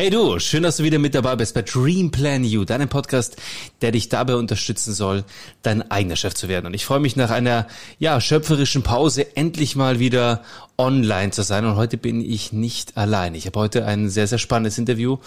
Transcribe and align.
Hey 0.00 0.08
du, 0.08 0.38
schön, 0.38 0.62
dass 0.62 0.78
du 0.78 0.82
wieder 0.82 0.98
mit 0.98 1.14
dabei 1.14 1.36
bist 1.36 1.52
bei 1.52 1.60
Dream 1.60 2.10
Plan 2.10 2.42
You, 2.42 2.64
deinem 2.64 2.88
Podcast, 2.88 3.36
der 3.82 3.92
dich 3.92 4.08
dabei 4.08 4.36
unterstützen 4.36 4.94
soll, 4.94 5.24
dein 5.60 5.90
eigener 5.90 6.16
Chef 6.16 6.32
zu 6.32 6.48
werden. 6.48 6.64
Und 6.64 6.72
ich 6.72 6.86
freue 6.86 7.00
mich 7.00 7.16
nach 7.16 7.28
einer, 7.28 7.66
ja, 7.98 8.18
schöpferischen 8.18 8.82
Pause 8.82 9.36
endlich 9.36 9.76
mal 9.76 9.98
wieder 9.98 10.42
online 10.80 11.30
zu 11.30 11.42
sein. 11.42 11.64
Und 11.64 11.76
heute 11.76 11.98
bin 11.98 12.20
ich 12.20 12.52
nicht 12.52 12.96
allein. 12.96 13.34
Ich 13.34 13.46
habe 13.46 13.60
heute 13.60 13.84
ein 13.84 14.08
sehr, 14.08 14.26
sehr 14.26 14.38
spannendes 14.38 14.78
Interview 14.78 15.18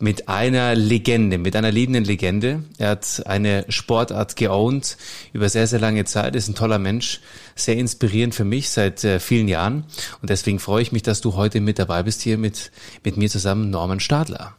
mit 0.00 0.28
einer 0.28 0.74
Legende, 0.74 1.38
mit 1.38 1.54
einer 1.54 1.70
lebenden 1.70 2.04
Legende. 2.04 2.64
Er 2.78 2.90
hat 2.90 3.22
eine 3.26 3.66
Sportart 3.68 4.36
geowned 4.36 4.96
über 5.32 5.48
sehr, 5.48 5.66
sehr 5.66 5.80
lange 5.80 6.04
Zeit, 6.04 6.34
ist 6.34 6.48
ein 6.48 6.54
toller 6.54 6.78
Mensch, 6.78 7.20
sehr 7.54 7.76
inspirierend 7.76 8.34
für 8.34 8.44
mich 8.44 8.70
seit 8.70 9.04
äh, 9.04 9.20
vielen 9.20 9.48
Jahren. 9.48 9.84
Und 10.22 10.30
deswegen 10.30 10.58
freue 10.58 10.82
ich 10.82 10.92
mich, 10.92 11.02
dass 11.02 11.20
du 11.20 11.34
heute 11.34 11.60
mit 11.60 11.78
dabei 11.78 12.02
bist 12.02 12.22
hier 12.22 12.38
mit, 12.38 12.72
mit 13.04 13.16
mir 13.18 13.28
zusammen, 13.28 13.68
Norman 13.70 14.00
Stadler. 14.00 14.54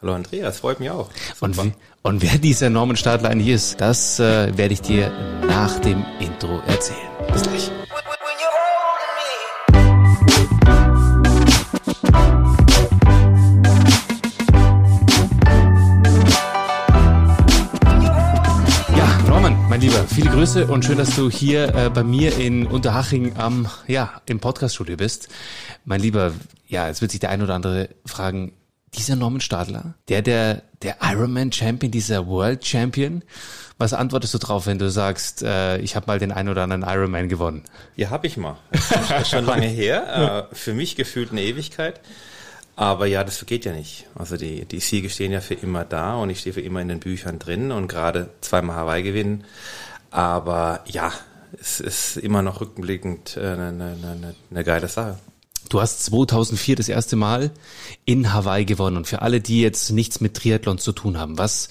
Hallo 0.00 0.14
Andreas, 0.14 0.58
freut 0.58 0.80
mich 0.80 0.90
auch. 0.90 1.10
Und, 1.40 1.56
und, 2.02 2.22
wer 2.22 2.38
dieser 2.38 2.70
Norman 2.70 2.96
Stadler 2.96 3.28
eigentlich 3.28 3.54
ist, 3.54 3.80
das 3.80 4.18
äh, 4.18 4.56
werde 4.56 4.74
ich 4.74 4.80
dir 4.80 5.12
nach 5.46 5.78
dem 5.78 6.04
Intro 6.18 6.60
erzählen. 6.66 6.98
Bis 7.32 7.42
gleich. 7.42 7.81
Viele 20.14 20.30
Grüße 20.30 20.66
und 20.66 20.84
schön, 20.84 20.98
dass 20.98 21.16
du 21.16 21.30
hier 21.30 21.74
äh, 21.74 21.88
bei 21.88 22.02
mir 22.02 22.36
in 22.36 22.66
Unterhaching 22.66 23.36
am, 23.38 23.66
ja, 23.86 24.20
im 24.26 24.40
Podcaststudio 24.40 24.96
bist. 24.96 25.28
Mein 25.86 26.00
Lieber, 26.00 26.32
ja, 26.68 26.88
jetzt 26.88 27.00
wird 27.00 27.12
sich 27.12 27.20
der 27.20 27.30
ein 27.30 27.40
oder 27.40 27.54
andere 27.54 27.88
fragen, 28.04 28.52
dieser 28.94 29.16
Norman 29.16 29.40
Stadler, 29.40 29.94
der, 30.08 30.20
der, 30.20 30.64
der 30.82 30.96
Ironman 31.00 31.50
Champion, 31.50 31.90
dieser 31.90 32.26
World 32.26 32.66
Champion, 32.66 33.22
was 33.78 33.94
antwortest 33.94 34.34
du 34.34 34.38
drauf, 34.38 34.66
wenn 34.66 34.78
du 34.78 34.90
sagst, 34.90 35.42
äh, 35.42 35.78
ich 35.78 35.96
habe 35.96 36.06
mal 36.06 36.18
den 36.18 36.30
ein 36.30 36.50
oder 36.50 36.62
anderen 36.62 36.82
Ironman 36.82 37.30
gewonnen? 37.30 37.62
Ja, 37.96 38.10
habe 38.10 38.26
ich 38.26 38.36
mal. 38.36 38.58
Das 38.70 39.22
ist 39.22 39.30
schon 39.30 39.46
lange 39.46 39.66
her. 39.66 40.48
Äh, 40.52 40.54
für 40.54 40.74
mich 40.74 40.94
gefühlt 40.94 41.32
eine 41.32 41.42
Ewigkeit. 41.42 42.00
Aber 42.76 43.06
ja, 43.06 43.22
das 43.22 43.36
vergeht 43.36 43.64
ja 43.64 43.72
nicht. 43.72 44.06
Also 44.14 44.36
die, 44.36 44.64
die 44.64 44.80
Siege 44.80 45.10
stehen 45.10 45.32
ja 45.32 45.40
für 45.40 45.54
immer 45.54 45.84
da 45.84 46.16
und 46.16 46.30
ich 46.30 46.40
stehe 46.40 46.54
für 46.54 46.60
immer 46.60 46.80
in 46.80 46.88
den 46.88 47.00
Büchern 47.00 47.38
drin 47.38 47.70
und 47.70 47.88
gerade 47.88 48.30
zweimal 48.40 48.76
Hawaii 48.76 49.02
gewinnen. 49.02 49.44
Aber 50.12 50.84
ja, 50.86 51.12
es 51.60 51.80
ist 51.80 52.18
immer 52.18 52.42
noch 52.42 52.60
rückblickend 52.60 53.36
eine, 53.38 53.68
eine, 53.68 53.96
eine, 54.02 54.34
eine 54.50 54.64
geile 54.64 54.88
Sache. 54.88 55.18
Du 55.68 55.80
hast 55.80 56.04
2004 56.04 56.76
das 56.76 56.90
erste 56.90 57.16
Mal 57.16 57.50
in 58.04 58.34
Hawaii 58.34 58.66
gewonnen. 58.66 58.98
Und 58.98 59.06
für 59.06 59.22
alle, 59.22 59.40
die 59.40 59.62
jetzt 59.62 59.90
nichts 59.90 60.20
mit 60.20 60.34
Triathlon 60.34 60.76
zu 60.76 60.92
tun 60.92 61.18
haben, 61.18 61.38
was, 61.38 61.68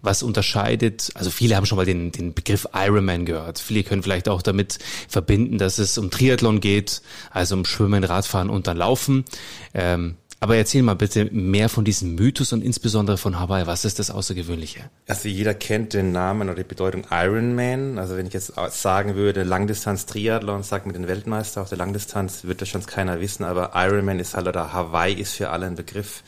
was 0.00 0.22
unterscheidet, 0.22 1.10
also 1.14 1.30
viele 1.30 1.54
haben 1.54 1.66
schon 1.66 1.76
mal 1.76 1.84
den, 1.84 2.12
den 2.12 2.32
Begriff 2.32 2.66
Ironman 2.72 3.26
gehört. 3.26 3.58
Viele 3.58 3.82
können 3.82 4.02
vielleicht 4.02 4.30
auch 4.30 4.40
damit 4.40 4.78
verbinden, 5.06 5.58
dass 5.58 5.78
es 5.78 5.98
um 5.98 6.10
Triathlon 6.10 6.60
geht, 6.60 7.02
also 7.30 7.54
um 7.54 7.66
Schwimmen, 7.66 8.04
Radfahren 8.04 8.48
und 8.48 8.68
dann 8.68 8.78
Laufen. 8.78 9.26
Ähm, 9.74 10.16
aber 10.42 10.56
erzähl 10.56 10.82
mal 10.82 10.94
bitte 10.94 11.26
mehr 11.26 11.68
von 11.68 11.84
diesem 11.84 12.16
Mythos 12.16 12.52
und 12.52 12.64
insbesondere 12.64 13.16
von 13.16 13.38
Hawaii. 13.38 13.68
Was 13.68 13.84
ist 13.84 14.00
das 14.00 14.10
Außergewöhnliche? 14.10 14.80
Also 15.06 15.28
jeder 15.28 15.54
kennt 15.54 15.94
den 15.94 16.10
Namen 16.10 16.48
oder 16.48 16.56
die 16.56 16.68
Bedeutung 16.68 17.06
Ironman. 17.12 17.96
Also 17.96 18.16
wenn 18.16 18.26
ich 18.26 18.32
jetzt 18.32 18.54
sagen 18.70 19.14
würde, 19.14 19.44
Langdistanz 19.44 20.04
Triathlon, 20.04 20.64
sagt 20.64 20.86
mir 20.86 20.94
den 20.94 21.06
Weltmeister 21.06 21.62
auf 21.62 21.68
der 21.68 21.78
Langdistanz, 21.78 22.42
wird 22.42 22.60
das 22.60 22.68
schon 22.68 22.84
keiner 22.84 23.20
wissen. 23.20 23.44
Aber 23.44 23.70
Ironman 23.76 24.18
ist 24.18 24.34
halt, 24.34 24.48
oder 24.48 24.72
Hawaii 24.72 25.14
ist 25.14 25.34
für 25.34 25.50
alle 25.50 25.66
ein 25.66 25.76
Begriff. 25.76 26.24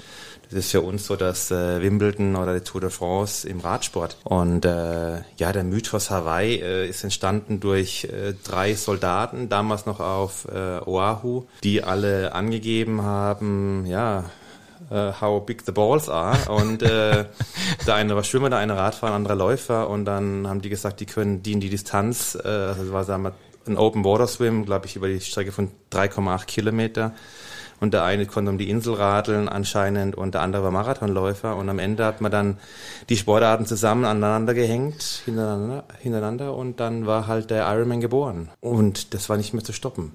Das 0.51 0.61
ist 0.61 0.71
für 0.71 0.81
uns 0.81 1.07
so 1.07 1.17
das 1.17 1.51
äh, 1.51 1.81
Wimbledon 1.83 2.37
oder 2.37 2.55
die 2.55 2.61
Tour 2.61 2.81
de 2.81 2.91
France 2.91 3.49
im 3.49 3.61
Radsport. 3.61 4.17
Und 4.25 4.65
äh, 4.65 5.23
ja, 5.37 5.53
der 5.53 5.65
Mythos 5.65 6.11
Hawaii 6.11 6.57
äh, 6.57 6.89
ist 6.89 7.05
entstanden 7.05 7.61
durch 7.61 8.05
äh, 8.05 8.35
drei 8.45 8.75
Soldaten, 8.75 9.49
damals 9.49 9.87
noch 9.87 10.01
auf 10.01 10.47
äh, 10.53 10.79
Oahu, 10.85 11.45
die 11.63 11.83
alle 11.83 12.35
angegeben 12.35 13.03
haben, 13.03 13.87
ja, 13.87 14.25
Uh, 14.91 15.13
how 15.19 15.41
big 15.41 15.63
the 15.65 15.73
balls 15.73 16.11
are. 16.11 16.37
Und 16.51 16.83
äh, 16.83 17.25
der 17.87 17.95
eine 17.95 18.15
war 18.15 18.23
Schwimmer, 18.23 18.51
der 18.51 18.59
eine 18.59 18.77
Radfahrer, 18.77 19.13
ein 19.13 19.17
anderer 19.17 19.35
Läufer. 19.35 19.89
Und 19.89 20.05
dann 20.05 20.47
haben 20.47 20.61
die 20.61 20.69
gesagt, 20.69 21.01
die 21.01 21.07
können 21.07 21.43
die 21.43 21.53
in 21.53 21.61
die 21.61 21.71
Distanz, 21.71 22.35
äh, 22.35 22.47
also 22.47 22.83
das 22.83 22.93
war 22.93 23.05
sagen 23.05 23.23
wir, 23.23 23.33
ein 23.67 23.79
Open 23.79 24.05
Water 24.05 24.27
Swim, 24.27 24.67
glaube 24.67 24.87
ich, 24.87 24.97
über 24.97 25.09
die 25.09 25.21
Strecke 25.21 25.53
von 25.53 25.71
3,8 25.91 26.45
Kilometer 26.45 27.13
und 27.81 27.95
der 27.95 28.05
eine 28.05 28.27
konnte 28.27 28.51
um 28.51 28.59
die 28.59 28.71
Insel 28.71 28.95
radeln 28.95 29.49
anscheinend 29.49 30.15
und 30.17 30.35
der 30.35 30.43
andere 30.43 30.63
war 30.63 30.71
Marathonläufer 30.71 31.57
und 31.57 31.69
am 31.69 31.79
Ende 31.79 32.05
hat 32.05 32.21
man 32.21 32.33
dann 32.33 32.59
die 33.09 33.17
Sportarten 33.17 33.67
zusammen 33.67 34.05
aneinander 34.05 34.55
gehängt, 34.55 35.23
hintereinander, 35.25 35.85
hintereinander 35.99 36.55
und 36.55 36.81
dann 36.81 37.07
war 37.07 37.27
halt 37.27 37.51
der 37.51 37.67
Ironman 37.67 38.01
geboren 38.01 38.49
und 38.61 39.15
das 39.15 39.29
war 39.29 39.37
nicht 39.37 39.55
mehr 39.55 39.65
zu 39.65 39.73
stoppen. 39.73 40.13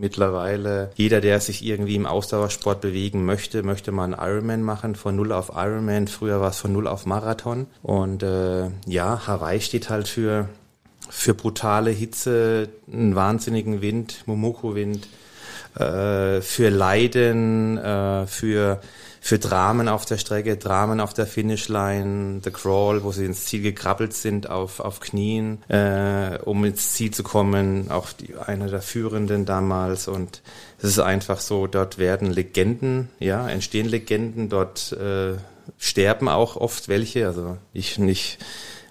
Mittlerweile, 0.00 0.92
jeder, 0.94 1.20
der 1.20 1.40
sich 1.40 1.62
irgendwie 1.62 1.94
im 1.94 2.06
Ausdauersport 2.06 2.80
bewegen 2.80 3.26
möchte, 3.26 3.62
möchte 3.62 3.92
mal 3.92 4.04
einen 4.04 4.14
Ironman 4.14 4.62
machen, 4.62 4.94
von 4.94 5.14
Null 5.14 5.30
auf 5.30 5.52
Ironman. 5.54 6.08
Früher 6.08 6.40
war 6.40 6.48
es 6.48 6.58
von 6.58 6.72
Null 6.72 6.86
auf 6.86 7.04
Marathon. 7.04 7.66
Und 7.82 8.22
äh, 8.22 8.70
ja, 8.86 9.26
Hawaii 9.26 9.60
steht 9.60 9.90
halt 9.90 10.08
für, 10.08 10.48
für 11.10 11.34
brutale 11.34 11.90
Hitze, 11.90 12.70
einen 12.90 13.14
wahnsinnigen 13.14 13.82
Wind, 13.82 14.22
Momoko-Wind, 14.24 15.06
äh, 15.74 16.40
für 16.40 16.70
Leiden, 16.70 17.78
äh, 17.78 18.26
für 18.26 18.80
für 19.22 19.38
Dramen 19.38 19.88
auf 19.88 20.06
der 20.06 20.16
Strecke, 20.16 20.56
Dramen 20.56 20.98
auf 20.98 21.12
der 21.12 21.26
Finishline, 21.26 22.40
The 22.42 22.50
Crawl, 22.50 23.04
wo 23.04 23.12
sie 23.12 23.26
ins 23.26 23.44
Ziel 23.44 23.60
gekrabbelt 23.60 24.14
sind 24.14 24.48
auf, 24.48 24.80
auf 24.80 25.00
Knien, 25.00 25.62
äh, 25.68 26.38
um 26.42 26.64
ins 26.64 26.94
Ziel 26.94 27.12
zu 27.12 27.22
kommen, 27.22 27.90
auch 27.90 28.12
die, 28.12 28.34
einer 28.34 28.68
der 28.68 28.80
Führenden 28.80 29.44
damals. 29.44 30.08
Und 30.08 30.40
es 30.78 30.84
ist 30.84 30.98
einfach 31.00 31.38
so, 31.40 31.66
dort 31.66 31.98
werden 31.98 32.30
Legenden, 32.30 33.10
ja, 33.18 33.46
entstehen 33.46 33.88
Legenden, 33.88 34.48
dort 34.48 34.92
äh, 34.92 35.34
sterben 35.78 36.28
auch 36.28 36.56
oft 36.56 36.88
welche, 36.88 37.26
also 37.26 37.58
ich 37.74 37.98
nicht 37.98 38.38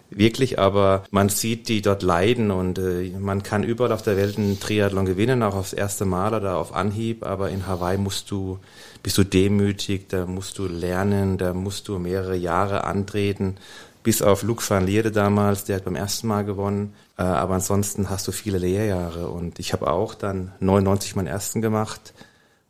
wirklich, 0.09 0.59
aber 0.59 1.03
man 1.11 1.29
sieht 1.29 1.67
die 1.67 1.81
dort 1.81 2.03
leiden 2.03 2.51
und 2.51 2.79
äh, 2.79 3.11
man 3.19 3.43
kann 3.43 3.63
überall 3.63 3.91
auf 3.91 4.01
der 4.01 4.17
Welt 4.17 4.37
einen 4.37 4.59
Triathlon 4.59 5.05
gewinnen, 5.05 5.43
auch 5.43 5.55
aufs 5.55 5.73
erste 5.73 6.05
Mal 6.05 6.33
oder 6.33 6.57
auf 6.57 6.73
Anhieb, 6.73 7.25
aber 7.25 7.49
in 7.49 7.67
Hawaii 7.67 7.97
musst 7.97 8.31
du, 8.31 8.59
bist 9.03 9.17
du 9.17 9.23
demütig, 9.23 10.09
da 10.09 10.25
musst 10.25 10.57
du 10.57 10.67
lernen, 10.67 11.37
da 11.37 11.53
musst 11.53 11.87
du 11.87 11.99
mehrere 11.99 12.35
Jahre 12.35 12.83
antreten, 12.83 13.57
bis 14.03 14.21
auf 14.21 14.43
Luc 14.43 14.67
van 14.67 14.85
Lierde 14.85 15.11
damals, 15.11 15.65
der 15.65 15.77
hat 15.77 15.85
beim 15.85 15.95
ersten 15.95 16.27
Mal 16.27 16.43
gewonnen, 16.43 16.93
äh, 17.17 17.21
aber 17.21 17.55
ansonsten 17.55 18.09
hast 18.09 18.27
du 18.27 18.31
viele 18.31 18.57
Lehrjahre 18.57 19.27
und 19.27 19.59
ich 19.59 19.73
habe 19.73 19.91
auch 19.91 20.15
dann 20.15 20.53
99 20.59 21.15
meinen 21.15 21.27
ersten 21.27 21.61
gemacht 21.61 22.13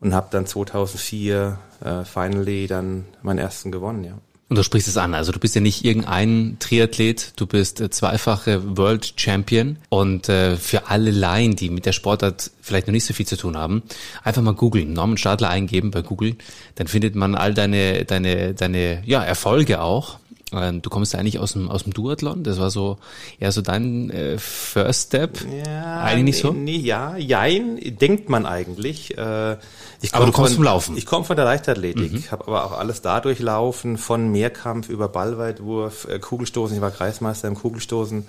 und 0.02 0.14
habe 0.14 0.28
dann 0.32 0.46
2004 0.46 1.58
äh, 1.84 2.04
finally 2.06 2.68
dann 2.68 3.06
meinen 3.22 3.40
ersten 3.40 3.72
gewonnen, 3.72 4.04
ja. 4.04 4.14
Und 4.50 4.58
du 4.58 4.64
sprichst 4.64 4.88
es 4.88 4.98
an, 4.98 5.14
also 5.14 5.32
du 5.32 5.40
bist 5.40 5.54
ja 5.54 5.62
nicht 5.62 5.86
irgendein 5.86 6.58
Triathlet, 6.60 7.34
du 7.36 7.46
bist 7.46 7.80
äh, 7.82 7.92
zweifache 7.92 8.78
World 8.78 9.14
Champion. 9.16 9.78
Und 9.90 10.28
äh, 10.28 10.58
für 10.58 10.88
alle 10.88 11.12
Laien, 11.12 11.56
die 11.56 11.70
mit 11.70 11.86
der 11.86 11.92
Sportart 11.92 12.50
vielleicht 12.60 12.88
noch 12.88 12.92
nicht 12.92 13.06
so 13.06 13.14
viel 13.14 13.28
zu 13.28 13.38
tun 13.38 13.56
haben, 13.56 13.84
einfach 14.24 14.42
mal 14.42 14.56
googeln, 14.56 14.94
Norman 14.94 15.18
Stadler 15.18 15.50
eingeben 15.50 15.92
bei 15.92 16.02
Google, 16.02 16.36
dann 16.76 16.88
findet 16.88 17.16
man 17.16 17.36
all 17.36 17.54
deine 17.54 18.06
deine 18.06 18.56
deine 18.56 19.04
ja 19.06 19.24
Erfolge 19.24 19.82
auch 19.82 20.18
ähm, 20.54 20.82
du 20.82 20.90
kommst 20.90 21.14
eigentlich 21.16 21.40
aus 21.40 21.54
dem, 21.54 21.70
aus 21.70 21.84
dem 21.84 21.94
Duathlon, 21.94 22.44
das 22.44 22.60
war 22.60 22.70
so 22.70 22.98
eher 23.40 23.52
so 23.52 23.62
dein 23.62 24.10
äh, 24.10 24.38
First 24.38 25.08
Step. 25.08 25.40
Ja, 25.66 26.02
eigentlich 26.02 26.24
nicht 26.24 26.40
so? 26.40 26.52
Nee, 26.52 26.78
ja, 26.78 27.18
jein, 27.18 27.80
denkt 28.00 28.30
man 28.30 28.46
eigentlich. 28.46 29.18
Äh, 29.18 29.58
ich 30.02 30.14
aber 30.14 30.26
du 30.26 30.32
kommst 30.32 30.54
von, 30.54 30.58
vom 30.58 30.64
Laufen. 30.64 30.98
Ich 30.98 31.06
komme 31.06 31.26
von 31.26 31.36
der 31.36 31.46
Leichtathletik, 31.46 32.12
mhm. 32.12 32.32
habe 32.32 32.48
aber 32.48 32.66
auch 32.66 32.78
alles 32.78 33.02
da 33.02 33.20
durchlaufen, 33.20 33.98
von 33.98 34.32
Mehrkampf 34.32 34.90
über 34.90 35.08
Ballweitwurf, 35.10 36.08
äh, 36.10 36.20
Kugelstoßen, 36.20 36.76
ich 36.76 36.82
war 36.82 36.92
Kreismeister 36.92 37.48
im 37.48 37.56
Kugelstoßen. 37.56 38.26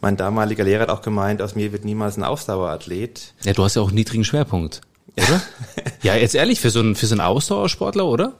Mein 0.00 0.16
damaliger 0.16 0.64
Lehrer 0.64 0.82
hat 0.82 0.90
auch 0.90 1.02
gemeint, 1.02 1.42
aus 1.42 1.54
mir 1.54 1.72
wird 1.72 1.84
niemals 1.84 2.16
ein 2.16 2.24
Ausdauerathlet. 2.24 3.34
Ja, 3.42 3.52
du 3.52 3.64
hast 3.64 3.74
ja 3.74 3.82
auch 3.82 3.88
einen 3.88 3.96
niedrigen 3.96 4.24
Schwerpunkt, 4.24 4.80
oder? 5.16 5.42
ja, 6.02 6.14
jetzt 6.14 6.34
ehrlich, 6.34 6.60
für 6.60 6.70
so 6.70 6.80
einen, 6.80 6.94
für 6.94 7.06
so 7.06 7.14
einen 7.14 7.20
Ausdauersportler, 7.20 8.06
oder? 8.06 8.34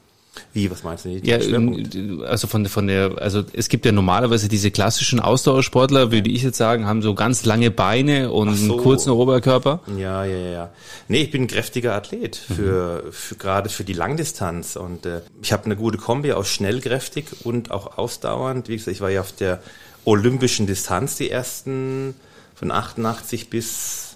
Wie, 0.52 0.70
was 0.70 0.82
meinst 0.82 1.04
du? 1.04 1.10
Ja, 1.10 1.38
ähm, 1.38 2.22
also 2.26 2.46
von, 2.46 2.66
von 2.66 2.86
der, 2.86 3.18
also 3.18 3.42
es 3.52 3.68
gibt 3.68 3.84
ja 3.84 3.92
normalerweise 3.92 4.48
diese 4.48 4.70
klassischen 4.70 5.20
Ausdauersportler, 5.20 6.12
würde 6.12 6.30
ich 6.30 6.42
jetzt 6.42 6.58
sagen, 6.58 6.86
haben 6.86 7.02
so 7.02 7.14
ganz 7.14 7.44
lange 7.44 7.70
Beine 7.70 8.30
und 8.32 8.54
so. 8.54 8.74
einen 8.74 8.82
kurzen 8.82 9.10
Oberkörper. 9.10 9.80
Ja, 9.96 10.24
ja, 10.24 10.36
ja. 10.36 10.70
Nee, 11.08 11.22
ich 11.22 11.30
bin 11.30 11.42
ein 11.42 11.48
kräftiger 11.48 11.94
Athlet 11.94 12.36
für, 12.36 13.02
mhm. 13.04 13.12
für 13.12 13.34
gerade 13.34 13.68
für 13.68 13.84
die 13.84 13.92
Langdistanz 13.92 14.76
und 14.76 15.06
äh, 15.06 15.20
ich 15.42 15.52
habe 15.52 15.64
eine 15.66 15.76
gute 15.76 15.98
Kombi 15.98 16.32
aus 16.32 16.48
schnellkräftig 16.48 17.26
und 17.44 17.70
auch 17.70 17.98
ausdauernd. 17.98 18.68
Wie 18.68 18.76
gesagt, 18.76 18.94
ich 18.94 19.00
war 19.00 19.10
ja 19.10 19.20
auf 19.20 19.32
der 19.32 19.60
olympischen 20.04 20.66
Distanz 20.66 21.16
die 21.16 21.30
ersten 21.30 22.14
von 22.54 22.70
88 22.70 23.50
bis 23.50 24.07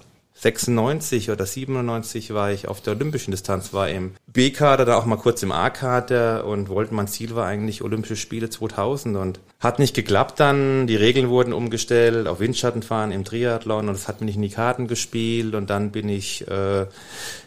96 0.42 1.30
oder 1.30 1.46
97 1.46 2.34
war 2.34 2.50
ich 2.50 2.66
auf 2.66 2.80
der 2.80 2.94
olympischen 2.94 3.30
Distanz, 3.30 3.72
war 3.72 3.88
im 3.88 4.14
B-Kader, 4.26 4.84
da 4.84 4.96
auch 4.96 5.06
mal 5.06 5.16
kurz 5.16 5.40
im 5.44 5.52
A-Kader 5.52 6.44
und 6.46 6.68
wollte, 6.68 6.94
mein 6.94 7.06
Ziel 7.06 7.36
war 7.36 7.46
eigentlich 7.46 7.80
Olympische 7.80 8.16
Spiele 8.16 8.50
2000 8.50 9.16
und 9.16 9.38
hat 9.60 9.78
nicht 9.78 9.94
geklappt 9.94 10.40
dann. 10.40 10.88
Die 10.88 10.96
Regeln 10.96 11.28
wurden 11.28 11.52
umgestellt, 11.52 12.26
auf 12.26 12.40
Windschattenfahren 12.40 13.12
im 13.12 13.24
Triathlon 13.24 13.88
und 13.88 13.94
es 13.94 14.08
hat 14.08 14.20
mir 14.20 14.26
nicht 14.26 14.34
in 14.34 14.42
die 14.42 14.50
Karten 14.50 14.88
gespielt 14.88 15.54
und 15.54 15.70
dann 15.70 15.92
bin 15.92 16.08
ich 16.08 16.44
äh, 16.48 16.86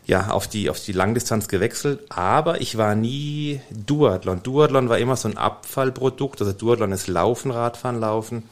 ja 0.05 0.29
auf 0.29 0.47
die 0.47 0.69
auf 0.69 0.79
die 0.79 0.93
Langdistanz 0.93 1.49
gewechselt. 1.49 1.99
Aber 2.07 2.61
ich 2.61 2.77
war 2.77 2.95
nie 2.95 3.59
Duathlon. 3.71 4.41
Duathlon 4.41 4.87
war 4.87 4.99
immer 4.99 5.17
so 5.17 5.27
ein 5.27 5.37
Abfallprodukt. 5.37 6.39
Also 6.39 6.53
Duathlon 6.53 6.93
ist 6.93 7.07
Laufen, 7.07 7.51
Radfahren, 7.51 7.99
Laufen. 7.99 8.43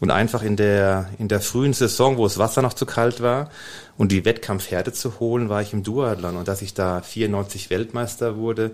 Und 0.00 0.12
einfach 0.12 0.44
in 0.44 0.54
der, 0.54 1.08
in 1.18 1.26
der 1.26 1.40
frühen 1.40 1.72
Saison, 1.72 2.18
wo 2.18 2.22
das 2.22 2.38
Wasser 2.38 2.62
noch 2.62 2.74
zu 2.74 2.86
kalt 2.86 3.20
war 3.20 3.50
und 3.98 4.12
die 4.12 4.24
Wettkampfhärte 4.24 4.92
zu 4.92 5.18
holen, 5.20 5.48
war 5.48 5.60
ich 5.60 5.72
im 5.72 5.82
Duathlon. 5.82 6.36
Und 6.36 6.48
dass 6.48 6.62
ich 6.62 6.72
da 6.72 7.02
94 7.02 7.68
Weltmeister 7.68 8.36
wurde, 8.36 8.70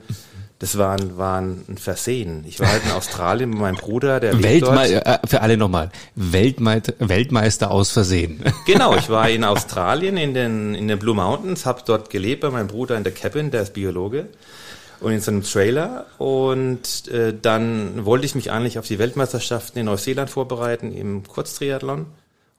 das 0.59 0.77
war 0.79 0.93
ein, 0.93 1.17
war 1.17 1.41
ein 1.41 1.79
Versehen. 1.79 2.45
Ich 2.47 2.61
war 2.61 2.69
halt 2.69 2.85
in 2.85 2.93
Australien 2.93 3.51
mit 3.51 3.59
meinem 3.59 3.77
Bruder, 3.77 4.21
der 4.21 4.41
Weltme 4.43 4.87
äh, 4.87 5.19
Für 5.27 5.41
alle 5.41 5.57
nochmal, 5.57 5.91
Weltmeister, 6.15 6.93
Weltmeister 6.99 7.71
aus 7.71 7.91
Versehen. 7.91 8.45
Genau, 8.67 8.95
ich 8.97 9.09
war 9.09 9.29
in 9.29 9.45
Australien 9.45 10.17
in 10.17 10.33
den, 10.33 10.75
in 10.75 10.89
den 10.89 10.99
Blue 10.99 11.15
Mountains, 11.15 11.67
habe 11.67 11.83
dort 11.85 12.11
gelebt 12.11 12.43
bei 12.43 12.51
meinem 12.51 12.69
Bruder 12.69 12.97
in 12.97 13.05
der 13.05 13.13
Cabin, 13.13 13.51
der 13.51 13.63
ist 13.63 13.75
Biologe 13.75 14.29
und 15.01 15.13
in 15.13 15.21
so 15.21 15.31
einem 15.31 15.43
Trailer. 15.43 16.07
Und 16.19 17.09
äh, 17.09 17.35
dann 17.41 18.05
wollte 18.05 18.27
ich 18.27 18.35
mich 18.35 18.51
eigentlich 18.51 18.79
auf 18.79 18.87
die 18.87 18.99
Weltmeisterschaften 18.99 19.79
in 19.79 19.87
Neuseeland 19.87 20.31
vorbereiten 20.31 20.93
im 20.93 21.27
Kurztriathlon. 21.27 22.07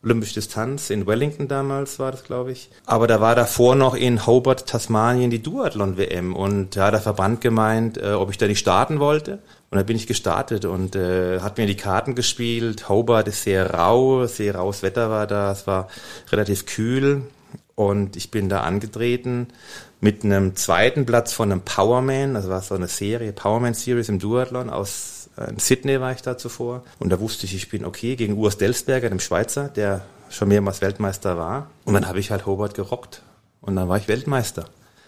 Olympische 0.05 0.35
Distanz 0.35 0.91
in 0.91 1.07
Wellington 1.07 1.47
damals 1.47 1.97
war 1.97 2.11
das, 2.11 2.23
glaube 2.23 2.51
ich. 2.51 2.69
Aber 2.85 3.07
da 3.07 3.21
war 3.21 3.33
davor 3.33 3.75
noch 3.75 3.95
in 3.95 4.27
Hobart, 4.27 4.67
Tasmanien 4.67 5.31
die 5.31 5.41
Duathlon-WM 5.41 6.35
und 6.35 6.75
da 6.75 6.85
hat 6.85 6.93
der 6.93 7.01
Verband 7.01 7.41
gemeint, 7.41 7.97
äh, 7.97 8.11
ob 8.11 8.29
ich 8.29 8.37
da 8.37 8.45
nicht 8.45 8.59
starten 8.59 8.99
wollte. 8.99 9.39
Und 9.71 9.79
da 9.79 9.83
bin 9.83 9.97
ich 9.97 10.05
gestartet 10.05 10.63
und 10.65 10.95
äh, 10.95 11.39
hat 11.39 11.57
mir 11.57 11.65
die 11.65 11.75
Karten 11.75 12.13
gespielt. 12.13 12.87
Hobart 12.87 13.27
ist 13.27 13.43
sehr 13.43 13.73
rau, 13.73 14.27
sehr 14.27 14.55
raues 14.55 14.83
Wetter 14.83 15.09
war 15.09 15.25
da, 15.25 15.51
es 15.51 15.65
war 15.65 15.87
relativ 16.31 16.67
kühl 16.67 17.23
und 17.73 18.15
ich 18.15 18.29
bin 18.29 18.47
da 18.47 18.61
angetreten 18.61 19.47
mit 20.01 20.23
einem 20.23 20.55
zweiten 20.55 21.07
Platz 21.07 21.33
von 21.33 21.51
einem 21.51 21.61
Powerman, 21.61 22.35
also 22.35 22.49
war 22.49 22.61
so 22.61 22.75
eine 22.75 22.87
Serie, 22.87 23.33
Powerman 23.33 23.73
Series 23.73 24.09
im 24.09 24.19
Duathlon 24.19 24.69
aus 24.69 25.14
in 25.37 25.59
Sydney 25.59 25.99
war 25.99 26.11
ich 26.11 26.21
da 26.21 26.37
zuvor. 26.37 26.83
Und 26.99 27.09
da 27.09 27.19
wusste 27.19 27.45
ich, 27.45 27.55
ich 27.55 27.69
bin 27.69 27.85
okay 27.85 28.15
gegen 28.15 28.37
Urs 28.37 28.57
Delsberger, 28.57 29.09
dem 29.09 29.19
Schweizer, 29.19 29.69
der 29.69 30.01
schon 30.29 30.47
mehrmals 30.47 30.81
Weltmeister 30.81 31.37
war. 31.37 31.69
Und 31.83 31.93
dann 31.93 32.07
habe 32.07 32.19
ich 32.19 32.31
halt 32.31 32.45
Hobart 32.45 32.73
gerockt. 32.73 33.21
Und 33.61 33.75
dann 33.75 33.89
war 33.89 33.97
ich 33.97 34.07
Weltmeister 34.07 34.65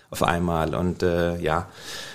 auf 0.09 0.23
einmal. 0.23 0.75
Und 0.75 1.03
äh, 1.03 1.37
ja, 1.37 1.67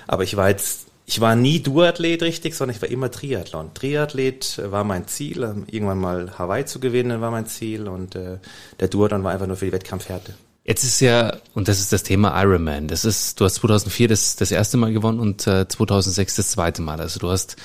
aber 0.06 0.24
ich 0.24 0.36
war 0.36 0.48
jetzt, 0.48 0.88
ich 1.06 1.20
war 1.20 1.36
nie 1.36 1.60
Duathlet 1.60 2.22
richtig, 2.22 2.54
sondern 2.54 2.76
ich 2.76 2.82
war 2.82 2.88
immer 2.88 3.10
Triathlon. 3.10 3.72
Triathlet 3.74 4.60
war 4.70 4.84
mein 4.84 5.06
Ziel, 5.06 5.42
irgendwann 5.66 5.98
mal 5.98 6.38
Hawaii 6.38 6.64
zu 6.64 6.80
gewinnen 6.80 7.20
war 7.20 7.30
mein 7.30 7.46
Ziel 7.46 7.88
und 7.88 8.14
äh, 8.14 8.38
der 8.80 8.88
Duathlon 8.88 9.24
war 9.24 9.32
einfach 9.32 9.46
nur 9.46 9.56
für 9.56 9.66
die 9.66 9.72
Wettkampfhärte. 9.72 10.34
Jetzt 10.64 10.84
ist 10.84 11.00
ja, 11.00 11.38
und 11.54 11.66
das 11.66 11.80
ist 11.80 11.92
das 11.92 12.04
Thema 12.04 12.40
Ironman. 12.40 12.86
Das 12.86 13.04
ist, 13.04 13.40
du 13.40 13.44
hast 13.44 13.54
2004 13.56 14.06
das, 14.06 14.36
das 14.36 14.52
erste 14.52 14.76
Mal 14.76 14.92
gewonnen 14.92 15.18
und 15.18 15.44
äh, 15.48 15.66
2006 15.66 16.36
das 16.36 16.50
zweite 16.50 16.82
Mal. 16.82 17.00
Also 17.00 17.18
du 17.18 17.30
hast 17.30 17.56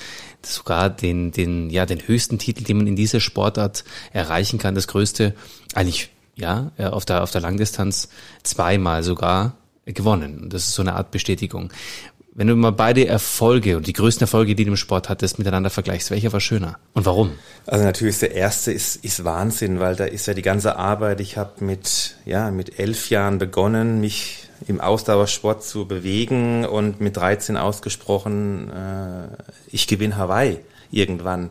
sogar 0.44 0.90
den, 0.90 1.30
den, 1.30 1.70
ja, 1.70 1.86
den 1.86 2.00
höchsten 2.06 2.38
Titel, 2.38 2.64
den 2.64 2.76
man 2.78 2.86
in 2.88 2.96
dieser 2.96 3.20
Sportart 3.20 3.84
erreichen 4.12 4.58
kann. 4.58 4.74
Das 4.74 4.88
größte, 4.88 5.34
eigentlich, 5.74 6.10
ja, 6.34 6.72
äh, 6.76 6.86
auf 6.86 7.04
der, 7.04 7.22
auf 7.22 7.30
der 7.30 7.40
Langdistanz 7.40 8.08
zweimal 8.42 9.04
sogar 9.04 9.56
gewonnen. 9.84 10.40
Und 10.42 10.52
das 10.52 10.64
ist 10.64 10.74
so 10.74 10.82
eine 10.82 10.94
Art 10.94 11.12
Bestätigung. 11.12 11.72
Wenn 12.38 12.46
du 12.46 12.54
mal 12.54 12.70
beide 12.70 13.04
Erfolge 13.04 13.76
und 13.76 13.88
die 13.88 13.92
größten 13.92 14.22
Erfolge, 14.22 14.54
die 14.54 14.64
du 14.64 14.70
im 14.70 14.76
Sport 14.76 15.08
hattest, 15.08 15.40
miteinander 15.40 15.70
vergleichst, 15.70 16.12
welcher 16.12 16.32
war 16.32 16.38
schöner 16.38 16.78
und 16.94 17.04
warum? 17.04 17.32
Also 17.66 17.84
natürlich 17.84 18.20
der 18.20 18.32
erste 18.32 18.70
ist, 18.70 19.04
ist 19.04 19.24
Wahnsinn, 19.24 19.80
weil 19.80 19.96
da 19.96 20.04
ist 20.04 20.28
ja 20.28 20.34
die 20.34 20.42
ganze 20.42 20.76
Arbeit. 20.76 21.20
Ich 21.20 21.36
habe 21.36 21.64
mit 21.64 22.14
ja 22.26 22.52
mit 22.52 22.78
elf 22.78 23.10
Jahren 23.10 23.38
begonnen, 23.38 24.00
mich 24.00 24.48
im 24.68 24.80
Ausdauersport 24.80 25.64
zu 25.64 25.88
bewegen 25.88 26.64
und 26.64 27.00
mit 27.00 27.16
13 27.16 27.56
ausgesprochen, 27.56 28.70
äh, 28.70 29.26
ich 29.72 29.88
gewinne 29.88 30.16
Hawaii 30.16 30.60
irgendwann. 30.92 31.50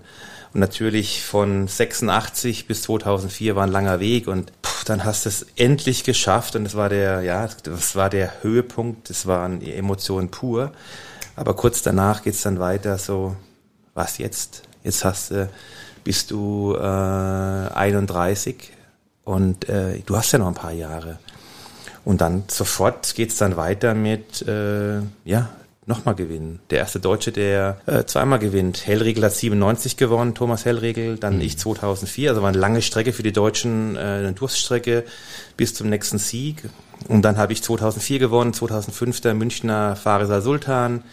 Und 0.58 0.62
natürlich 0.62 1.24
von 1.24 1.68
86 1.68 2.66
bis 2.66 2.82
2004 2.82 3.56
war 3.56 3.68
ein 3.68 3.72
langer 3.72 4.00
Weg 4.00 4.28
und 4.28 4.52
dann 4.86 5.06
hast 5.06 5.26
du 5.26 5.30
es 5.30 5.46
endlich 5.56 6.04
geschafft 6.04 6.56
und 6.56 6.66
es 6.66 6.74
war 6.74 6.90
der, 6.90 7.22
ja, 7.22 7.48
das 7.62 7.96
war 7.96 8.10
der 8.10 8.42
Höhepunkt, 8.42 9.12
das 9.12 9.28
waren 9.28 9.62
Emotionen 9.62 10.32
pur. 10.32 10.72
Aber 11.36 11.54
kurz 11.54 11.84
danach 11.84 12.24
geht's 12.24 12.42
dann 12.42 12.60
weiter 12.60 12.98
so, 12.98 13.36
was 13.94 14.18
jetzt? 14.18 14.64
Jetzt 14.84 15.06
hast 15.06 15.30
du, 15.30 15.48
bist 16.04 16.32
du 16.32 16.74
äh, 16.74 16.80
31 16.80 18.72
und 19.26 19.70
äh, 19.70 20.00
du 20.08 20.18
hast 20.18 20.32
ja 20.32 20.40
noch 20.40 20.48
ein 20.48 20.56
paar 20.56 20.72
Jahre. 20.72 21.20
Und 22.04 22.22
dann 22.22 22.46
sofort 22.48 23.14
geht's 23.14 23.38
dann 23.38 23.58
weiter 23.58 23.94
mit, 23.94 24.42
äh, 24.48 25.02
ja, 25.24 25.50
nochmal 25.88 26.16
gewinnen. 26.16 26.60
Der 26.70 26.80
erste 26.80 27.00
Deutsche, 27.00 27.32
der 27.32 27.78
äh, 27.86 28.04
zweimal 28.04 28.40
gewinnt. 28.40 28.86
Hellriegel 28.86 29.24
hat 29.24 29.34
97 29.34 29.98
gewonnen, 29.98 30.36
Thomas 30.36 30.66
Hellriegel, 30.66 31.18
dann 31.18 31.38
mhm. 31.38 31.42
ich 31.42 31.58
2004. 31.58 32.30
Also 32.30 32.42
war 32.42 32.50
eine 32.50 32.58
lange 32.58 32.82
Strecke 32.82 33.14
für 33.14 33.24
die 33.24 33.32
Deutschen, 33.32 33.96
äh, 33.96 34.00
eine 34.00 34.34
Durststrecke 34.34 35.06
bis 35.56 35.74
zum 35.74 35.90
nächsten 35.90 36.18
Sieg. 36.18 36.64
Und 37.08 37.22
dann 37.22 37.38
habe 37.38 37.54
ich 37.54 37.64
2004 37.64 38.20
gewonnen, 38.20 38.54
2005 38.54 39.22
der 39.22 39.34
Münchner 39.34 39.96
Farisal 39.96 40.42
Sultan, 40.42 41.04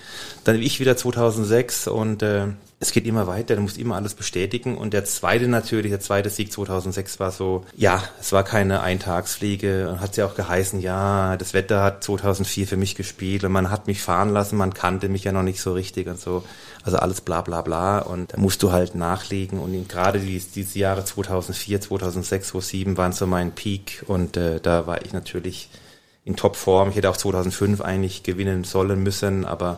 dann 0.45 0.61
ich 0.61 0.81
wieder 0.81 0.97
2006 0.97 1.89
und 1.89 2.23
äh, 2.23 2.47
es 2.81 2.93
geht 2.93 3.07
immer 3.07 3.27
weiter, 3.27 3.57
du 3.57 3.63
musst 3.63 3.79
immer 3.79 3.97
alles 3.97 4.15
bestätigen. 4.15 4.77
Und 4.77 4.93
der 4.93 5.05
zweite 5.05 5.49
natürlich, 5.49 5.91
der 5.91 6.01
zweite 6.01 6.29
Sieg 6.29 6.53
2006 6.53 7.19
war 7.19 7.31
so, 7.31 7.65
ja, 7.77 8.03
es 8.21 8.33
war 8.33 8.45
keine 8.45 8.83
Eintagsfliege. 8.83 9.89
Und 9.89 10.01
hat 10.01 10.17
ja 10.17 10.27
auch 10.27 10.35
geheißen, 10.35 10.81
ja, 10.81 11.37
das 11.37 11.55
Wetter 11.55 11.83
hat 11.83 12.05
2004 12.05 12.67
für 12.67 12.77
mich 12.77 12.95
gespielt 12.95 13.45
und 13.45 13.53
man 13.53 13.71
hat 13.71 13.87
mich 13.87 14.03
fahren 14.03 14.31
lassen, 14.31 14.57
man 14.57 14.75
kannte 14.75 15.09
mich 15.09 15.25
ja 15.25 15.33
noch 15.33 15.43
nicht 15.43 15.61
so 15.61 15.73
richtig 15.73 16.09
und 16.09 16.21
so. 16.21 16.45
Also 16.85 16.99
alles 16.99 17.23
bla 17.23 17.41
bla 17.41 17.63
bla. 17.63 17.99
Und 17.99 18.35
da 18.35 18.39
musst 18.39 18.63
du 18.63 18.71
halt 18.71 18.95
nachlegen. 18.95 19.59
Und 19.59 19.89
gerade 19.89 20.21
die, 20.21 20.39
diese 20.39 20.79
Jahre 20.79 21.05
2004, 21.05 21.81
2006, 21.81 22.49
2007 22.49 22.97
waren 22.97 23.13
so 23.13 23.27
mein 23.27 23.53
Peak. 23.53 24.05
Und 24.07 24.37
äh, 24.37 24.61
da 24.61 24.87
war 24.87 25.05
ich 25.05 25.13
natürlich 25.13 25.71
in 26.25 26.37
Topform. 26.37 26.91
Ich 26.91 26.97
hätte 26.97 27.11
auch 27.11 27.17
2005 27.17 27.81
eigentlich 27.81 28.23
gewinnen 28.23 28.65
sollen 28.65 29.03
müssen, 29.03 29.45
aber 29.45 29.77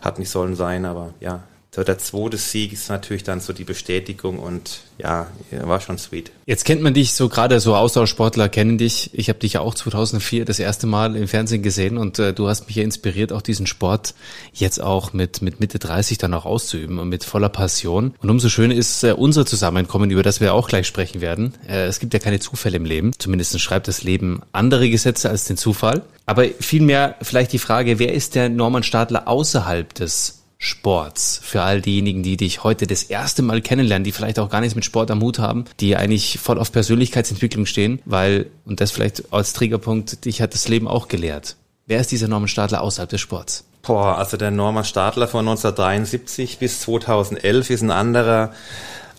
hat 0.00 0.18
nicht 0.18 0.30
sollen 0.30 0.54
sein. 0.54 0.84
Aber 0.84 1.12
ja, 1.20 1.42
so 1.70 1.84
der 1.84 1.98
zweite 1.98 2.38
Sieg 2.38 2.72
ist 2.72 2.88
natürlich 2.88 3.24
dann 3.24 3.40
so 3.40 3.52
die 3.52 3.64
Bestätigung 3.64 4.38
und 4.38 4.80
ja, 4.96 5.26
war 5.50 5.80
schon 5.80 5.98
sweet. 5.98 6.32
Jetzt 6.46 6.64
kennt 6.64 6.82
man 6.82 6.94
dich 6.94 7.12
so 7.12 7.28
gerade 7.28 7.60
so 7.60 7.76
Austauschsportler 7.76 8.48
kennen 8.48 8.78
dich. 8.78 9.10
Ich 9.12 9.28
habe 9.28 9.38
dich 9.38 9.52
ja 9.52 9.60
auch 9.60 9.74
2004 9.74 10.46
das 10.46 10.58
erste 10.58 10.86
Mal 10.86 11.14
im 11.14 11.28
Fernsehen 11.28 11.62
gesehen 11.62 11.98
und 11.98 12.18
äh, 12.18 12.32
du 12.32 12.48
hast 12.48 12.66
mich 12.66 12.76
ja 12.76 12.82
inspiriert, 12.82 13.32
auch 13.32 13.42
diesen 13.42 13.66
Sport 13.66 14.14
jetzt 14.54 14.80
auch 14.82 15.12
mit 15.12 15.42
mit 15.42 15.60
Mitte 15.60 15.78
30 15.78 16.16
dann 16.16 16.32
auch 16.32 16.46
auszuüben 16.46 16.98
und 16.98 17.10
mit 17.10 17.22
voller 17.22 17.50
Passion. 17.50 18.14
Und 18.18 18.30
umso 18.30 18.48
schöner 18.48 18.74
ist 18.74 19.04
äh, 19.04 19.12
unser 19.12 19.44
Zusammenkommen, 19.44 20.10
über 20.10 20.22
das 20.22 20.40
wir 20.40 20.54
auch 20.54 20.68
gleich 20.68 20.86
sprechen 20.86 21.20
werden. 21.20 21.54
Äh, 21.68 21.84
es 21.84 22.00
gibt 22.00 22.14
ja 22.14 22.18
keine 22.18 22.40
Zufälle 22.40 22.78
im 22.78 22.86
Leben. 22.86 23.12
Zumindest 23.18 23.60
schreibt 23.60 23.88
das 23.88 24.02
Leben 24.02 24.40
andere 24.52 24.88
Gesetze 24.88 25.28
als 25.28 25.44
den 25.44 25.58
Zufall. 25.58 26.02
Aber 26.24 26.44
vielmehr 26.60 27.16
vielleicht 27.22 27.52
die 27.52 27.58
Frage, 27.58 27.98
wer 27.98 28.14
ist 28.14 28.34
der 28.34 28.48
Norman 28.48 28.82
Stadler 28.82 29.28
außerhalb 29.28 29.94
des 29.94 30.37
Sports. 30.58 31.40
Für 31.42 31.62
all 31.62 31.80
diejenigen, 31.80 32.22
die 32.22 32.36
dich 32.36 32.64
heute 32.64 32.86
das 32.86 33.04
erste 33.04 33.42
Mal 33.42 33.60
kennenlernen, 33.60 34.04
die 34.04 34.12
vielleicht 34.12 34.40
auch 34.40 34.50
gar 34.50 34.60
nichts 34.60 34.74
mit 34.74 34.84
Sport 34.84 35.10
am 35.10 35.22
Hut 35.22 35.38
haben, 35.38 35.64
die 35.78 35.96
eigentlich 35.96 36.38
voll 36.40 36.58
auf 36.58 36.72
Persönlichkeitsentwicklung 36.72 37.64
stehen, 37.64 38.00
weil, 38.04 38.46
und 38.64 38.80
das 38.80 38.90
vielleicht 38.90 39.32
als 39.32 39.52
Triggerpunkt, 39.52 40.24
dich 40.24 40.42
hat 40.42 40.54
das 40.54 40.68
Leben 40.68 40.88
auch 40.88 41.06
gelehrt. 41.06 41.56
Wer 41.86 42.00
ist 42.00 42.10
dieser 42.10 42.28
Norman 42.28 42.48
Stadler 42.48 42.82
außerhalb 42.82 43.08
des 43.08 43.20
Sports? 43.20 43.64
Boah, 43.82 44.18
also 44.18 44.36
der 44.36 44.50
Norman 44.50 44.84
Stadler 44.84 45.28
von 45.28 45.40
1973 45.48 46.58
bis 46.58 46.80
2011 46.80 47.70
ist 47.70 47.82
ein 47.82 47.90
anderer 47.92 48.52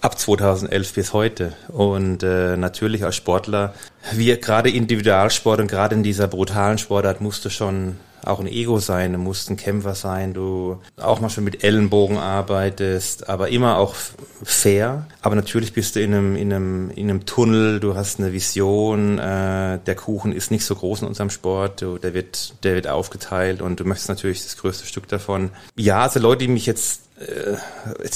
ab 0.01 0.19
2011 0.19 0.93
bis 0.93 1.13
heute. 1.13 1.53
Und 1.69 2.21
äh, 2.21 2.57
natürlich 2.57 3.03
als 3.03 3.15
Sportler, 3.15 3.73
wir 4.11 4.37
gerade 4.37 4.69
Individualsport 4.69 5.61
und 5.61 5.67
gerade 5.67 5.95
in 5.95 6.03
dieser 6.03 6.27
brutalen 6.27 6.77
Sportart 6.77 7.21
musst 7.21 7.45
du 7.45 7.49
schon 7.49 7.97
auch 8.25 8.39
ein 8.39 8.47
Ego 8.47 8.79
sein, 8.79 9.13
du 9.13 9.19
musst 9.19 9.49
ein 9.49 9.57
Kämpfer 9.57 9.95
sein, 9.95 10.33
du 10.33 10.77
auch 10.97 11.19
mal 11.19 11.29
schon 11.29 11.43
mit 11.43 11.63
Ellenbogen 11.63 12.17
arbeitest, 12.17 13.29
aber 13.29 13.49
immer 13.49 13.77
auch 13.77 13.95
fair, 14.43 15.07
aber 15.21 15.35
natürlich 15.35 15.73
bist 15.73 15.95
du 15.95 16.01
in 16.01 16.13
einem, 16.13 16.35
in 16.35 16.53
einem, 16.53 16.91
in 16.91 17.09
einem 17.09 17.25
Tunnel, 17.25 17.79
du 17.79 17.95
hast 17.95 18.19
eine 18.19 18.33
Vision, 18.33 19.19
äh, 19.19 19.79
der 19.79 19.95
Kuchen 19.95 20.31
ist 20.31 20.51
nicht 20.51 20.65
so 20.65 20.75
groß 20.75 21.01
in 21.01 21.07
unserem 21.07 21.29
Sport, 21.29 21.81
du, 21.81 21.97
der 21.97 22.13
wird, 22.13 22.63
der 22.63 22.75
wird 22.75 22.87
aufgeteilt 22.87 23.61
und 23.61 23.79
du 23.79 23.85
möchtest 23.85 24.09
natürlich 24.09 24.43
das 24.43 24.57
größte 24.57 24.85
Stück 24.85 25.07
davon. 25.07 25.51
Ja, 25.75 26.03
also 26.03 26.19
Leute, 26.19 26.45
die 26.45 26.47
mich 26.47 26.65
jetzt 26.65 27.08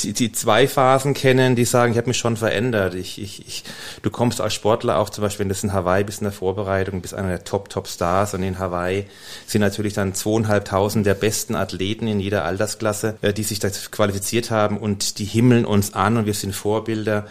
die, 0.01 0.13
die 0.13 0.31
zwei 0.31 0.65
Phasen 0.65 1.13
kennen, 1.13 1.57
die 1.57 1.65
sagen, 1.65 1.91
ich 1.91 1.98
habe 1.98 2.07
mich 2.07 2.17
schon 2.17 2.38
verändert. 2.38 2.95
Ich, 2.95 3.22
ich, 3.22 3.45
ich, 3.45 3.63
du 4.01 4.10
kommst 4.10 4.39
als 4.39 4.53
Sportler 4.53 4.98
auch 4.98 5.10
zum 5.10 5.24
Beispiel, 5.24 5.43
wenn 5.43 5.50
du 5.50 5.55
in 5.62 5.74
Hawaii 5.74 6.05
bist 6.05 6.22
in 6.22 6.25
der 6.25 6.31
Vorbereitung, 6.31 7.01
bist 7.01 7.13
einer 7.13 7.27
der 7.27 7.43
Top-Top-Stars 7.43 8.33
und 8.33 8.43
in 8.43 8.60
Hawaii 8.60 9.05
sind 9.45 9.62
natürlich 9.62 9.93
dann 9.93 10.13
zweieinhalbtausend 10.13 11.05
der 11.05 11.15
besten 11.15 11.55
Athleten 11.55 12.07
in 12.07 12.22
jeder 12.22 12.45
Altersklasse, 12.45 13.17
äh, 13.22 13.33
die 13.33 13.43
sich 13.43 13.60
da 13.60 13.69
qualifiziert 13.69 14.51
haben 14.51 14.77
und 14.77 15.19
die 15.19 15.25
himmeln 15.25 15.65
uns 15.65 15.93
an 15.93 16.15
und 16.15 16.25
wir 16.25 16.33
sind 16.33 16.55
Vorbilder. 16.55 17.27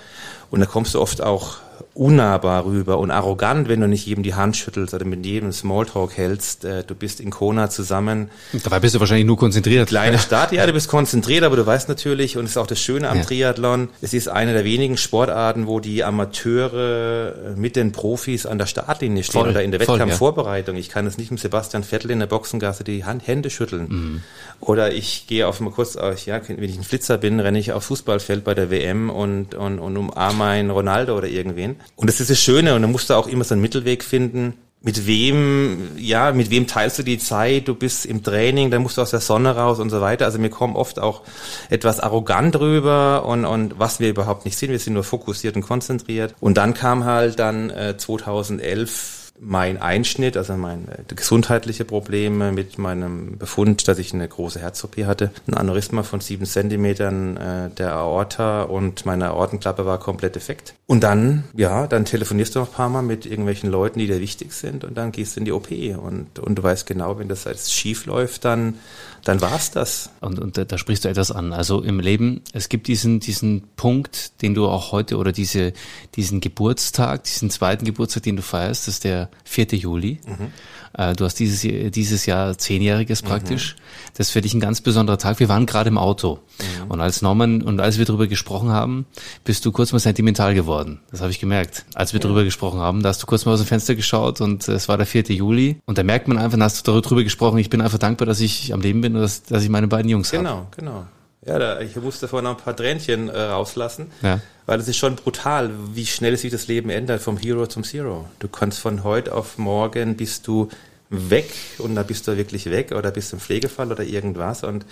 Und 0.51 0.61
da 0.61 0.67
kommst 0.67 0.95
du 0.95 1.01
oft 1.01 1.23
auch 1.23 1.57
unnahbar 1.95 2.65
rüber 2.65 2.99
und 2.99 3.11
arrogant, 3.11 3.69
wenn 3.69 3.81
du 3.81 3.87
nicht 3.87 4.07
jedem 4.07 4.23
die 4.23 4.35
Hand 4.35 4.57
schüttelst 4.57 4.95
oder 4.95 5.05
mit 5.05 5.27
jedem 5.27 5.53
Smalltalk 5.53 6.17
hältst. 6.17 6.65
Äh, 6.65 6.85
du 6.85 6.95
bist 6.95 7.21
in 7.21 7.31
Kona 7.31 7.69
zusammen. 7.69 8.31
Dabei 8.65 8.81
bist 8.81 8.95
du 8.95 9.01
wahrscheinlich 9.01 9.27
nur 9.27 9.37
konzentriert. 9.37 9.89
Kleine 9.89 10.19
Stadt, 10.21 10.53
ja, 10.53 10.67
du 10.67 10.73
bist 10.73 10.89
konzentriert, 10.89 11.45
aber 11.45 11.57
du 11.57 11.67
weißt 11.67 11.89
natürlich, 11.89 12.39
und 12.39 12.47
es 12.47 12.53
ist 12.53 12.57
auch 12.57 12.67
das 12.67 12.81
Schöne 12.81 13.11
am 13.11 13.19
ja. 13.19 13.25
Triathlon, 13.25 13.91
es 14.01 14.15
ist 14.15 14.29
eine 14.29 14.55
der 14.55 14.65
wenigen 14.65 14.97
Sportarten, 14.97 15.67
wo 15.67 15.81
die 15.81 16.03
Amateure 16.03 17.35
äh, 17.53 17.57
mit 17.57 17.77
den 17.77 17.93
Profis 17.93 18.47
an 18.47 18.57
der 18.57 18.67
Startlinie 18.67 19.23
stehen 19.23 19.43
voll, 19.43 19.51
oder 19.51 19.63
in 19.63 19.71
der 19.71 19.81
Wettkampfvorbereitung. 19.81 20.77
Ja. 20.77 20.81
Ich 20.81 20.89
kann 20.89 21.07
es 21.07 21.19
nicht 21.19 21.31
mit 21.31 21.41
Sebastian 21.41 21.85
Vettel 21.85 22.11
in 22.11 22.21
der 22.21 22.27
Boxengasse 22.27 22.85
die 22.85 23.05
Hand, 23.05 23.27
Hände 23.27 23.51
schütteln. 23.51 23.87
Mhm. 23.89 24.23
Oder 24.61 24.93
ich 24.93 25.27
gehe 25.27 25.47
auf 25.47 25.61
mal 25.61 25.71
kurz, 25.71 25.95
ja, 26.25 26.41
wenn 26.47 26.63
ich 26.63 26.79
ein 26.79 26.85
Flitzer 26.85 27.19
bin, 27.19 27.41
renne 27.41 27.59
ich 27.59 27.73
auf 27.73 27.85
Fußballfeld 27.85 28.45
bei 28.45 28.55
der 28.55 28.71
WM 28.71 29.11
und, 29.11 29.55
und, 29.55 29.79
und 29.79 29.97
umarme 29.97 30.45
einen 30.45 30.71
Ronaldo 30.71 31.19
oder 31.19 31.29
irgendwen. 31.29 31.77
Und 31.97 32.09
das 32.09 32.21
ist 32.21 32.31
das 32.31 32.41
Schöne 32.41 32.75
und 32.75 32.83
da 32.83 32.89
musst 32.89 33.11
du 33.11 33.15
auch 33.15 33.27
immer 33.27 33.45
so 33.45 33.55
einen 33.55 33.63
Mittelweg 33.63 34.03
finden. 34.05 34.55
Mit 34.85 35.07
wem, 35.07 35.91
ja, 35.97 36.33
mit 36.33 36.51
wem 36.51 36.67
teilst 36.67 36.99
du 36.99 37.05
die 37.05 37.19
Zeit? 37.19 37.69
Du 37.69 37.77
bist 37.77 38.05
im 38.05 38.25
Training, 38.25 38.73
dann 38.73 38.83
musst 38.83 38.99
du 38.99 39.03
aus 39.03 39.11
der 39.11 39.21
Sonne 39.21 39.55
raus 39.55 39.79
und 39.79 39.91
so 39.91 40.01
weiter. 40.01 40.25
Also 40.25 40.41
mir 40.41 40.51
kommen 40.51 40.75
oft 40.75 40.99
auch 40.99 41.23
etwas 41.71 42.01
arrogant 42.01 42.59
rüber 42.59 43.25
und, 43.25 43.45
und 43.45 43.79
was 43.79 44.01
wir 44.01 44.09
überhaupt 44.09 44.45
nicht 44.45 44.59
sind. 44.59 44.73
Wir 44.73 44.81
sind 44.81 44.95
nur 44.95 45.05
fokussiert 45.05 45.55
und 45.55 45.63
konzentriert. 45.63 46.35
Und 46.41 46.57
dann 46.57 46.75
kam 46.75 47.05
halt 47.05 47.39
dann 47.39 47.71
äh, 47.71 47.97
2011 47.97 49.22
mein 49.45 49.81
Einschnitt, 49.81 50.37
also 50.37 50.57
mein 50.57 50.87
äh, 50.89 51.15
gesundheitliche 51.15 51.85
Probleme 51.85 52.53
mit 52.53 52.79
meinem 52.79 53.39
Befund, 53.39 53.89
dass 53.89 53.99
ich 53.99 54.15
eine 54.15 54.29
große 54.29 54.61
Herz-OP 54.61 54.99
hatte, 55.05 55.31
ein 55.49 55.55
Aneurysma 55.55 56.05
von 56.05 56.21
sieben 56.21 56.47
Zentimetern 56.47 57.37
äh, 57.37 57.71
der 57.71 57.95
Aorta 57.95 58.63
und 58.63 59.05
meine 59.05 59.31
Aortenklappe 59.31 59.85
war 59.85 59.99
komplett 59.99 60.37
defekt. 60.37 60.75
Und 60.87 61.03
dann, 61.03 61.45
ja, 61.55 61.87
dann 61.87 62.05
telefonierst 62.05 62.55
du 62.55 62.61
noch 62.61 62.69
ein 62.69 62.75
paar 62.75 62.89
Mal 62.89 63.03
mit 63.03 63.27
irgendwelchen 63.27 63.71
Leuten, 63.71 63.99
die 63.99 64.07
dir 64.07 64.21
wichtig 64.21 64.53
sind 64.53 64.85
und 64.85 64.97
dann 64.97 65.11
gehst 65.11 65.35
du 65.37 65.41
in 65.41 65.45
die 65.45 65.53
OP 65.53 65.71
und, 65.71 66.39
und 66.39 66.55
du 66.57 66.63
weißt 66.63 66.87
genau, 66.87 67.19
wenn 67.19 67.29
das 67.29 67.47
als 67.47 67.73
schief 67.73 68.07
läuft, 68.07 68.45
dann 68.45 68.75
dann 69.25 69.41
war's 69.41 69.71
das. 69.71 70.11
Und, 70.21 70.39
und 70.39 70.57
da, 70.57 70.65
da 70.65 70.79
sprichst 70.79 71.05
du 71.05 71.09
etwas 71.09 71.31
an. 71.31 71.53
Also 71.53 71.83
im 71.83 72.01
Leben, 72.01 72.43
es 72.53 72.69
gibt 72.69 72.89
diesen, 72.89 73.21
diesen 73.21 73.63
Punkt, 73.77 74.43
den 74.43 74.55
du 74.55 74.67
auch 74.69 74.93
heute 74.93 75.17
oder 75.17 75.33
diese, 75.33 75.73
diesen 76.17 76.41
Geburtstag, 76.41 77.25
diesen 77.25 77.51
zweiten 77.51 77.85
Geburtstag, 77.85 78.25
den 78.25 78.37
du 78.37 78.43
feierst, 78.43 78.89
das 78.89 78.95
ist 78.95 79.05
der 79.05 79.31
4. 79.45 79.67
Juli. 79.73 80.21
Mhm. 80.27 80.53
Äh, 80.97 81.15
du 81.15 81.25
hast 81.25 81.37
dieses, 81.37 81.61
dieses 81.93 82.27
Jahr 82.27 82.57
zehnjähriges 82.59 83.23
praktisch. 83.23 83.77
Mhm. 83.77 84.13
Das 84.17 84.29
ist 84.29 84.33
für 84.33 84.41
dich 84.41 84.55
ein 84.55 84.61
ganz 84.61 84.81
besonderer 84.81 85.19
Tag. 85.19 85.41
Wir 85.41 85.49
waren 85.49 85.67
gerade 85.67 85.89
im 85.89 85.99
Auto. 85.99 86.41
Mhm. 86.59 86.91
Und 86.91 87.01
als 87.01 87.23
Norman 87.23 87.63
und 87.63 87.81
als 87.81 87.99
wir 87.99 88.05
darüber 88.05 88.27
gesprochen 88.27 88.71
haben, 88.71 89.07
bist 89.45 89.65
du 89.65 89.73
kurz 89.73 89.93
mal 89.93 89.99
sentimental 89.99 90.55
geworden. 90.55 91.01
Das 91.11 91.21
habe 91.21 91.31
ich 91.31 91.41
gemerkt. 91.41 91.85
Als 91.95 92.13
wir 92.13 92.21
ja. 92.21 92.23
darüber 92.23 92.45
gesprochen 92.45 92.81
haben, 92.81 93.03
da 93.03 93.09
hast 93.09 93.23
du 93.23 93.27
kurz 93.27 93.45
mal 93.45 93.53
aus 93.53 93.61
dem 93.61 93.67
Fenster 93.67 93.95
geschaut 93.95 94.41
und 94.41 94.69
es 94.69 94.89
war 94.89 94.97
der 94.97 95.07
4. 95.07 95.25
Juli. 95.33 95.81
Und 95.87 95.99
da 95.99 96.03
merkt 96.03 96.29
man 96.29 96.39
einfach, 96.39 96.59
da 96.59 96.65
hast 96.65 96.87
du 96.87 97.01
darüber 97.01 97.25
gesprochen, 97.25 97.59
ich 97.59 97.71
bin 97.71 97.81
einfach 97.81 97.99
dankbar, 97.99 98.27
dass 98.27 98.41
ich 98.41 98.73
am 98.73 98.81
Leben 98.81 99.01
bin 99.01 99.15
und 99.15 99.23
dass, 99.23 99.43
dass 99.43 99.63
ich 99.63 99.69
meine 99.69 99.89
beiden 99.89 100.11
Jungs 100.11 100.33
habe. 100.33 100.43
Genau, 100.43 100.67
genau. 100.77 101.07
Ja, 101.45 101.59
da, 101.59 101.81
ich 101.81 101.97
musste 101.97 102.29
vorhin 102.29 102.45
noch 102.45 102.57
ein 102.57 102.63
paar 102.63 102.77
Tränchen 102.77 103.29
äh, 103.29 103.41
rauslassen, 103.41 104.13
ja. 104.23 104.41
weil 104.67 104.79
es 104.79 104.87
ist 104.87 104.97
schon 104.97 105.17
brutal, 105.17 105.71
wie 105.93 106.07
schnell 106.07 106.37
sich 106.37 106.53
das 106.53 106.69
Leben 106.69 106.89
ändert, 106.89 107.21
vom 107.21 107.37
Hero 107.37 107.67
zum 107.67 107.83
Zero. 107.83 108.29
Du 108.39 108.49
kannst 108.49 108.79
von 108.79 109.03
heute 109.03 109.35
auf 109.35 109.59
morgen 109.59 110.17
bist 110.17 110.47
du 110.47 110.69
weg 111.13 111.53
und 111.79 111.95
da 111.95 112.05
bist 112.05 112.27
du 112.27 112.37
wirklich 112.37 112.67
weg 112.67 112.93
oder 112.93 113.11
bist 113.11 113.33
im 113.33 113.41
Pflegefall 113.41 113.91
oder 113.91 114.05
irgendwas. 114.05 114.63
Und 114.63 114.87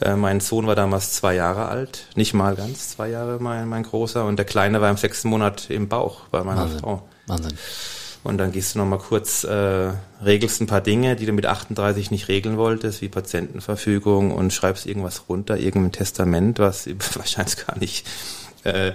äh, 0.00 0.16
mein 0.16 0.40
Sohn 0.40 0.66
war 0.66 0.74
damals 0.74 1.12
zwei 1.12 1.34
Jahre 1.34 1.66
alt, 1.66 2.06
nicht 2.14 2.34
mal 2.34 2.54
ganz 2.54 2.90
zwei 2.90 3.08
Jahre, 3.08 3.38
mein, 3.40 3.66
mein 3.68 3.82
Großer. 3.82 4.24
Und 4.24 4.36
der 4.36 4.46
Kleine 4.46 4.82
war 4.82 4.90
im 4.90 4.98
sechsten 4.98 5.28
Monat 5.28 5.70
im 5.70 5.88
Bauch 5.88 6.28
bei 6.30 6.44
meiner 6.44 6.62
Wahnsinn. 6.62 6.80
Frau. 6.80 7.02
Wahnsinn. 7.26 7.58
Und 8.26 8.38
dann 8.38 8.50
gehst 8.50 8.74
du 8.74 8.80
nochmal 8.80 8.98
kurz, 8.98 9.44
äh, 9.44 9.92
regelst 10.24 10.60
ein 10.60 10.66
paar 10.66 10.80
Dinge, 10.80 11.14
die 11.14 11.26
du 11.26 11.32
mit 11.32 11.46
38 11.46 12.10
nicht 12.10 12.26
regeln 12.26 12.56
wolltest, 12.56 13.00
wie 13.00 13.08
Patientenverfügung 13.08 14.32
und 14.32 14.52
schreibst 14.52 14.84
irgendwas 14.84 15.28
runter, 15.28 15.56
irgendein 15.56 15.92
Testament, 15.92 16.58
was 16.58 16.88
wahrscheinlich 17.14 17.66
gar 17.66 17.78
nicht 17.78 18.04
äh, 18.64 18.92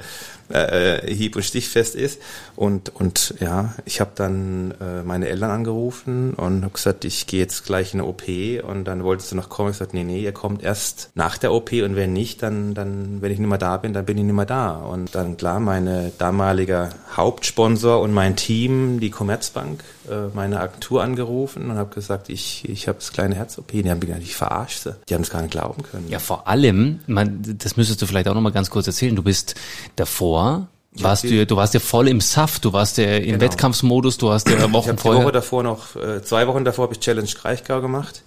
äh, 0.53 1.13
hieb- 1.13 1.36
und 1.36 1.43
stichfest 1.43 1.96
ist. 1.96 2.22
Und, 2.55 2.93
und 2.96 3.36
ja, 3.39 3.75
ich 3.86 4.01
habe 4.01 4.12
dann 4.15 4.74
äh, 4.81 5.03
meine 5.03 5.27
Eltern 5.29 5.51
angerufen 5.51 6.34
und 6.34 6.63
habe 6.63 6.74
gesagt, 6.74 7.05
ich 7.05 7.27
gehe 7.27 7.39
jetzt 7.39 7.65
gleich 7.65 7.93
in 7.93 8.01
eine 8.01 8.10
OP. 8.10 8.24
Und 8.67 8.86
dann 8.86 9.03
wolltest 9.03 9.31
du 9.31 9.36
noch 9.36 9.50
kommen. 9.50 9.72
Ich 9.72 9.77
gesagt, 9.77 9.93
nee, 9.93 10.03
nee, 10.03 10.22
ihr 10.22 10.31
kommt 10.31 10.63
erst 10.63 11.10
nach 11.15 11.38
der 11.38 11.53
OP 11.53 11.72
und 11.74 11.96
wenn 11.96 12.13
nicht, 12.13 12.43
dann, 12.43 12.74
dann, 12.74 13.22
wenn 13.22 13.31
ich 13.31 13.39
nicht 13.39 13.48
mehr 13.48 13.58
da 13.58 13.77
bin, 13.77 13.93
dann 13.93 14.05
bin 14.05 14.17
ich 14.17 14.24
nicht 14.24 14.36
mehr 14.36 14.46
da. 14.46 14.75
Und 14.75 15.15
dann 15.15 15.38
klar, 15.38 15.60
meine 15.60 16.12
damaliger 16.17 16.89
Hauptsponsor 17.15 18.01
und 18.01 18.13
mein 18.13 18.36
Team, 18.36 19.00
die 19.00 19.10
Commerzbank, 19.10 19.84
äh, 20.00 20.00
meine 20.34 20.60
Agentur 20.60 21.03
angerufen 21.03 21.70
und 21.70 21.77
habe 21.77 21.93
gesagt, 21.93 22.29
ich, 22.29 22.67
ich 22.67 22.88
habe 22.88 22.98
das 23.00 23.12
kleine 23.12 23.36
Herz-OP. 23.36 23.72
Die 23.72 23.89
haben 23.89 24.00
mich 24.00 24.10
nicht 24.10 24.36
verarscht. 24.36 24.88
Die 25.10 25.13
haben 25.13 25.22
es 25.22 25.29
gar 25.29 25.41
nicht 25.41 25.51
glauben 25.51 25.84
können. 25.84 26.10
Ja, 26.10 26.20
vor 26.20 26.48
allem, 26.48 27.00
man, 27.08 27.41
das 27.58 27.77
müsstest 27.77 28.01
du 28.01 28.05
vielleicht 28.05 28.27
auch 28.27 28.34
noch 28.34 28.41
mal 28.41 28.51
ganz 28.51 28.70
kurz 28.70 28.88
erzählen. 28.88 29.15
Du 29.15 29.24
bist 29.24 29.55
davor 29.96 30.67
warst 30.93 31.24
du, 31.24 31.46
du 31.46 31.55
warst 31.55 31.74
ja 31.74 31.79
voll 31.79 32.10
im 32.10 32.20
Saft, 32.20 32.65
du 32.65 32.74
warst 32.74 32.98
ja 32.98 33.15
im 33.15 33.24
genau. 33.24 33.41
Wettkampfsmodus, 33.41 34.17
du 34.17 34.29
hast 34.29 34.50
ja 34.50 34.72
Wochen 34.74 34.96
ich 34.96 35.00
vorher. 35.00 35.22
Die 35.22 35.25
Woche 35.25 35.31
davor 35.31 35.63
noch, 35.63 35.96
äh, 35.96 36.22
zwei 36.22 36.48
Wochen 36.48 36.65
davor 36.65 36.84
habe 36.84 36.93
ich 36.93 37.00
Challenge 37.00 37.29
Kraichgau 37.29 37.79
gemacht 37.79 38.24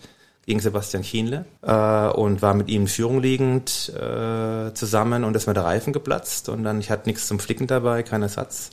gegen 0.47 0.61
Sebastian 0.61 1.03
Kienle 1.03 1.45
äh, 1.63 2.09
und 2.09 2.43
war 2.43 2.55
mit 2.55 2.69
ihm 2.69 2.83
in 2.83 2.89
Führung 2.89 3.21
liegend 3.21 3.93
äh, 3.95 4.73
zusammen 4.75 5.25
und 5.25 5.37
ist 5.37 5.47
mir 5.47 5.55
der 5.55 5.65
Reifen 5.65 5.93
geplatzt 5.93 6.49
und 6.49 6.65
dann 6.65 6.81
ich 6.81 6.91
hatte 6.91 7.09
nichts 7.09 7.27
zum 7.27 7.39
Flicken 7.39 7.67
dabei, 7.67 8.03
kein 8.03 8.23
Ersatz 8.23 8.71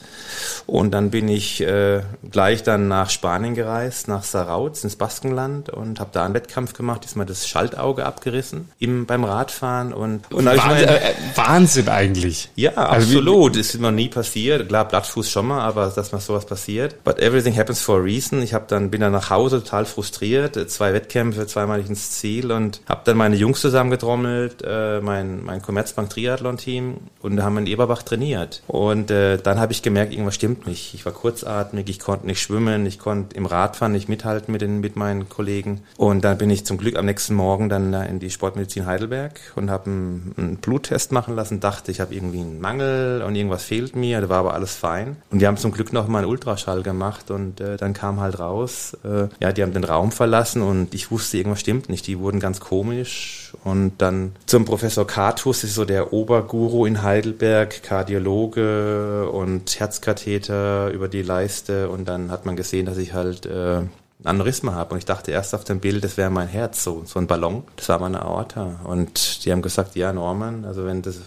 und 0.66 0.92
dann 0.92 1.12
bin 1.12 1.28
ich 1.28 1.62
äh, 1.62 2.02
gleich 2.30 2.64
dann 2.64 2.88
nach 2.88 3.10
Spanien 3.10 3.56
gereist, 3.56 4.08
nach 4.08 4.24
Sarauz 4.24 4.84
ins 4.84 4.96
Baskenland 4.96 5.70
und 5.70 6.00
habe 6.00 6.10
da 6.14 6.26
einen 6.26 6.34
Wettkampf 6.34 6.74
gemacht, 6.74 7.06
mir 7.16 7.26
das 7.26 7.48
Schaltauge 7.48 8.06
abgerissen 8.06 8.70
im 8.80 9.06
beim 9.06 9.24
Radfahren 9.24 9.94
und, 9.94 10.32
und 10.32 10.46
Wahnsinn, 10.46 10.68
mein, 10.68 10.84
äh, 10.84 11.14
Wahnsinn 11.36 11.90
eigentlich. 11.90 12.50
Ja, 12.56 12.72
also 12.74 13.18
absolut, 13.18 13.58
das 13.58 13.68
ist 13.68 13.80
mir 13.80 13.92
nie 13.92 14.10
passiert, 14.10 14.68
klar 14.68 14.88
Blattfuß 14.88 15.30
schon 15.30 15.48
mal, 15.48 15.62
aber 15.62 15.92
dass 15.96 16.12
mal 16.12 16.20
sowas 16.20 16.46
passiert. 16.46 17.04
But 17.04 17.20
everything 17.20 17.56
happens 17.58 17.82
for 17.82 18.00
a 18.00 18.02
reason. 18.02 18.42
Ich 18.42 18.54
habe 18.54 18.66
dann 18.68 18.90
bin 18.90 19.02
dann 19.02 19.12
nach 19.12 19.30
Hause 19.30 19.64
total 19.64 19.86
frustriert, 19.86 20.70
zwei 20.70 20.94
Wettkämpfe, 20.94 21.48
zwei 21.48 21.61
zweimal 21.62 21.82
ins 21.82 22.12
Ziel 22.12 22.52
und 22.52 22.82
habe 22.88 23.02
dann 23.04 23.18
meine 23.18 23.36
Jungs 23.36 23.62
zusammengetrommelt, 23.62 24.64
äh, 24.66 25.00
mein, 25.02 25.44
mein 25.44 25.62
Commerzbank 25.62 26.10
Triathlon-Team 26.10 26.98
und 27.22 27.44
haben 27.44 27.58
in 27.60 27.68
Eberbach 27.68 28.02
trainiert. 28.02 28.64
Und 28.68 29.12
äh, 29.12 29.38
dann 29.38 29.60
habe 29.60 29.72
ich 29.72 29.84
gemerkt, 29.84 30.12
irgendwas 30.12 30.36
stimmt 30.36 30.66
nicht. 30.66 30.96
Ich 30.96 31.06
war 31.06 31.14
kurzatmig, 31.14 31.88
ich 31.90 32.00
konnte 32.00 32.26
nicht 32.26 32.42
schwimmen, 32.42 32.86
ich 32.88 32.98
konnte 32.98 33.36
im 33.36 33.46
Radfahren 33.46 33.92
nicht 33.92 34.10
mithalten 34.10 34.52
mit, 34.52 34.62
den, 34.62 34.80
mit 34.80 34.96
meinen 34.96 35.30
Kollegen. 35.30 35.82
Und 35.98 36.24
dann 36.24 36.38
bin 36.40 36.50
ich 36.50 36.66
zum 36.66 36.78
Glück 36.78 36.96
am 36.96 37.06
nächsten 37.06 37.36
Morgen 37.36 37.70
dann 37.70 37.94
in 37.94 38.20
die 38.20 38.32
Sportmedizin 38.32 38.88
Heidelberg 38.88 39.40
und 39.56 39.70
habe 39.70 39.86
einen, 39.86 40.34
einen 40.38 40.58
Bluttest 40.58 41.12
machen 41.12 41.36
lassen, 41.36 41.60
dachte, 41.60 41.92
ich 41.92 42.00
habe 42.00 42.16
irgendwie 42.16 42.40
einen 42.40 42.60
Mangel 42.60 43.22
und 43.22 43.36
irgendwas 43.36 43.64
fehlt 43.64 43.96
mir, 43.96 44.20
da 44.20 44.30
war 44.30 44.40
aber 44.40 44.54
alles 44.56 44.76
fein. 44.76 45.18
Und 45.30 45.40
die 45.40 45.48
haben 45.48 45.58
zum 45.58 45.72
Glück 45.72 45.94
noch 45.94 46.08
mal 46.08 46.20
einen 46.20 46.28
Ultraschall 46.28 46.82
gemacht 46.82 47.30
und 47.30 47.62
äh, 47.62 47.78
dann 47.78 47.94
kam 47.94 48.20
halt 48.20 48.40
raus, 48.40 48.98
äh, 49.04 49.28
ja, 49.40 49.52
die 49.52 49.62
haben 49.62 49.74
den 49.74 49.84
Raum 49.84 50.12
verlassen 50.12 50.64
und 50.64 50.96
ich 50.96 51.12
wusste, 51.12 51.38
irgendwas 51.38 51.51
irgendwas 51.52 51.60
stimmt 51.60 51.90
nicht. 51.90 52.08
Die 52.08 52.20
wurden 52.20 52.40
ganz 52.40 52.60
komisch. 52.60 53.54
Und 53.64 54.02
dann 54.02 54.34
zum 54.46 54.66
Professor 54.66 55.06
Katus, 55.06 55.64
ist 55.64 55.76
so 55.76 55.86
der 55.86 56.14
Oberguru 56.14 56.86
in 56.86 57.04
Heidelberg, 57.04 57.84
Kardiologe 57.84 59.30
und 59.30 59.80
Herzkatheter 59.80 60.90
über 60.92 61.08
die 61.08 61.22
Leiste. 61.22 61.90
Und 61.90 62.08
dann 62.08 62.32
hat 62.32 62.46
man 62.46 62.56
gesehen, 62.56 62.86
dass 62.86 62.98
ich 62.98 63.14
halt 63.14 63.46
äh, 63.46 63.82
Aneurysma 64.24 64.74
habe. 64.74 64.94
Und 64.94 65.00
ich 65.00 65.06
dachte 65.06 65.32
erst 65.32 65.54
auf 65.54 65.64
dem 65.64 65.80
Bild, 65.80 66.04
das 66.04 66.18
wäre 66.18 66.30
mein 66.30 66.48
Herz, 66.48 66.84
so, 66.84 67.04
so 67.06 67.20
ein 67.20 67.28
Ballon. 67.28 67.64
Das 67.76 67.90
war 67.90 68.00
meine 68.00 68.22
Aorta. 68.22 68.80
Und 68.84 69.46
die 69.46 69.52
haben 69.52 69.62
gesagt, 69.62 69.96
ja, 69.96 70.14
Norman, 70.14 70.66
also 70.66 70.86
wenn 70.86 71.02
das 71.02 71.20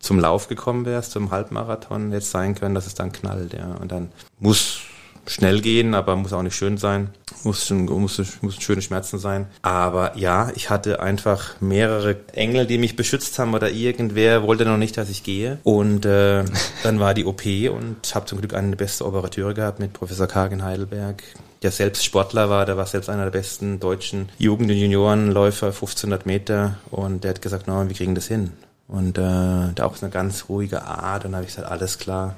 zum 0.00 0.20
Lauf 0.20 0.48
gekommen 0.48 0.84
wärst, 0.84 1.12
zum 1.12 1.30
Halbmarathon, 1.30 2.12
jetzt 2.12 2.30
sein 2.30 2.54
können, 2.54 2.74
dass 2.74 2.86
es 2.86 2.94
dann 2.94 3.12
knallt, 3.12 3.52
ja. 3.52 3.74
Und 3.80 3.90
dann 3.90 4.10
muss 4.38 4.80
schnell 5.28 5.60
gehen, 5.60 5.94
aber 5.94 6.16
muss 6.16 6.32
auch 6.32 6.42
nicht 6.42 6.56
schön 6.56 6.78
sein. 6.78 7.10
Muss 7.44 7.66
schon, 7.66 7.84
muss, 7.84 8.20
muss 8.40 8.56
schöne 8.60 8.82
Schmerzen 8.82 9.18
sein. 9.18 9.46
Aber 9.62 10.16
ja, 10.16 10.50
ich 10.54 10.70
hatte 10.70 11.00
einfach 11.00 11.60
mehrere 11.60 12.16
Engel, 12.32 12.66
die 12.66 12.78
mich 12.78 12.96
beschützt 12.96 13.38
haben 13.38 13.54
oder 13.54 13.70
irgendwer 13.70 14.42
wollte 14.42 14.64
noch 14.64 14.76
nicht, 14.76 14.96
dass 14.96 15.10
ich 15.10 15.22
gehe. 15.22 15.58
Und 15.62 16.04
äh, 16.04 16.44
dann 16.82 17.00
war 17.00 17.14
die 17.14 17.24
OP 17.24 17.44
und 17.70 18.14
habe 18.14 18.26
zum 18.26 18.38
Glück 18.38 18.54
eine 18.54 18.76
beste 18.76 19.06
Operateure 19.06 19.54
gehabt 19.54 19.78
mit 19.78 19.92
Professor 19.92 20.26
Kagen 20.26 20.62
Heidelberg 20.62 21.22
der 21.62 21.72
selbst 21.72 22.04
Sportler 22.04 22.50
war, 22.50 22.66
der 22.66 22.76
war 22.76 22.86
selbst 22.86 23.10
einer 23.10 23.24
der 23.24 23.30
besten 23.32 23.80
deutschen 23.80 24.28
Jugend- 24.38 24.70
und 24.70 24.76
Juniorenläufer, 24.76 25.66
1500 25.66 26.26
Meter 26.26 26.76
und 26.90 27.24
der 27.24 27.30
hat 27.30 27.42
gesagt, 27.42 27.66
no, 27.66 27.88
wir 27.88 27.96
kriegen 27.96 28.14
das 28.14 28.28
hin. 28.28 28.52
Und 28.86 29.18
äh, 29.18 29.72
da 29.74 29.84
auch 29.84 30.00
eine 30.00 30.10
ganz 30.10 30.48
ruhige 30.48 30.82
Art 30.82 31.24
und 31.24 31.32
da 31.32 31.38
habe 31.38 31.46
ich 31.46 31.54
gesagt, 31.54 31.70
alles 31.70 31.98
klar, 31.98 32.36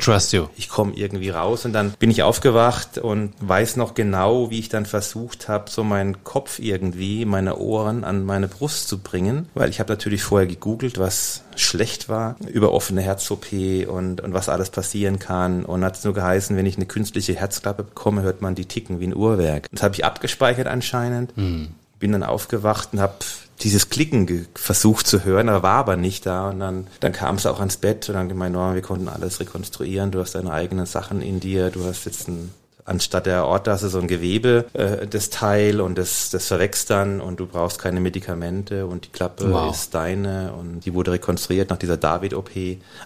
Trust 0.00 0.32
you. 0.32 0.46
Ich 0.56 0.68
komme 0.68 0.92
irgendwie 0.94 1.30
raus 1.30 1.64
und 1.64 1.72
dann 1.72 1.92
bin 1.98 2.10
ich 2.10 2.22
aufgewacht 2.22 2.98
und 2.98 3.32
weiß 3.40 3.76
noch 3.76 3.94
genau, 3.94 4.50
wie 4.50 4.58
ich 4.58 4.68
dann 4.68 4.86
versucht 4.86 5.48
habe, 5.48 5.70
so 5.70 5.84
meinen 5.84 6.24
Kopf 6.24 6.58
irgendwie, 6.58 7.24
meine 7.24 7.58
Ohren 7.58 8.04
an 8.04 8.24
meine 8.24 8.48
Brust 8.48 8.88
zu 8.88 8.98
bringen, 8.98 9.48
weil 9.54 9.70
ich 9.70 9.80
habe 9.80 9.92
natürlich 9.92 10.22
vorher 10.22 10.46
gegoogelt, 10.46 10.98
was 10.98 11.42
schlecht 11.56 12.08
war, 12.08 12.36
über 12.48 12.72
offene 12.72 13.02
Herz-OP 13.02 13.52
und, 13.88 14.20
und 14.20 14.34
was 14.34 14.48
alles 14.48 14.70
passieren 14.70 15.18
kann 15.18 15.64
und 15.64 15.84
hat 15.84 15.96
es 15.96 16.04
nur 16.04 16.14
geheißen, 16.14 16.56
wenn 16.56 16.66
ich 16.66 16.76
eine 16.76 16.86
künstliche 16.86 17.34
Herzklappe 17.34 17.84
bekomme, 17.84 18.22
hört 18.22 18.42
man 18.42 18.54
die 18.54 18.66
ticken 18.66 19.00
wie 19.00 19.06
ein 19.06 19.16
Uhrwerk. 19.16 19.68
Das 19.70 19.82
habe 19.82 19.94
ich 19.94 20.04
abgespeichert 20.04 20.66
anscheinend. 20.66 21.32
Hm. 21.36 21.68
Bin 22.00 22.12
dann 22.12 22.22
aufgewacht 22.22 22.90
und 22.92 23.00
habe 23.00 23.14
dieses 23.60 23.88
Klicken 23.88 24.46
versucht 24.54 25.06
zu 25.06 25.24
hören, 25.24 25.48
aber 25.48 25.62
war 25.62 25.78
aber 25.78 25.96
nicht 25.96 26.26
da. 26.26 26.50
Und 26.50 26.60
dann, 26.60 26.86
dann 27.00 27.12
kam 27.12 27.36
es 27.36 27.46
auch 27.46 27.60
ans 27.60 27.76
Bett 27.76 28.08
und 28.08 28.14
dann 28.14 28.28
gemeint, 28.28 28.56
oh, 28.56 28.74
wir 28.74 28.82
konnten 28.82 29.08
alles 29.08 29.40
rekonstruieren. 29.40 30.10
Du 30.10 30.20
hast 30.20 30.34
deine 30.34 30.52
eigenen 30.52 30.86
Sachen 30.86 31.22
in 31.22 31.40
dir. 31.40 31.70
Du 31.70 31.84
hast 31.84 32.04
jetzt 32.04 32.28
ein 32.28 32.52
anstatt 32.84 33.26
der 33.26 33.46
Ort, 33.46 33.66
da 33.66 33.74
ist 33.74 33.80
so 33.82 33.98
ein 33.98 34.08
Gewebe, 34.08 34.66
äh, 34.74 35.06
das 35.06 35.30
Teil 35.30 35.80
und 35.80 35.96
das, 35.96 36.30
das 36.30 36.48
verwächst 36.48 36.90
dann 36.90 37.20
und 37.20 37.40
du 37.40 37.46
brauchst 37.46 37.78
keine 37.78 38.00
Medikamente 38.00 38.86
und 38.86 39.06
die 39.06 39.10
Klappe 39.10 39.50
wow. 39.50 39.74
ist 39.74 39.94
deine 39.94 40.52
und 40.52 40.80
die 40.80 40.92
wurde 40.92 41.12
rekonstruiert 41.12 41.70
nach 41.70 41.78
dieser 41.78 41.96
David-OP. 41.96 42.50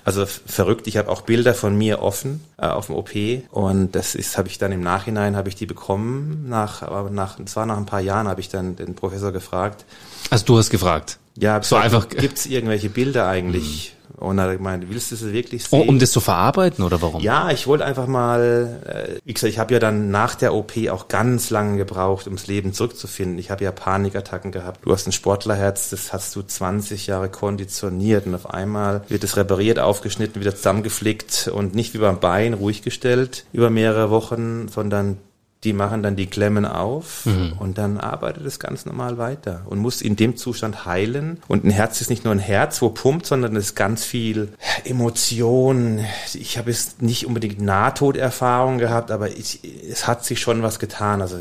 Also 0.04 0.26
verrückt, 0.26 0.86
ich 0.86 0.96
habe 0.96 1.08
auch 1.08 1.22
Bilder 1.22 1.54
von 1.54 1.76
mir 1.78 2.02
offen 2.02 2.42
äh, 2.58 2.66
auf 2.66 2.86
dem 2.86 2.96
OP 2.96 3.10
und 3.50 3.94
das 3.94 4.14
ist, 4.14 4.36
habe 4.36 4.48
ich 4.48 4.58
dann 4.58 4.72
im 4.72 4.80
Nachhinein, 4.82 5.36
habe 5.36 5.48
ich 5.48 5.54
die 5.54 5.66
bekommen, 5.66 6.46
nach, 6.48 6.82
aber 6.82 7.10
nach, 7.10 7.38
es 7.38 7.54
war 7.54 7.66
nach 7.66 7.76
ein 7.76 7.86
paar 7.86 8.00
Jahren, 8.00 8.26
habe 8.26 8.40
ich 8.40 8.48
dann 8.48 8.74
den 8.74 8.94
Professor 8.94 9.32
gefragt. 9.32 9.84
Also 10.30 10.44
du 10.44 10.58
hast 10.58 10.70
gefragt? 10.70 11.18
Ja, 11.36 11.62
so 11.62 11.76
einfach. 11.76 12.08
Gibt 12.08 12.38
es 12.38 12.46
irgendwelche 12.46 12.88
Bilder 12.88 13.28
eigentlich? 13.28 13.92
Hm 13.92 13.98
und 14.18 14.38
er 14.38 14.48
hat 14.48 14.56
gemeint, 14.56 14.84
willst 14.88 15.10
du 15.10 15.14
es 15.14 15.32
wirklich 15.32 15.64
sehen? 15.64 15.80
Oh, 15.80 15.88
um 15.88 15.98
das 15.98 16.10
zu 16.10 16.20
verarbeiten 16.20 16.84
oder 16.84 17.00
warum? 17.00 17.22
Ja, 17.22 17.50
ich 17.50 17.66
wollte 17.66 17.84
einfach 17.84 18.06
mal, 18.06 18.80
äh, 18.84 19.20
wie 19.24 19.32
gesagt, 19.32 19.52
ich 19.52 19.58
habe 19.58 19.72
ja 19.72 19.80
dann 19.80 20.10
nach 20.10 20.34
der 20.34 20.54
OP 20.54 20.72
auch 20.90 21.08
ganz 21.08 21.50
lange 21.50 21.76
gebraucht, 21.76 22.26
ums 22.26 22.46
Leben 22.46 22.72
zurückzufinden. 22.72 23.38
Ich 23.38 23.50
habe 23.50 23.64
ja 23.64 23.70
Panikattacken 23.70 24.50
gehabt. 24.50 24.84
Du 24.84 24.92
hast 24.92 25.06
ein 25.06 25.12
Sportlerherz, 25.12 25.90
das 25.90 26.12
hast 26.12 26.34
du 26.34 26.42
20 26.42 27.06
Jahre 27.06 27.28
konditioniert 27.28 28.26
und 28.26 28.34
auf 28.34 28.50
einmal 28.50 29.02
wird 29.08 29.22
es 29.22 29.36
repariert, 29.36 29.78
aufgeschnitten, 29.78 30.40
wieder 30.40 30.56
zusammengeflickt 30.56 31.50
und 31.52 31.74
nicht 31.74 31.94
wie 31.94 31.98
beim 31.98 32.18
Bein 32.18 32.54
ruhig 32.54 32.82
gestellt 32.82 33.44
über 33.52 33.70
mehrere 33.70 34.10
Wochen, 34.10 34.68
sondern 34.68 35.18
die 35.64 35.72
machen 35.72 36.04
dann 36.04 36.14
die 36.14 36.26
Klemmen 36.26 36.64
auf 36.64 37.26
mhm. 37.26 37.54
und 37.58 37.78
dann 37.78 37.98
arbeitet 37.98 38.46
es 38.46 38.60
ganz 38.60 38.86
normal 38.86 39.18
weiter 39.18 39.62
und 39.66 39.80
muss 39.80 40.02
in 40.02 40.14
dem 40.14 40.36
Zustand 40.36 40.86
heilen. 40.86 41.40
Und 41.48 41.64
ein 41.64 41.70
Herz 41.70 42.00
ist 42.00 42.10
nicht 42.10 42.24
nur 42.24 42.32
ein 42.32 42.38
Herz, 42.38 42.80
wo 42.80 42.90
pumpt, 42.90 43.26
sondern 43.26 43.56
es 43.56 43.66
ist 43.66 43.74
ganz 43.74 44.04
viel 44.04 44.50
Emotion. 44.84 46.04
Ich 46.32 46.58
habe 46.58 46.70
jetzt 46.70 47.02
nicht 47.02 47.26
unbedingt 47.26 47.60
Nahtoderfahrung 47.60 48.78
gehabt, 48.78 49.10
aber 49.10 49.36
ich, 49.36 49.60
es 49.90 50.06
hat 50.06 50.24
sich 50.24 50.40
schon 50.40 50.62
was 50.62 50.78
getan. 50.78 51.22
Also 51.22 51.38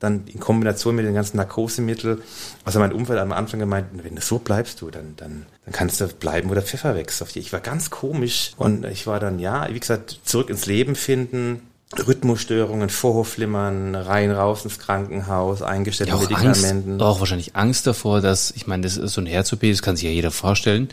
dann 0.00 0.24
in 0.26 0.40
Kombination 0.40 0.96
mit 0.96 1.06
den 1.06 1.14
ganzen 1.14 1.36
Narkosemitteln. 1.36 2.20
Also 2.64 2.80
mein 2.80 2.92
Umfeld 2.92 3.20
am 3.20 3.30
Anfang 3.30 3.60
gemeint, 3.60 3.86
wenn 3.92 4.16
du 4.16 4.22
so 4.22 4.40
bleibst 4.40 4.80
du, 4.80 4.90
dann, 4.90 5.14
dann, 5.16 5.46
dann 5.64 5.72
kannst 5.72 6.00
du 6.00 6.08
bleiben, 6.08 6.50
wo 6.50 6.54
der 6.54 6.64
Pfeffer 6.64 6.96
wächst 6.96 7.22
auf 7.22 7.30
dir. 7.30 7.40
Ich 7.40 7.52
war 7.52 7.60
ganz 7.60 7.90
komisch 7.90 8.54
und 8.56 8.84
ich 8.86 9.06
war 9.06 9.20
dann, 9.20 9.38
ja, 9.38 9.68
wie 9.70 9.78
gesagt, 9.78 10.18
zurück 10.24 10.50
ins 10.50 10.66
Leben 10.66 10.96
finden 10.96 11.62
Rhythmusstörungen, 11.98 12.88
Vorhofflimmern, 12.88 13.94
rein 13.94 14.30
raus 14.30 14.64
ins 14.64 14.78
Krankenhaus, 14.78 15.62
eingestellte 15.62 16.12
ja, 16.12 16.18
Medikamenten. 16.18 16.92
Angst, 16.92 17.02
auch 17.02 17.20
wahrscheinlich 17.20 17.56
Angst 17.56 17.86
davor, 17.86 18.20
dass, 18.20 18.52
ich 18.52 18.66
meine, 18.66 18.82
das 18.82 18.96
ist 18.96 19.12
so 19.12 19.20
ein 19.20 19.26
Herz-OP, 19.26 19.60
das 19.62 19.82
kann 19.82 19.96
sich 19.96 20.04
ja 20.04 20.10
jeder 20.10 20.30
vorstellen. 20.30 20.88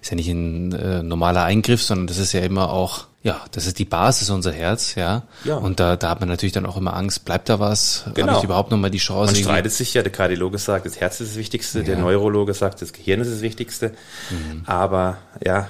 Ist 0.00 0.10
ja 0.10 0.16
nicht 0.16 0.28
ein 0.28 0.72
äh, 0.72 1.02
normaler 1.02 1.44
Eingriff, 1.44 1.82
sondern 1.82 2.08
das 2.08 2.18
ist 2.18 2.32
ja 2.32 2.40
immer 2.40 2.70
auch, 2.70 3.06
ja, 3.22 3.40
das 3.52 3.66
ist 3.66 3.78
die 3.78 3.84
Basis 3.84 4.30
unser 4.30 4.52
Herz, 4.52 4.96
ja. 4.96 5.22
ja. 5.44 5.56
Und 5.56 5.78
da, 5.78 5.96
da 5.96 6.10
hat 6.10 6.20
man 6.20 6.28
natürlich 6.28 6.52
dann 6.52 6.66
auch 6.66 6.76
immer 6.76 6.94
Angst, 6.94 7.24
bleibt 7.24 7.48
da 7.48 7.60
was? 7.60 8.04
Genau. 8.14 8.28
Habe 8.28 8.38
ich 8.38 8.44
überhaupt 8.44 8.72
noch 8.72 8.78
mal 8.78 8.90
die 8.90 8.98
Chance? 8.98 9.34
Man 9.34 9.42
streitet 9.42 9.72
sich 9.72 9.94
ja, 9.94 10.02
der 10.02 10.10
Kardiologe 10.10 10.58
sagt, 10.58 10.86
das 10.86 11.00
Herz 11.00 11.20
ist 11.20 11.30
das 11.30 11.36
Wichtigste, 11.36 11.78
ja. 11.78 11.84
der 11.84 11.98
Neurologe 11.98 12.52
sagt, 12.52 12.82
das 12.82 12.92
Gehirn 12.92 13.20
ist 13.20 13.30
das 13.30 13.42
Wichtigste. 13.42 13.92
Mhm. 14.30 14.62
Aber 14.66 15.18
ja, 15.44 15.68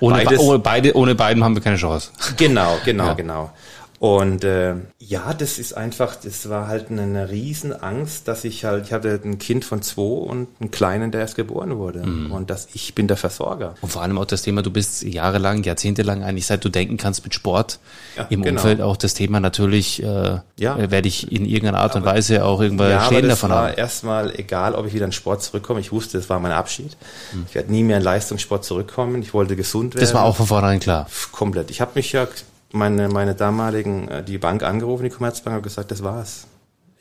ohne, 0.00 0.24
Beides, 0.24 0.40
ohne, 0.40 0.58
beide, 0.58 0.96
ohne 0.96 1.14
beiden 1.14 1.44
haben 1.44 1.54
wir 1.54 1.62
keine 1.62 1.76
Chance. 1.76 2.10
Genau, 2.36 2.78
genau, 2.84 3.06
ja. 3.06 3.14
genau. 3.14 3.50
Und 3.98 4.44
äh, 4.44 4.74
ja, 4.98 5.32
das 5.32 5.58
ist 5.58 5.74
einfach, 5.74 6.16
das 6.16 6.48
war 6.48 6.68
halt 6.68 6.90
eine, 6.90 7.02
eine 7.02 7.30
Riesenangst, 7.30 8.28
dass 8.28 8.44
ich 8.44 8.64
halt, 8.64 8.86
ich 8.86 8.92
hatte 8.92 9.20
ein 9.24 9.38
Kind 9.38 9.64
von 9.64 9.80
zwei 9.80 10.02
und 10.02 10.48
einen 10.60 10.70
Kleinen, 10.70 11.10
der 11.10 11.22
erst 11.22 11.36
geboren 11.36 11.78
wurde. 11.78 12.06
Mhm. 12.06 12.30
Und 12.30 12.50
dass 12.50 12.68
ich 12.74 12.94
bin 12.94 13.08
der 13.08 13.16
Versorger. 13.16 13.74
Und 13.80 13.90
vor 13.90 14.02
allem 14.02 14.18
auch 14.18 14.26
das 14.26 14.42
Thema, 14.42 14.62
du 14.62 14.70
bist 14.70 15.02
jahrelang, 15.02 15.62
jahrzehntelang 15.62 16.22
eigentlich, 16.22 16.46
seit 16.46 16.64
du 16.64 16.68
denken 16.68 16.98
kannst 16.98 17.24
mit 17.24 17.34
Sport 17.34 17.78
ja, 18.16 18.26
im 18.28 18.42
genau. 18.42 18.60
Umfeld, 18.60 18.82
auch 18.82 18.96
das 18.96 19.14
Thema 19.14 19.40
natürlich, 19.40 20.02
äh, 20.02 20.40
ja. 20.58 20.76
Äh, 20.76 20.90
werde 20.90 21.08
ich 21.08 21.32
in 21.32 21.46
irgendeiner 21.46 21.78
Art 21.78 21.96
aber, 21.96 22.06
und 22.06 22.14
Weise 22.14 22.44
auch 22.44 22.60
irgendwann 22.60 22.90
ja, 22.90 23.08
Schäden 23.08 23.30
davon 23.30 23.50
haben. 23.50 23.68
war 23.68 23.78
erstmal 23.78 24.38
egal, 24.38 24.74
ob 24.74 24.86
ich 24.86 24.94
wieder 24.94 25.06
in 25.06 25.12
Sport 25.12 25.42
zurückkomme. 25.42 25.80
Ich 25.80 25.92
wusste, 25.92 26.18
das 26.18 26.28
war 26.28 26.38
mein 26.38 26.52
Abschied. 26.52 26.96
Mhm. 27.32 27.46
Ich 27.48 27.54
werde 27.54 27.72
nie 27.72 27.82
mehr 27.82 27.96
in 27.96 28.02
Leistungssport 28.02 28.64
zurückkommen. 28.64 29.22
Ich 29.22 29.32
wollte 29.32 29.56
gesund 29.56 29.94
werden. 29.94 30.04
Das 30.04 30.12
war 30.12 30.24
auch 30.24 30.36
von 30.36 30.46
vornherein 30.46 30.80
klar. 30.80 31.06
Komplett. 31.32 31.70
Ich 31.70 31.80
habe 31.80 31.92
mich 31.94 32.12
ja 32.12 32.26
meine, 32.72 33.08
meine 33.08 33.34
damaligen, 33.34 34.08
äh, 34.08 34.24
die 34.24 34.38
Bank 34.38 34.62
angerufen, 34.62 35.04
die 35.04 35.10
Commerzbank, 35.10 35.56
hat 35.56 35.62
gesagt, 35.62 35.90
das 35.90 36.02
war's. 36.02 36.46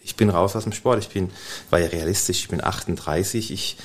Ich 0.05 0.15
bin 0.15 0.29
raus 0.29 0.55
aus 0.55 0.63
dem 0.63 0.71
Sport. 0.71 0.99
Ich 0.99 1.09
bin, 1.09 1.31
war 1.71 1.79
ja 1.79 1.87
realistisch, 1.87 2.41
ich 2.41 2.49
bin 2.49 2.63
38, 2.63 3.51
ich, 3.51 3.77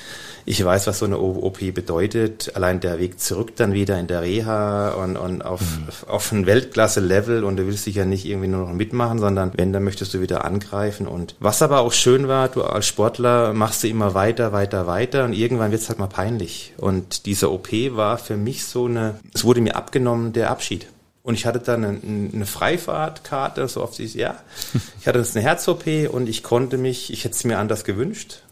ich 0.45 0.63
weiß, 0.63 0.85
was 0.85 0.99
so 0.99 1.05
eine 1.05 1.17
OP 1.17 1.59
bedeutet. 1.73 2.55
Allein 2.55 2.79
der 2.79 2.99
Weg 2.99 3.19
zurück 3.19 3.55
dann 3.55 3.73
wieder 3.73 3.99
in 3.99 4.05
der 4.05 4.21
Reha 4.21 4.91
und, 4.91 5.17
und 5.17 5.41
auf, 5.41 5.61
mhm. 5.61 5.87
auf 6.07 6.31
ein 6.31 6.45
Weltklasse-Level 6.45 7.43
und 7.43 7.57
du 7.57 7.65
willst 7.65 7.87
dich 7.87 7.95
ja 7.95 8.05
nicht 8.05 8.25
irgendwie 8.25 8.49
nur 8.49 8.67
noch 8.67 8.73
mitmachen, 8.73 9.17
sondern 9.17 9.51
wenn, 9.55 9.73
dann 9.73 9.83
möchtest 9.83 10.13
du 10.13 10.21
wieder 10.21 10.45
angreifen. 10.45 11.07
Und 11.07 11.35
was 11.39 11.63
aber 11.63 11.79
auch 11.79 11.91
schön 11.91 12.27
war, 12.27 12.49
du 12.49 12.61
als 12.61 12.85
Sportler 12.85 13.53
machst 13.53 13.81
du 13.81 13.87
immer 13.87 14.13
weiter, 14.13 14.51
weiter, 14.51 14.85
weiter 14.85 15.25
und 15.25 15.33
irgendwann 15.33 15.71
wird 15.71 15.81
es 15.81 15.89
halt 15.89 15.97
mal 15.97 16.05
peinlich. 16.05 16.75
Und 16.77 17.25
diese 17.25 17.51
OP 17.51 17.71
war 17.71 18.19
für 18.19 18.37
mich 18.37 18.65
so 18.65 18.85
eine, 18.85 19.15
es 19.33 19.43
wurde 19.43 19.61
mir 19.61 19.75
abgenommen, 19.75 20.33
der 20.33 20.51
Abschied. 20.51 20.85
Und 21.23 21.35
ich 21.35 21.45
hatte 21.45 21.59
dann 21.59 21.83
eine, 21.83 21.99
eine 22.33 22.45
Freifahrtkarte, 22.45 23.67
so 23.67 23.83
oft 23.83 23.99
ich, 23.99 24.15
ja. 24.15 24.39
Ich 24.99 25.07
hatte 25.07 25.19
jetzt 25.19 25.35
eine 25.35 25.45
Herz-OP 25.45 25.85
und 26.11 26.27
ich 26.27 26.43
konnte 26.43 26.77
mich, 26.77 27.11
ich 27.11 27.23
hätte 27.23 27.35
es 27.35 27.43
mir 27.43 27.59
anders 27.59 27.83
gewünscht, 27.83 28.43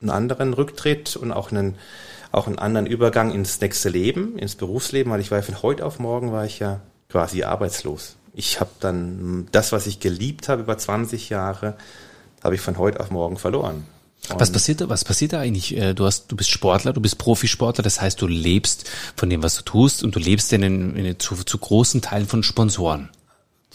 einen 0.00 0.10
anderen 0.10 0.52
Rücktritt 0.52 1.16
und 1.16 1.32
auch 1.32 1.50
einen, 1.50 1.76
auch 2.32 2.46
einen 2.46 2.58
anderen 2.58 2.86
Übergang 2.86 3.32
ins 3.32 3.60
nächste 3.60 3.88
Leben, 3.88 4.38
ins 4.38 4.56
Berufsleben, 4.56 5.12
weil 5.12 5.20
ich 5.20 5.30
war 5.30 5.38
ja 5.38 5.42
von 5.42 5.62
heute 5.62 5.86
auf 5.86 5.98
morgen 5.98 6.32
war 6.32 6.44
ich 6.44 6.58
ja 6.58 6.80
quasi 7.08 7.44
arbeitslos. 7.44 8.16
Ich 8.34 8.60
habe 8.60 8.70
dann 8.80 9.48
das, 9.52 9.72
was 9.72 9.86
ich 9.86 10.00
geliebt 10.00 10.48
habe 10.48 10.62
über 10.62 10.76
20 10.76 11.30
Jahre, 11.30 11.76
habe 12.42 12.56
ich 12.56 12.60
von 12.60 12.76
heute 12.76 13.00
auf 13.00 13.10
morgen 13.10 13.38
verloren. 13.38 13.86
Was 14.28 14.50
passiert 14.50 14.80
da, 14.80 14.88
was 14.88 15.04
passiert 15.04 15.32
da 15.32 15.40
eigentlich? 15.40 15.76
Äh, 15.76 15.94
du 15.94 16.04
hast, 16.04 16.32
du 16.32 16.36
bist 16.36 16.50
Sportler, 16.50 16.92
du 16.92 17.00
bist 17.00 17.18
Profisportler, 17.18 17.84
das 17.84 18.00
heißt, 18.00 18.20
du 18.20 18.26
lebst 18.26 18.90
von 19.14 19.30
dem, 19.30 19.42
was 19.42 19.56
du 19.56 19.62
tust 19.62 20.02
und 20.02 20.16
du 20.16 20.18
lebst 20.18 20.52
in, 20.52 20.62
in, 20.62 20.96
in 20.96 21.18
zu, 21.18 21.36
zu 21.36 21.58
großen 21.58 22.02
Teilen 22.02 22.26
von 22.26 22.42
Sponsoren. 22.42 23.10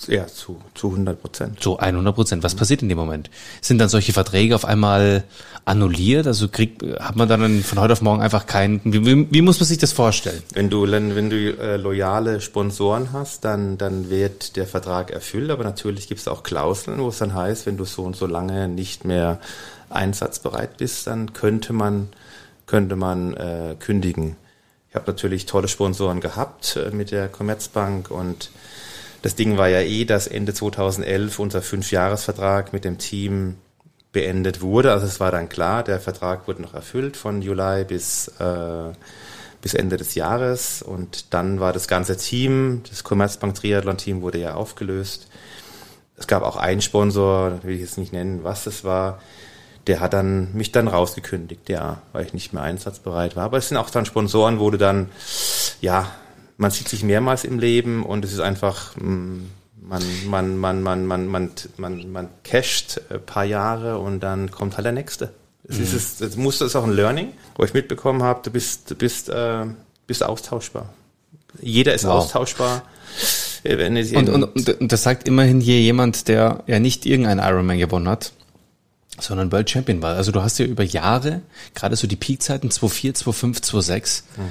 Ja, 0.08 0.26
zu, 0.26 0.60
zu 0.74 0.88
100 0.88 1.22
Prozent. 1.22 1.60
Zu 1.62 1.78
100 1.78 2.16
Prozent. 2.16 2.44
Was 2.44 2.56
passiert 2.56 2.82
in 2.82 2.90
dem 2.90 2.98
Moment? 2.98 3.30
Sind 3.62 3.78
dann 3.78 3.90
solche 3.90 4.14
Verträge 4.14 4.56
auf 4.56 4.66
einmal 4.66 5.24
annulliert? 5.66 6.26
Also 6.26 6.48
kriegt, 6.48 6.82
hat 7.00 7.16
man 7.16 7.30
dann 7.30 7.62
von 7.62 7.80
heute 7.80 7.94
auf 7.94 8.02
morgen 8.02 8.22
einfach 8.22 8.48
keinen, 8.48 8.82
wie, 8.84 9.06
wie, 9.06 9.28
wie 9.32 9.42
muss 9.42 9.60
man 9.60 9.68
sich 9.68 9.78
das 9.78 9.92
vorstellen? 9.92 10.42
Wenn 10.54 10.70
du, 10.70 10.90
wenn 10.90 11.30
du 11.30 11.58
äh, 11.58 11.78
loyale 11.78 12.42
Sponsoren 12.42 13.14
hast, 13.14 13.46
dann, 13.46 13.78
dann 13.78 14.10
wird 14.10 14.56
der 14.56 14.66
Vertrag 14.66 15.12
erfüllt, 15.12 15.52
aber 15.52 15.64
natürlich 15.64 16.08
gibt 16.08 16.22
es 16.22 16.28
auch 16.28 16.42
Klauseln, 16.42 17.00
wo 17.00 17.10
es 17.10 17.20
dann 17.20 17.36
heißt, 17.36 17.66
wenn 17.68 17.78
du 17.78 17.86
so 17.86 18.04
und 18.04 18.16
so 18.16 18.26
lange 18.26 18.68
nicht 18.68 19.06
mehr 19.06 19.40
einsatzbereit 19.94 20.78
bist, 20.78 21.08
dann 21.08 21.34
könnte 21.34 21.74
man, 21.74 22.10
könnte 22.66 22.96
man 22.96 23.34
äh, 23.36 23.76
kündigen. 23.80 24.36
Ich 24.90 24.96
habe 24.96 25.10
natürlich 25.12 25.46
tolle 25.46 25.68
Sponsoren 25.68 26.20
gehabt 26.20 26.76
äh, 26.78 26.92
mit 26.92 27.12
der 27.12 27.28
Commerzbank 27.30 28.12
und 28.12 28.52
das 29.22 29.36
Ding 29.36 29.58
war 29.58 29.68
ja 29.68 29.82
eh, 29.82 30.06
dass 30.06 30.28
Ende 30.28 30.54
2011 30.54 31.38
unser 31.40 31.62
Fünfjahresvertrag 31.62 32.74
mit 32.74 32.86
dem 32.86 32.98
Team 32.98 33.58
beendet 34.12 34.62
wurde. 34.62 34.92
Also 34.92 35.06
es 35.06 35.20
war 35.20 35.32
dann 35.32 35.48
klar, 35.48 35.84
der 35.84 36.00
Vertrag 36.00 36.48
wurde 36.48 36.62
noch 36.62 36.74
erfüllt 36.74 37.18
von 37.18 37.42
Juli 37.42 37.86
bis, 37.86 38.28
äh, 38.40 38.92
bis 39.62 39.74
Ende 39.74 39.98
des 39.98 40.16
Jahres. 40.16 40.82
Und 40.82 41.34
dann 41.34 41.60
war 41.60 41.72
das 41.72 41.88
ganze 41.88 42.18
Team, 42.18 42.82
das 42.90 43.04
Commerzbank 43.04 43.56
Triathlon 43.56 43.98
Team 43.98 44.22
wurde 44.22 44.40
ja 44.40 44.56
aufgelöst. 44.56 45.28
Es 46.18 46.28
gab 46.28 46.44
auch 46.44 46.58
einen 46.58 46.82
Sponsor, 46.82 47.64
will 47.64 47.76
ich 47.76 47.82
jetzt 47.82 47.98
nicht 47.98 48.14
nennen, 48.14 48.44
was 48.44 48.64
das 48.64 48.84
war. 48.84 49.22
Der 49.88 50.00
hat 50.00 50.14
dann 50.14 50.54
mich 50.54 50.72
dann 50.72 50.88
rausgekündigt, 50.88 51.70
ja, 51.70 52.02
weil 52.14 52.26
ich 52.26 52.34
nicht 52.34 52.54
mehr 52.54 52.62
einsatzbereit 52.64 53.36
war. 53.36 53.46
Aber 53.46 53.58
es 53.58 53.70
sind 53.70 53.78
auch 53.78 53.90
dann 53.90 54.06
Sponsoren, 54.06 54.60
wo 54.60 54.70
du 54.70 54.78
dann, 54.78 55.10
ja, 55.82 56.12
man 56.58 56.72
sieht 56.72 56.88
sich 56.88 57.04
mehrmals 57.04 57.44
im 57.44 57.58
Leben 57.58 58.06
und 58.06 58.24
es 58.24 58.34
ist 58.34 58.40
einfach, 58.40 58.96
mm, 58.96 59.40
man, 59.82 60.04
man, 60.28 60.58
man, 60.58 60.84
man, 60.84 61.06
man, 61.06 61.28
man, 61.28 61.52
man, 61.78 62.12
man 62.12 62.30
casht 62.44 63.02
ein 63.10 63.26
paar 63.26 63.44
Jahre 63.44 63.98
und 63.98 64.22
dann 64.22 64.52
kommt 64.52 64.78
halt 64.78 64.86
der 64.86 64.94
nächste. 64.94 65.32
Es 65.68 65.78
mhm. 65.78 65.84
ist, 65.84 66.22
es 66.22 66.36
muss, 66.36 66.60
das 66.60 66.70
ist 66.70 66.76
auch 66.76 66.84
ein 66.84 66.94
Learning, 66.94 67.34
wo 67.56 67.64
ich 67.64 67.74
mitbekommen 67.74 68.24
habe, 68.24 68.42
du 68.44 68.52
bist, 68.52 68.92
du 68.92 68.96
bist, 68.96 69.30
äh, 69.30 69.66
bist 70.08 70.24
austauschbar. 70.24 70.90
Jeder 71.62 71.94
ist 71.94 72.06
wow. 72.06 72.14
austauschbar. 72.14 72.84
Und, 74.18 74.30
und, 74.30 74.70
und, 74.70 74.92
das 74.92 75.04
sagt 75.04 75.28
immerhin 75.28 75.62
hier 75.62 75.80
jemand, 75.80 76.28
der 76.28 76.64
ja 76.68 76.80
nicht 76.80 77.06
irgendein 77.06 77.40
Ironman 77.40 77.78
gewonnen 77.78 78.10
hat, 78.10 78.32
sondern 79.20 79.52
World 79.52 79.70
Champion 79.70 80.02
war. 80.02 80.16
Also 80.16 80.32
du 80.32 80.42
hast 80.42 80.58
ja 80.60 80.66
über 80.66 80.84
Jahre, 80.84 81.42
gerade 81.74 81.96
so 81.96 82.08
die 82.08 82.16
Peakzeiten 82.16 82.70
2.4, 82.70 83.24
2.5, 83.24 83.62
2.6, 83.62 84.24
mhm. 84.38 84.44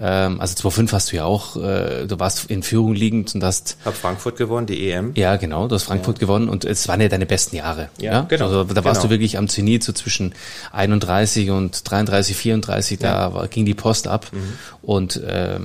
ähm, 0.00 0.40
also 0.40 0.68
2.5 0.68 0.92
hast 0.92 1.12
du 1.12 1.16
ja 1.16 1.24
auch, 1.24 1.56
äh, 1.56 2.06
du 2.06 2.18
warst 2.18 2.50
in 2.50 2.62
Führung 2.62 2.94
liegend 2.94 3.34
und 3.34 3.44
hast... 3.44 3.76
Hab 3.84 3.94
Frankfurt 3.94 4.36
gewonnen, 4.36 4.66
die 4.66 4.90
EM. 4.90 5.12
Ja, 5.14 5.36
genau, 5.36 5.68
du 5.68 5.74
hast 5.74 5.84
Frankfurt 5.84 6.16
ja. 6.16 6.20
gewonnen 6.20 6.48
und 6.48 6.64
es 6.64 6.88
waren 6.88 7.00
ja 7.00 7.08
deine 7.08 7.26
besten 7.26 7.56
Jahre. 7.56 7.90
Ja, 7.98 8.12
ja? 8.12 8.20
genau. 8.22 8.46
Also 8.46 8.64
da 8.64 8.84
warst 8.84 9.00
genau. 9.00 9.08
du 9.08 9.10
wirklich 9.10 9.36
am 9.36 9.48
Zenit, 9.48 9.84
so 9.84 9.92
zwischen 9.92 10.34
31 10.72 11.50
und 11.50 11.88
33, 11.90 12.36
34, 12.36 13.00
ja. 13.00 13.12
da 13.12 13.34
war, 13.34 13.48
ging 13.48 13.66
die 13.66 13.74
Post 13.74 14.08
ab 14.08 14.26
mhm. 14.32 14.54
und... 14.82 15.16
Äh, 15.16 15.60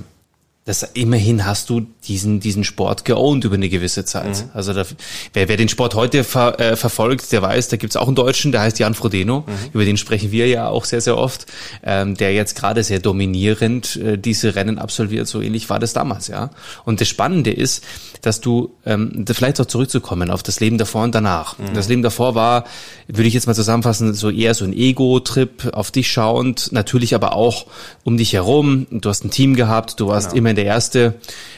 das 0.66 0.84
immerhin 0.94 1.46
hast 1.46 1.70
du 1.70 1.82
diesen 2.08 2.40
diesen 2.40 2.64
Sport 2.64 3.04
geowned 3.04 3.44
über 3.44 3.56
eine 3.56 3.68
gewisse 3.68 4.06
Zeit. 4.06 4.44
Mhm. 4.44 4.50
Also 4.54 4.74
da, 4.74 4.86
wer, 5.34 5.50
wer 5.50 5.58
den 5.58 5.68
Sport 5.68 5.94
heute 5.94 6.24
ver, 6.24 6.58
äh, 6.60 6.76
verfolgt, 6.78 7.32
der 7.34 7.42
weiß, 7.42 7.68
da 7.68 7.78
gibt's 7.78 7.98
auch 7.98 8.08
einen 8.08 8.16
Deutschen, 8.16 8.54
der 8.54 8.62
heißt 8.62 8.80
Jan 8.80 8.94
Frodeno, 8.94 9.42
mhm. 9.42 9.52
über 9.74 9.84
den 9.84 9.98
sprechen 9.98 10.32
wir 10.32 10.48
ja 10.48 10.70
auch 10.70 10.86
sehr 10.86 11.02
sehr 11.02 11.18
oft, 11.18 11.48
ähm, 11.84 12.16
der 12.16 12.34
jetzt 12.34 12.56
gerade 12.56 12.84
sehr 12.84 13.00
dominierend 13.00 13.98
äh, 13.98 14.18
diese 14.18 14.56
Rennen 14.56 14.80
absolviert. 14.80 15.28
So 15.28 15.42
ähnlich 15.42 15.70
war 15.70 15.80
das 15.80 15.92
damals, 15.92 16.28
ja. 16.30 16.50
Und 16.86 17.02
das 17.02 17.10
Spannende 17.10 17.52
ist, 17.52 17.84
dass 18.22 18.40
du 18.40 18.74
ähm, 18.86 19.26
vielleicht 19.30 19.60
auch 19.60 19.66
zurückzukommen 19.66 20.32
auf 20.32 20.44
das 20.44 20.62
Leben 20.62 20.78
davor 20.78 21.04
und 21.04 21.14
danach. 21.14 21.58
Mhm. 21.58 21.74
Das 21.74 21.90
Leben 21.90 22.04
davor 22.04 22.36
war, 22.36 22.64
würde 23.08 23.28
ich 23.28 23.34
jetzt 23.34 23.48
mal 23.48 23.54
zusammenfassen, 23.54 24.14
so 24.14 24.30
eher 24.30 24.54
so 24.54 24.64
ein 24.64 24.72
Ego-Trip 24.72 25.74
auf 25.74 25.92
dich 25.92 26.10
schauend, 26.10 26.72
natürlich 26.72 27.16
aber 27.16 27.36
auch 27.36 27.66
um 28.04 28.16
dich 28.16 28.32
herum. 28.32 28.88
Du 28.92 29.10
hast 29.10 29.26
ein 29.26 29.30
Team 29.32 29.58
gehabt, 29.58 30.00
du 30.00 30.08
warst 30.08 30.30
genau. 30.30 30.40
immer 30.40 30.53
der 30.56 30.66
erste 30.66 31.16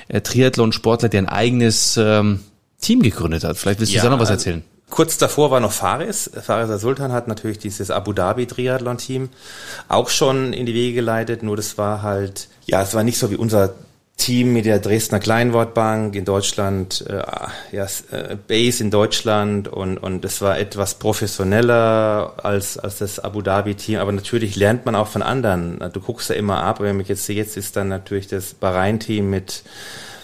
äh, 0.08 0.22
Triathlon-Sportler, 0.22 1.10
der 1.10 1.22
ein 1.22 1.30
eigenes 1.30 1.98
ähm, 1.98 2.42
Team 2.80 3.02
gegründet 3.02 3.44
hat. 3.44 3.58
Vielleicht 3.58 3.80
willst 3.80 3.94
du 3.94 3.98
ja, 3.98 4.04
da 4.04 4.10
noch 4.10 4.20
was 4.20 4.30
erzählen. 4.30 4.64
Kurz 4.90 5.18
davor 5.18 5.50
war 5.52 5.60
noch 5.60 5.72
Faris. 5.72 6.30
Faris 6.42 6.82
Sultan 6.82 7.12
hat 7.12 7.28
natürlich 7.28 7.58
dieses 7.58 7.90
Abu 7.90 8.14
Dhabi 8.14 8.46
Triathlon 8.46 8.98
Team 8.98 9.30
auch 9.88 10.10
schon 10.10 10.54
in 10.54 10.66
die 10.66 10.74
Wege 10.74 10.94
geleitet, 10.94 11.42
nur 11.42 11.58
das 11.58 11.78
war 11.78 12.04
halt, 12.04 12.48
ja, 12.66 12.82
es 12.82 12.94
war 12.94 13.04
nicht 13.04 13.18
so 13.18 13.32
wie 13.32 13.36
unser 13.36 13.74
Team 14.18 14.54
mit 14.54 14.66
der 14.66 14.80
Dresdner 14.80 15.20
Kleinwortbank 15.20 16.16
in 16.16 16.24
Deutschland, 16.24 17.06
äh, 17.08 17.22
ja, 17.76 17.86
äh, 18.12 18.38
Base 18.48 18.82
in 18.82 18.90
Deutschland 18.90 19.68
und 19.68 19.98
und 19.98 20.24
es 20.24 20.42
war 20.42 20.58
etwas 20.58 20.96
professioneller 20.96 22.34
als 22.42 22.78
als 22.78 23.00
das 23.00 23.20
Abu 23.20 23.42
Dhabi 23.42 23.76
Team, 23.76 24.00
aber 24.00 24.14
natürlich 24.14 24.56
lernt 24.56 24.86
man 24.86 24.96
auch 24.96 25.08
von 25.08 25.22
anderen. 25.22 25.80
Du 25.92 26.00
guckst 26.00 26.30
ja 26.30 26.36
immer 26.36 26.64
ab, 26.64 26.80
wenn 26.80 27.00
ich 27.02 27.10
jetzt 27.10 27.26
sehe, 27.26 27.36
jetzt 27.36 27.58
ist 27.58 27.76
dann 27.76 27.90
natürlich 27.90 28.28
das 28.28 28.54
Bahrain 28.54 29.00
Team 29.02 29.30
mit 29.30 29.64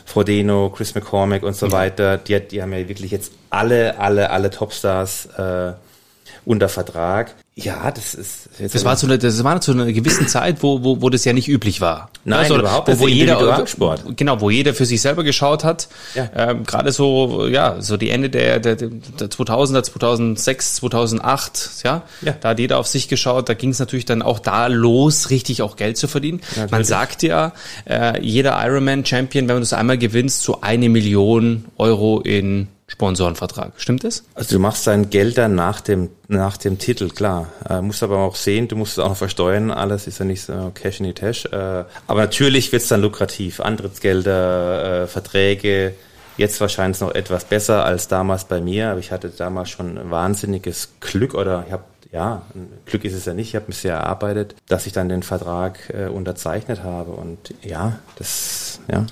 Frodeno, 0.06 0.69
Chris 0.69 0.95
McCormick 0.95 1.43
und 1.43 1.56
so 1.56 1.67
ja. 1.67 1.71
weiter. 1.73 2.17
Die, 2.17 2.39
die 2.39 2.62
haben 2.62 2.71
ja 2.71 2.88
wirklich 2.88 3.12
jetzt 3.12 3.34
alle 3.49 3.99
alle 3.99 4.30
alle 4.30 4.49
Topstars 4.51 5.25
äh, 5.38 5.73
unter 6.45 6.69
Vertrag. 6.69 7.36
Ja, 7.63 7.91
das 7.91 8.13
ist. 8.13 8.50
Das 8.60 8.86
war 8.86 8.97
zu 8.97 9.06
einer, 9.06 9.17
das 9.17 9.43
war 9.43 9.62
zu 9.62 9.71
einer 9.71 9.91
gewissen 9.91 10.28
Zeit, 10.28 10.62
wo, 10.62 10.84
wo, 10.84 11.02
wo 11.02 11.10
das 11.10 11.26
ja 11.26 11.34
nicht 11.34 11.47
üblich 11.47 11.82
war. 11.82 12.10
Nein, 12.24 12.39
also, 12.41 12.60
überhaupt 12.60 12.88
wo, 12.88 13.00
wo 13.00 13.08
jeder, 13.08 13.65
genau, 14.15 14.41
wo 14.41 14.50
jeder 14.50 14.74
für 14.74 14.86
sich 14.86 15.02
selber 15.02 15.24
geschaut 15.24 15.63
hat. 15.63 15.88
Ja. 16.13 16.30
Ähm, 16.36 16.63
Gerade 16.65 16.91
so, 16.91 17.47
ja, 17.47 17.82
so 17.82 17.97
die 17.97 18.10
Ende 18.10 18.30
der, 18.30 18.60
der, 18.60 18.76
der 18.76 18.89
2000er, 18.89 19.84
2006, 19.84 20.76
2008, 20.76 21.69
ja, 21.84 22.04
ja. 22.21 22.36
da 22.39 22.50
hat 22.50 22.60
jeder 22.60 22.78
auf 22.78 22.88
sich 22.88 23.08
geschaut. 23.08 23.50
Da 23.50 23.54
ging 23.54 23.71
es 23.71 23.80
natürlich 23.80 24.06
dann 24.06 24.21
auch 24.21 24.39
da 24.39 24.67
los, 24.67 25.30
richtig 25.30 25.62
auch 25.62 25.76
Geld 25.76 25.97
zu 25.97 26.08
verdienen. 26.08 26.41
Ja, 26.56 26.67
man 26.69 26.84
sagt 26.84 27.24
ja, 27.24 27.54
äh, 27.89 28.21
jeder 28.21 28.62
Ironman 28.65 29.06
Champion, 29.06 29.47
wenn 29.47 29.56
man 29.56 29.63
das 29.63 29.74
einmal 29.74 29.97
gewinnt, 29.97 30.32
so 30.32 30.62
eine 30.62 30.89
Million 30.89 31.65
Euro 31.78 32.21
in 32.21 32.67
Sponsorenvertrag. 33.01 33.73
Stimmt 33.77 34.03
das? 34.03 34.23
Also 34.35 34.55
du 34.55 34.59
machst 34.59 34.85
dein 34.85 35.09
Geld 35.09 35.39
dann 35.39 35.55
nach 35.55 35.81
dem, 35.81 36.11
nach 36.27 36.55
dem 36.57 36.77
Titel, 36.77 37.09
klar. 37.09 37.47
Äh, 37.67 37.81
musst 37.81 38.03
aber 38.03 38.19
auch 38.19 38.35
sehen, 38.35 38.67
du 38.67 38.75
musst 38.75 38.93
es 38.93 38.99
auch 38.99 39.09
noch 39.09 39.17
versteuern, 39.17 39.71
alles 39.71 40.05
ist 40.05 40.19
ja 40.19 40.25
nicht 40.25 40.43
so 40.43 40.71
Cash 40.75 40.99
in 40.99 41.07
the 41.07 41.13
Tash. 41.13 41.45
Äh, 41.45 41.83
aber 42.05 42.21
natürlich 42.21 42.71
wird 42.71 42.83
es 42.83 42.89
dann 42.89 43.01
lukrativ. 43.01 43.59
Antrittsgelder, 43.59 45.03
äh, 45.03 45.07
Verträge, 45.07 45.95
jetzt 46.37 46.61
wahrscheinlich 46.61 47.01
noch 47.01 47.15
etwas 47.15 47.45
besser 47.45 47.85
als 47.85 48.07
damals 48.07 48.45
bei 48.45 48.61
mir, 48.61 48.91
aber 48.91 48.99
ich 48.99 49.11
hatte 49.11 49.29
damals 49.29 49.71
schon 49.71 50.11
wahnsinniges 50.11 50.89
Glück 50.99 51.33
oder 51.33 51.63
ich 51.65 51.73
habe 51.73 51.85
ja, 52.11 52.43
Glück 52.85 53.03
ist 53.05 53.13
es 53.13 53.25
ja 53.25 53.33
nicht, 53.33 53.47
ich 53.47 53.55
habe 53.55 53.67
mich 53.67 53.77
sehr 53.77 53.95
erarbeitet, 53.95 54.53
dass 54.67 54.85
ich 54.85 54.93
dann 54.93 55.09
den 55.09 55.23
Vertrag 55.23 55.89
äh, 55.89 56.07
unterzeichnet 56.07 56.83
habe 56.83 57.13
und 57.13 57.55
ja, 57.63 57.99
das, 58.17 58.79
ja. 58.91 59.07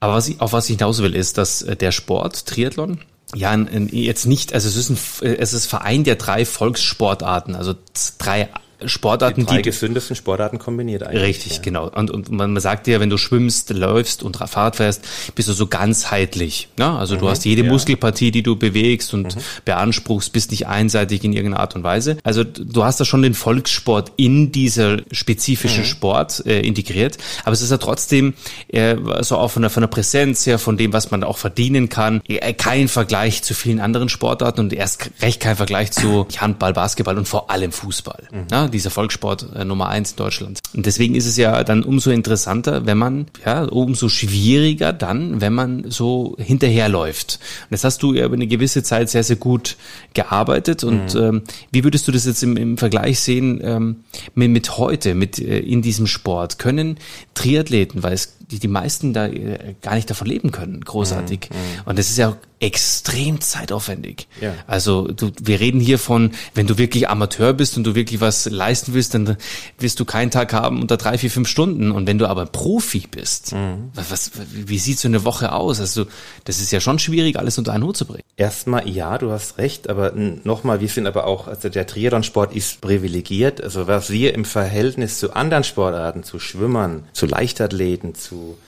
Aber 0.00 0.14
was 0.14 0.28
ich, 0.28 0.40
auf 0.40 0.52
was 0.52 0.68
ich 0.68 0.78
hinaus 0.78 1.02
will, 1.02 1.14
ist, 1.14 1.38
dass 1.38 1.62
äh, 1.62 1.76
der 1.76 1.92
Sport, 1.92 2.46
Triathlon, 2.46 3.00
ja, 3.34 3.54
jetzt 3.54 4.26
nicht, 4.26 4.54
also 4.54 4.68
es 4.68 4.76
ist 4.76 4.90
ein, 4.90 5.28
äh, 5.28 5.36
es 5.36 5.52
ist 5.52 5.66
Verein 5.66 6.04
der 6.04 6.16
drei 6.16 6.44
Volkssportarten, 6.44 7.54
also 7.54 7.74
drei 8.18 8.48
Sportarten, 8.84 9.40
die 9.42 9.46
drei 9.46 9.56
die 9.58 9.62
gesündesten 9.62 10.16
Sportarten 10.16 10.58
kombiniert 10.58 11.02
eigentlich. 11.02 11.22
Richtig, 11.22 11.56
ja. 11.56 11.62
genau. 11.62 11.88
Und, 11.88 12.10
und 12.10 12.30
man, 12.30 12.58
sagt 12.60 12.86
ja, 12.86 13.00
wenn 13.00 13.10
du 13.10 13.16
schwimmst, 13.16 13.70
läufst 13.70 14.22
und 14.22 14.36
Fahrrad 14.36 14.76
fährst, 14.76 15.06
bist 15.34 15.48
du 15.48 15.52
so 15.52 15.66
ganzheitlich. 15.66 16.68
Ne? 16.76 16.90
Also 16.90 17.16
mhm, 17.16 17.20
du 17.20 17.28
hast 17.28 17.44
jede 17.44 17.62
ja. 17.62 17.70
Muskelpartie, 17.70 18.30
die 18.30 18.42
du 18.42 18.56
bewegst 18.56 19.14
und 19.14 19.36
mhm. 19.36 19.40
beanspruchst, 19.64 20.32
bist 20.32 20.50
nicht 20.50 20.66
einseitig 20.66 21.24
in 21.24 21.32
irgendeiner 21.32 21.60
Art 21.60 21.76
und 21.76 21.82
Weise. 21.82 22.18
Also 22.22 22.44
du 22.44 22.84
hast 22.84 23.00
da 23.00 23.04
schon 23.04 23.22
den 23.22 23.34
Volkssport 23.34 24.12
in 24.16 24.52
dieser 24.52 24.98
spezifischen 25.12 25.82
mhm. 25.82 25.86
Sport 25.86 26.46
äh, 26.46 26.60
integriert, 26.60 27.18
aber 27.44 27.52
es 27.52 27.62
ist 27.62 27.70
ja 27.70 27.78
trotzdem 27.78 28.34
äh, 28.68 28.96
so 29.20 29.36
auch 29.36 29.50
von 29.50 29.62
der, 29.62 29.70
von 29.70 29.82
der 29.82 29.88
Präsenz 29.88 30.46
her, 30.46 30.58
von 30.58 30.76
dem, 30.76 30.92
was 30.92 31.10
man 31.10 31.24
auch 31.24 31.38
verdienen 31.38 31.88
kann, 31.88 32.20
äh, 32.28 32.52
kein 32.52 32.88
Vergleich 32.88 33.42
zu 33.42 33.54
vielen 33.54 33.80
anderen 33.80 34.08
Sportarten 34.08 34.60
und 34.60 34.72
erst 34.72 35.10
recht 35.22 35.40
kein 35.40 35.56
Vergleich 35.56 35.92
zu 35.92 36.26
Handball, 36.38 36.72
Basketball 36.72 37.18
und 37.18 37.28
vor 37.28 37.50
allem 37.50 37.72
Fußball. 37.72 38.28
Mhm. 38.30 38.46
Ne? 38.50 38.69
Dieser 38.70 38.90
Volkssport 38.90 39.46
äh, 39.54 39.64
Nummer 39.64 39.88
eins 39.88 40.12
in 40.12 40.16
Deutschland. 40.16 40.60
Und 40.74 40.86
deswegen 40.86 41.14
ist 41.14 41.26
es 41.26 41.36
ja 41.36 41.62
dann 41.64 41.82
umso 41.82 42.10
interessanter, 42.10 42.86
wenn 42.86 42.98
man, 42.98 43.26
ja, 43.44 43.64
umso 43.64 44.08
schwieriger 44.08 44.92
dann, 44.92 45.40
wenn 45.40 45.52
man 45.52 45.90
so 45.90 46.36
hinterherläuft. 46.38 47.38
Und 47.64 47.72
das 47.72 47.84
hast 47.84 48.02
du 48.02 48.14
ja 48.14 48.24
über 48.24 48.34
eine 48.34 48.46
gewisse 48.46 48.82
Zeit 48.82 49.10
sehr, 49.10 49.24
sehr 49.24 49.36
gut 49.36 49.76
gearbeitet. 50.14 50.84
Und 50.84 51.14
mhm. 51.14 51.20
ähm, 51.20 51.42
wie 51.70 51.84
würdest 51.84 52.06
du 52.08 52.12
das 52.12 52.26
jetzt 52.26 52.42
im, 52.42 52.56
im 52.56 52.78
Vergleich 52.78 53.20
sehen 53.20 53.60
ähm, 53.62 53.96
mit, 54.34 54.50
mit 54.50 54.78
heute, 54.78 55.14
mit 55.14 55.38
äh, 55.38 55.58
in 55.58 55.82
diesem 55.82 56.06
Sport? 56.06 56.58
Können 56.58 56.98
Triathleten, 57.34 58.02
weil 58.02 58.14
es 58.14 58.36
die, 58.50 58.58
die 58.58 58.68
meisten 58.68 59.12
da 59.12 59.26
äh, 59.26 59.74
gar 59.82 59.94
nicht 59.94 60.10
davon 60.10 60.26
leben 60.26 60.50
können, 60.50 60.80
großartig. 60.80 61.48
Mhm. 61.50 61.56
mhm. 61.56 61.82
Und 61.86 61.98
das 61.98 62.10
ist 62.10 62.18
ja 62.18 62.36
extrem 62.60 63.40
zeitaufwendig. 63.40 64.28
Ja. 64.40 64.52
Also 64.66 65.08
du, 65.08 65.32
wir 65.40 65.60
reden 65.60 65.80
hier 65.80 65.98
von, 65.98 66.32
wenn 66.54 66.66
du 66.66 66.76
wirklich 66.76 67.08
Amateur 67.08 67.54
bist 67.54 67.78
und 67.78 67.84
du 67.84 67.94
wirklich 67.94 68.20
was 68.20 68.44
leisten 68.44 68.92
willst, 68.92 69.14
dann 69.14 69.38
wirst 69.78 69.98
du 69.98 70.04
keinen 70.04 70.30
Tag 70.30 70.52
haben 70.52 70.82
unter 70.82 70.98
drei, 70.98 71.16
vier, 71.16 71.30
fünf 71.30 71.48
Stunden. 71.48 71.90
Und 71.90 72.06
wenn 72.06 72.18
du 72.18 72.28
aber 72.28 72.44
Profi 72.44 73.06
bist, 73.10 73.52
mhm. 73.52 73.90
was, 73.94 74.10
was, 74.10 74.30
wie 74.52 74.78
sieht 74.78 74.98
so 74.98 75.08
eine 75.08 75.24
Woche 75.24 75.52
aus? 75.52 75.80
Also 75.80 76.06
das 76.44 76.60
ist 76.60 76.70
ja 76.70 76.80
schon 76.80 76.98
schwierig, 76.98 77.38
alles 77.38 77.56
unter 77.56 77.72
einen 77.72 77.84
Hut 77.84 77.96
zu 77.96 78.04
bringen. 78.04 78.24
Erstmal, 78.36 78.86
ja, 78.86 79.16
du 79.16 79.30
hast 79.30 79.56
recht, 79.56 79.88
aber 79.88 80.12
nochmal, 80.12 80.80
wir 80.80 80.88
sind 80.88 81.06
aber 81.06 81.26
auch, 81.26 81.48
also 81.48 81.70
der 81.70 81.86
Triathlon-Sport 81.86 82.54
ist 82.54 82.82
privilegiert. 82.82 83.62
Also 83.62 83.86
was 83.86 84.10
wir 84.10 84.34
im 84.34 84.44
Verhältnis 84.44 85.18
zu 85.18 85.32
anderen 85.34 85.64
Sportarten, 85.64 86.24
zu 86.24 86.38
Schwimmern, 86.38 87.04
zu 87.14 87.24
Leichtathleten, 87.24 88.14
zu 88.14 88.58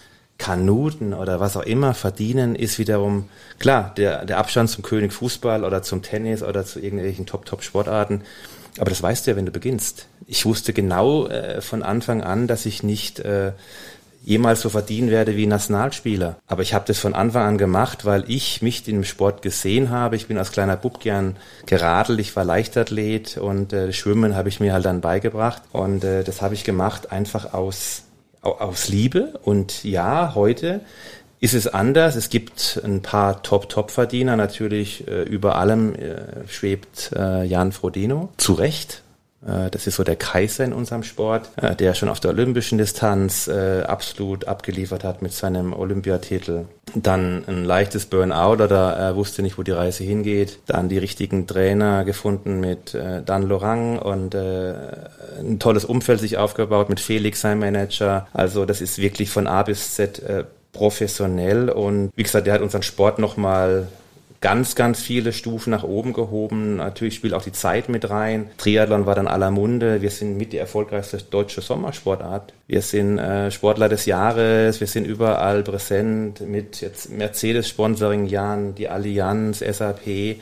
Kanuten 0.43 1.15
oder 1.15 1.39
was 1.39 1.57
auch 1.57 1.63
immer 1.63 1.95
verdienen, 1.95 2.57
ist 2.57 2.81
wiederum, 2.81 3.29
klar, 3.61 3.93
der, 3.97 4.25
der 4.25 4.39
Abstand 4.39 4.69
zum 4.71 4.83
König 4.83 5.13
Fußball 5.13 5.63
oder 5.63 5.85
zum 5.85 6.03
Tennis 6.03 6.43
oder 6.43 6.65
zu 6.65 6.81
irgendwelchen 6.81 7.27
Top-Top-Sportarten. 7.27 8.23
Aber 8.79 8.91
das 8.91 9.01
weißt 9.01 9.25
du 9.25 9.31
ja, 9.31 9.37
wenn 9.37 9.47
du 9.47 9.53
beginnst. 9.53 10.09
Ich 10.27 10.45
wusste 10.45 10.73
genau 10.73 11.29
äh, 11.29 11.61
von 11.61 11.85
Anfang 11.85 12.23
an, 12.25 12.49
dass 12.49 12.67
ich 12.67 12.83
nicht 12.83 13.21
äh, 13.21 13.53
jemals 14.25 14.63
so 14.63 14.69
verdienen 14.69 15.11
werde 15.11 15.37
wie 15.37 15.47
Nationalspieler. 15.47 16.39
Aber 16.49 16.63
ich 16.63 16.75
habe 16.75 16.87
das 16.89 16.99
von 16.99 17.15
Anfang 17.15 17.45
an 17.45 17.59
gemacht, 17.59 18.05
weil 18.05 18.25
ich 18.27 18.63
mich 18.63 18.89
in 18.89 18.97
dem 18.97 19.05
Sport 19.05 19.43
gesehen 19.43 19.91
habe. 19.91 20.17
Ich 20.17 20.27
bin 20.27 20.39
als 20.39 20.51
kleiner 20.51 20.77
Bub 20.77 20.99
gern 20.99 21.37
geradelt, 21.67 22.19
ich 22.19 22.35
war 22.35 22.45
Leichtathlet 22.45 23.37
und 23.37 23.73
äh, 23.73 23.93
Schwimmen 23.93 24.35
habe 24.35 24.49
ich 24.49 24.59
mir 24.59 24.73
halt 24.73 24.87
dann 24.87 25.03
beigebracht. 25.03 25.63
Und 25.71 26.03
äh, 26.03 26.25
das 26.25 26.43
habe 26.43 26.55
ich 26.55 26.65
gemacht 26.65 27.13
einfach 27.13 27.55
aus 27.55 28.03
aus 28.43 28.89
Liebe. 28.89 29.39
Und 29.43 29.85
ja, 29.85 30.35
heute 30.35 30.81
ist 31.41 31.55
es 31.55 31.67
anders. 31.67 32.17
Es 32.17 32.29
gibt 32.29 32.81
ein 32.85 33.03
paar 33.03 33.43
Top-Top-Verdiener. 33.43 34.37
Natürlich 34.37 35.07
äh, 35.09 35.23
über 35.23 35.57
allem 35.57 35.95
äh, 35.95 36.47
schwebt 36.49 37.11
äh, 37.17 37.45
Jan 37.45 37.73
Frodeno. 37.73 38.29
Zu 38.37 38.53
Recht. 38.53 39.02
Äh, 39.47 39.71
das 39.71 39.87
ist 39.87 39.97
so 39.97 40.05
der 40.05 40.17
Kaiser 40.17 40.65
in 40.65 40.73
unserem 40.73 41.03
Sport, 41.03 41.51
äh, 41.57 41.75
der 41.75 41.95
schon 41.95 42.09
auf 42.09 42.21
der 42.21 42.31
olympischen 42.31 42.79
Distanz 42.79 43.49
äh, 43.49 43.83
absolut 43.83 44.47
abgeliefert 44.47 45.05
hat 45.05 45.23
mit 45.23 45.33
seinem 45.33 45.73
Olympiatitel. 45.73 46.67
Dann 46.95 47.45
ein 47.47 47.65
leichtes 47.65 48.07
Burnout 48.07 48.63
oder 48.63 48.93
er 48.95 49.17
wusste 49.17 49.43
nicht, 49.43 49.57
wo 49.59 49.63
die 49.63 49.71
Reise 49.71 50.05
hingeht. 50.05 50.59
Dann 50.67 50.89
die 50.89 50.99
richtigen 50.99 51.47
Trainer 51.47 52.05
gefunden 52.05 52.61
mit 52.61 52.95
Dan 53.25 53.43
Lorang 53.45 53.99
und 53.99 54.35
ein 54.35 55.59
tolles 55.59 55.87
Umfeld 55.87 56.21
sich 56.21 56.37
aufgebaut 56.37 56.91
mit 56.91 57.01
Felix, 57.01 57.41
sein 57.41 57.59
Manager. 57.59 58.27
Also 58.35 58.67
das 58.67 58.83
ist 58.83 58.99
wirklich 58.99 59.31
von 59.31 59.47
A 59.47 59.63
bis 59.63 59.95
Z 59.95 60.23
professionell 60.73 61.71
und 61.71 62.11
wie 62.15 62.25
gesagt, 62.25 62.47
der 62.47 62.55
hat 62.55 62.63
unseren 62.63 62.83
Sport 62.83 63.19
nochmal 63.19 63.89
ganz, 64.43 64.75
ganz 64.75 65.01
viele 65.01 65.33
Stufen 65.33 65.71
nach 65.71 65.85
oben 65.85 66.13
gehoben. 66.13 66.77
Natürlich 66.77 67.15
spielt 67.15 67.33
auch 67.33 67.45
die 67.45 67.53
Zeit 67.53 67.89
mit 67.89 68.11
rein. 68.11 68.51
Triathlon 68.59 69.07
war 69.07 69.15
dann 69.15 69.29
aller 69.29 69.53
Munde. 69.53 70.03
Wir 70.03 70.11
sind 70.11 70.37
mit 70.37 70.53
die 70.53 70.59
erfolgreichste 70.59 71.19
deutsche 71.19 71.63
Sommersportart. 71.63 72.53
Wir 72.67 72.83
sind 72.83 73.19
äh, 73.19 73.53
Sportler 73.53 73.89
des 73.89 74.05
Jahres. 74.05 74.81
Wir 74.81 74.89
sind 74.89 75.07
überall 75.07 75.63
präsent 75.63 76.41
mit 76.41 76.81
jetzt 76.81 77.11
Mercedes-Sponsoring-Jahren, 77.11 78.75
die 78.75 78.89
Allianz, 78.89 79.61
SAP. 79.61 80.37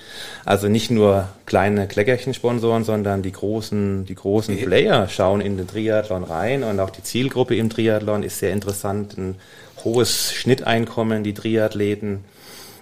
Also 0.46 0.68
nicht 0.68 0.90
nur 0.90 1.28
kleine 1.44 1.86
Kleckerchen-Sponsoren, 1.86 2.84
sondern 2.84 3.20
die 3.22 3.32
großen, 3.32 4.06
die 4.06 4.14
großen 4.14 4.56
Player 4.56 5.08
schauen 5.08 5.42
in 5.42 5.58
den 5.58 5.68
Triathlon 5.68 6.24
rein 6.24 6.64
und 6.64 6.80
auch 6.80 6.90
die 6.90 7.02
Zielgruppe 7.02 7.54
im 7.54 7.68
Triathlon 7.68 8.22
ist 8.22 8.38
sehr 8.38 8.52
interessant. 8.52 9.18
Ein 9.18 9.34
hohes 9.84 10.32
Schnitteinkommen, 10.32 11.22
die 11.22 11.34
Triathleten 11.34 12.24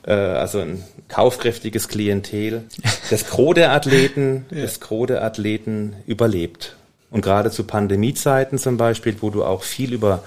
äh, 0.07 0.13
also 0.13 0.61
ein 0.61 0.85
kaufkräftiges 1.09 1.89
Klientel. 1.89 2.65
Das 3.11 3.27
Gros 3.27 3.55
der 3.55 3.73
Athleten, 3.73 4.47
ja. 4.51 4.63
das 4.63 4.81
Gros 4.81 5.07
der 5.07 5.23
Athleten 5.23 5.97
überlebt. 6.07 6.77
Und 7.11 7.23
gerade 7.23 7.51
zu 7.51 7.65
Pandemiezeiten 7.65 8.59
zum 8.59 8.77
Beispiel, 8.77 9.17
wo 9.21 9.31
du 9.31 9.45
auch 9.45 9.63
viel 9.63 9.93
über 9.93 10.23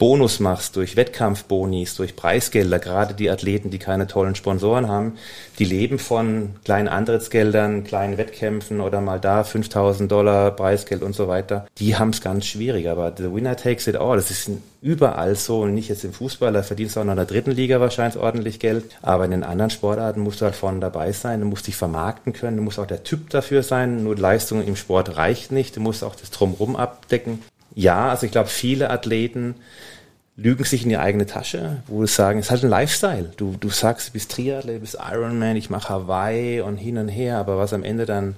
Bonus 0.00 0.40
machst, 0.40 0.76
durch 0.76 0.96
Wettkampfbonis, 0.96 1.94
durch 1.94 2.16
Preisgelder, 2.16 2.78
gerade 2.78 3.12
die 3.12 3.28
Athleten, 3.28 3.68
die 3.68 3.78
keine 3.78 4.06
tollen 4.06 4.34
Sponsoren 4.34 4.88
haben, 4.88 5.18
die 5.58 5.66
leben 5.66 5.98
von 5.98 6.54
kleinen 6.64 6.88
Antrittsgeldern, 6.88 7.84
kleinen 7.84 8.16
Wettkämpfen 8.16 8.80
oder 8.80 9.02
mal 9.02 9.20
da 9.20 9.44
5000 9.44 10.10
Dollar 10.10 10.52
Preisgeld 10.52 11.02
und 11.02 11.14
so 11.14 11.28
weiter. 11.28 11.66
Die 11.76 11.96
haben 11.96 12.10
es 12.10 12.22
ganz 12.22 12.46
schwierig, 12.46 12.88
aber 12.88 13.12
the 13.14 13.30
winner 13.30 13.56
takes 13.56 13.86
it 13.88 13.96
all. 13.96 14.16
Das 14.16 14.30
ist 14.30 14.50
überall 14.80 15.36
so 15.36 15.60
und 15.60 15.74
nicht 15.74 15.90
jetzt 15.90 16.04
im 16.04 16.14
Fußball, 16.14 16.54
da 16.54 16.62
verdienst 16.62 16.96
du 16.96 17.00
auch 17.00 17.04
noch 17.04 17.12
in 17.12 17.18
der 17.18 17.26
dritten 17.26 17.50
Liga 17.50 17.78
wahrscheinlich 17.78 18.18
ordentlich 18.18 18.58
Geld, 18.58 18.84
aber 19.02 19.26
in 19.26 19.32
den 19.32 19.44
anderen 19.44 19.70
Sportarten 19.70 20.20
musst 20.20 20.40
du 20.40 20.46
halt 20.46 20.56
vorne 20.56 20.80
dabei 20.80 21.12
sein, 21.12 21.40
du 21.40 21.46
musst 21.46 21.66
dich 21.66 21.76
vermarkten 21.76 22.32
können, 22.32 22.56
du 22.56 22.62
musst 22.62 22.78
auch 22.78 22.86
der 22.86 23.04
Typ 23.04 23.28
dafür 23.28 23.62
sein, 23.62 24.02
nur 24.02 24.16
Leistung 24.16 24.66
im 24.66 24.76
Sport 24.76 25.18
reicht 25.18 25.52
nicht, 25.52 25.76
du 25.76 25.80
musst 25.80 26.02
auch 26.02 26.14
das 26.14 26.30
Drumrum 26.30 26.74
abdecken 26.76 27.40
ja, 27.74 28.10
also 28.10 28.26
ich 28.26 28.32
glaube, 28.32 28.48
viele 28.48 28.90
Athleten 28.90 29.54
lügen 30.36 30.64
sich 30.64 30.82
in 30.82 30.88
die 30.88 30.96
eigene 30.96 31.26
Tasche, 31.26 31.82
wo 31.86 32.04
sie 32.04 32.12
sagen, 32.12 32.38
es 32.38 32.46
ist 32.46 32.50
halt 32.50 32.64
ein 32.64 32.70
Lifestyle. 32.70 33.30
Du, 33.36 33.56
du 33.60 33.68
sagst, 33.68 34.08
du 34.08 34.12
bist 34.12 34.32
Triathlet, 34.32 34.76
du 34.76 34.80
bist 34.80 34.96
Ironman, 34.98 35.56
ich 35.56 35.70
mache 35.70 35.90
Hawaii 35.90 36.60
und 36.62 36.78
hin 36.78 36.96
und 36.96 37.08
her, 37.08 37.38
aber 37.38 37.58
was 37.58 37.72
am 37.72 37.84
Ende 37.84 38.06
dann 38.06 38.36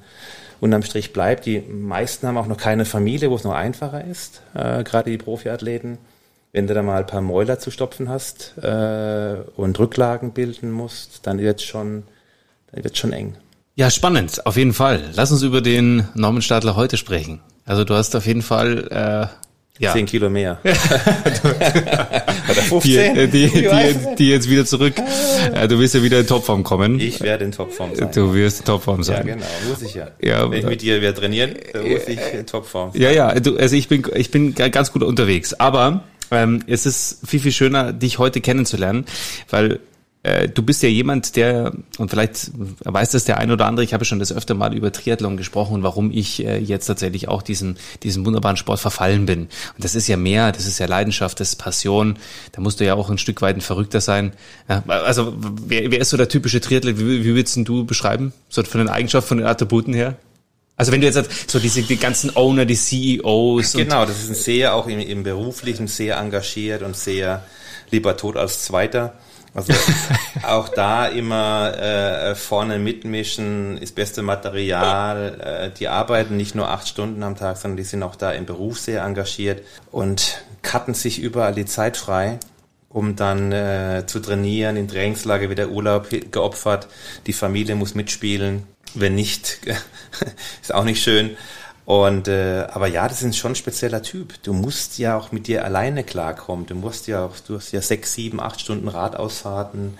unterm 0.60 0.82
Strich 0.82 1.12
bleibt, 1.12 1.46
die 1.46 1.60
meisten 1.60 2.26
haben 2.26 2.36
auch 2.36 2.46
noch 2.46 2.56
keine 2.56 2.84
Familie, 2.84 3.30
wo 3.30 3.36
es 3.36 3.44
noch 3.44 3.54
einfacher 3.54 4.04
ist, 4.04 4.42
äh, 4.54 4.84
gerade 4.84 5.10
die 5.10 5.18
Profiathleten. 5.18 5.98
Wenn 6.52 6.66
du 6.66 6.74
da 6.74 6.82
mal 6.82 7.00
ein 7.00 7.06
paar 7.06 7.20
Mäuler 7.20 7.58
zu 7.58 7.70
stopfen 7.70 8.08
hast 8.08 8.58
äh, 8.58 9.36
und 9.56 9.78
Rücklagen 9.78 10.32
bilden 10.32 10.70
musst, 10.70 11.26
dann 11.26 11.38
wird 11.38 11.62
schon, 11.62 12.04
dann 12.70 12.84
wird 12.84 12.98
schon 12.98 13.12
eng. 13.12 13.36
Ja, 13.74 13.90
spannend, 13.90 14.44
auf 14.44 14.56
jeden 14.56 14.74
Fall. 14.74 15.02
Lass 15.14 15.32
uns 15.32 15.42
über 15.42 15.62
den 15.62 16.06
Norman 16.14 16.42
Stadler 16.42 16.76
heute 16.76 16.96
sprechen. 16.96 17.40
Also 17.64 17.84
du 17.84 17.94
hast 17.94 18.14
auf 18.16 18.26
jeden 18.26 18.42
Fall 18.42 18.88
äh, 18.90 19.42
ja. 19.78 19.92
Zehn 19.92 20.06
Kilo 20.06 20.28
mehr. 20.30 20.58
Oder 20.64 20.74
15? 22.62 23.14
Die, 23.14 23.26
die, 23.26 23.48
die, 23.48 24.14
die, 24.16 24.28
jetzt 24.28 24.48
wieder 24.48 24.64
zurück. 24.64 24.94
Äh, 25.54 25.66
du 25.66 25.78
wirst 25.78 25.94
ja 25.94 26.02
wieder 26.02 26.20
in 26.20 26.26
Topform 26.26 26.62
kommen. 26.62 27.00
Ich 27.00 27.20
werde 27.20 27.44
in 27.46 27.52
Topform 27.52 27.94
sein. 27.94 28.10
Du 28.14 28.34
wirst 28.34 28.60
in 28.60 28.66
Topform 28.66 29.02
sein. 29.02 29.26
Ja, 29.26 29.34
genau. 29.34 29.46
Muss 29.68 29.82
ich 29.82 29.94
ja. 29.94 30.08
ja 30.20 30.50
Wenn 30.50 30.58
ich 30.58 30.66
mit 30.66 30.82
dir 30.82 31.00
wieder 31.00 31.14
trainieren, 31.14 31.54
muss 31.74 32.06
ich 32.06 32.20
in 32.32 32.46
Topform 32.46 32.92
sein. 32.92 33.00
Ja, 33.00 33.10
ja. 33.10 33.40
Du, 33.40 33.56
also 33.56 33.74
ich 33.74 33.88
bin, 33.88 34.04
ich 34.14 34.30
bin 34.30 34.54
ganz 34.54 34.92
gut 34.92 35.02
unterwegs. 35.02 35.54
Aber 35.54 36.04
ähm, 36.30 36.62
es 36.66 36.86
ist 36.86 37.20
viel, 37.26 37.40
viel 37.40 37.52
schöner, 37.52 37.92
dich 37.92 38.18
heute 38.18 38.40
kennenzulernen, 38.40 39.06
weil 39.50 39.80
äh, 40.22 40.48
du 40.48 40.62
bist 40.62 40.82
ja 40.82 40.88
jemand, 40.88 41.34
der, 41.36 41.72
und 41.98 42.10
vielleicht 42.10 42.52
weiß 42.84 43.10
das 43.10 43.24
der 43.24 43.38
ein 43.38 43.50
oder 43.50 43.66
andere, 43.66 43.84
ich 43.84 43.92
habe 43.92 44.04
schon 44.04 44.20
das 44.20 44.32
öfter 44.32 44.54
mal 44.54 44.74
über 44.74 44.92
Triathlon 44.92 45.36
gesprochen 45.36 45.74
und 45.74 45.82
warum 45.82 46.12
ich 46.12 46.44
äh, 46.44 46.58
jetzt 46.58 46.86
tatsächlich 46.86 47.28
auch 47.28 47.42
diesen, 47.42 47.76
diesen 48.02 48.24
wunderbaren 48.24 48.56
Sport 48.56 48.78
verfallen 48.78 49.26
bin. 49.26 49.42
Und 49.42 49.84
das 49.84 49.94
ist 49.94 50.06
ja 50.06 50.16
mehr, 50.16 50.52
das 50.52 50.66
ist 50.66 50.78
ja 50.78 50.86
Leidenschaft, 50.86 51.40
das 51.40 51.50
ist 51.50 51.56
Passion. 51.56 52.18
Da 52.52 52.60
musst 52.60 52.78
du 52.78 52.84
ja 52.84 52.94
auch 52.94 53.10
ein 53.10 53.18
Stück 53.18 53.42
weit 53.42 53.56
ein 53.56 53.60
Verrückter 53.60 54.00
sein. 54.00 54.32
Ja, 54.68 54.84
also, 54.86 55.34
wer, 55.66 55.90
wer 55.90 56.00
ist 56.00 56.10
so 56.10 56.16
der 56.16 56.28
typische 56.28 56.60
Triathlet? 56.60 56.98
Wie, 57.00 57.24
wie 57.24 57.34
würdest 57.34 57.56
du 57.56 57.84
beschreiben? 57.84 58.32
So 58.48 58.62
von 58.62 58.78
den 58.78 58.88
Eigenschaften, 58.88 59.28
von 59.28 59.38
den 59.38 59.46
Attributen 59.46 59.92
her? 59.92 60.16
Also 60.76 60.90
wenn 60.90 61.00
du 61.00 61.06
jetzt 61.06 61.50
so 61.50 61.58
diese 61.58 61.82
die 61.82 61.96
ganzen 61.96 62.34
Owner, 62.34 62.64
die 62.64 62.76
CEOs. 62.76 63.74
Genau, 63.74 64.06
das 64.06 64.22
ist 64.22 64.30
ein 64.30 64.34
sehr 64.34 64.74
auch 64.74 64.86
im, 64.86 65.00
im 65.00 65.22
beruflichen 65.22 65.86
sehr 65.86 66.16
engagiert 66.16 66.82
und 66.82 66.96
sehr 66.96 67.44
lieber 67.90 68.16
tot 68.16 68.36
als 68.36 68.64
Zweiter. 68.64 69.12
Also 69.54 69.72
auch 70.42 70.68
da 70.70 71.06
immer 71.06 71.76
äh, 71.76 72.34
vorne 72.34 72.78
mitmischen, 72.78 73.76
ist 73.78 73.94
beste 73.94 74.22
Material. 74.22 75.40
Äh, 75.40 75.78
die 75.78 75.88
arbeiten 75.88 76.36
nicht 76.36 76.54
nur 76.54 76.68
acht 76.68 76.88
Stunden 76.88 77.22
am 77.22 77.36
Tag, 77.36 77.58
sondern 77.58 77.76
die 77.76 77.84
sind 77.84 78.02
auch 78.02 78.16
da 78.16 78.32
im 78.32 78.46
Beruf 78.46 78.78
sehr 78.78 79.02
engagiert 79.02 79.62
und 79.90 80.42
cutten 80.62 80.94
sich 80.94 81.20
überall 81.20 81.54
die 81.54 81.66
Zeit 81.66 81.96
frei, 81.96 82.38
um 82.88 83.14
dann 83.14 83.52
äh, 83.52 84.04
zu 84.06 84.20
trainieren. 84.20 84.76
In 84.76 84.88
Trainingslager 84.88 85.48
wird 85.48 85.58
der 85.58 85.70
Urlaub 85.70 86.08
geopfert, 86.30 86.88
die 87.26 87.34
Familie 87.34 87.74
muss 87.74 87.94
mitspielen. 87.94 88.66
Wenn 88.94 89.14
nicht, 89.14 89.58
ist 90.62 90.74
auch 90.74 90.84
nicht 90.84 91.02
schön. 91.02 91.36
Und 91.84 92.28
äh, 92.28 92.66
aber 92.70 92.86
ja, 92.86 93.08
das 93.08 93.22
ist 93.22 93.36
schon 93.36 93.52
ein 93.52 93.56
spezieller 93.56 94.02
Typ. 94.02 94.40
Du 94.44 94.52
musst 94.52 94.98
ja 94.98 95.16
auch 95.16 95.32
mit 95.32 95.48
dir 95.48 95.64
alleine 95.64 96.04
klarkommen. 96.04 96.66
Du 96.66 96.74
musst 96.74 97.08
ja 97.08 97.24
auch, 97.24 97.32
du 97.46 97.56
hast 97.56 97.72
ja 97.72 97.82
sechs, 97.82 98.12
sieben, 98.14 98.40
acht 98.40 98.60
Stunden 98.60 98.88
Radausfahrten 98.88 99.98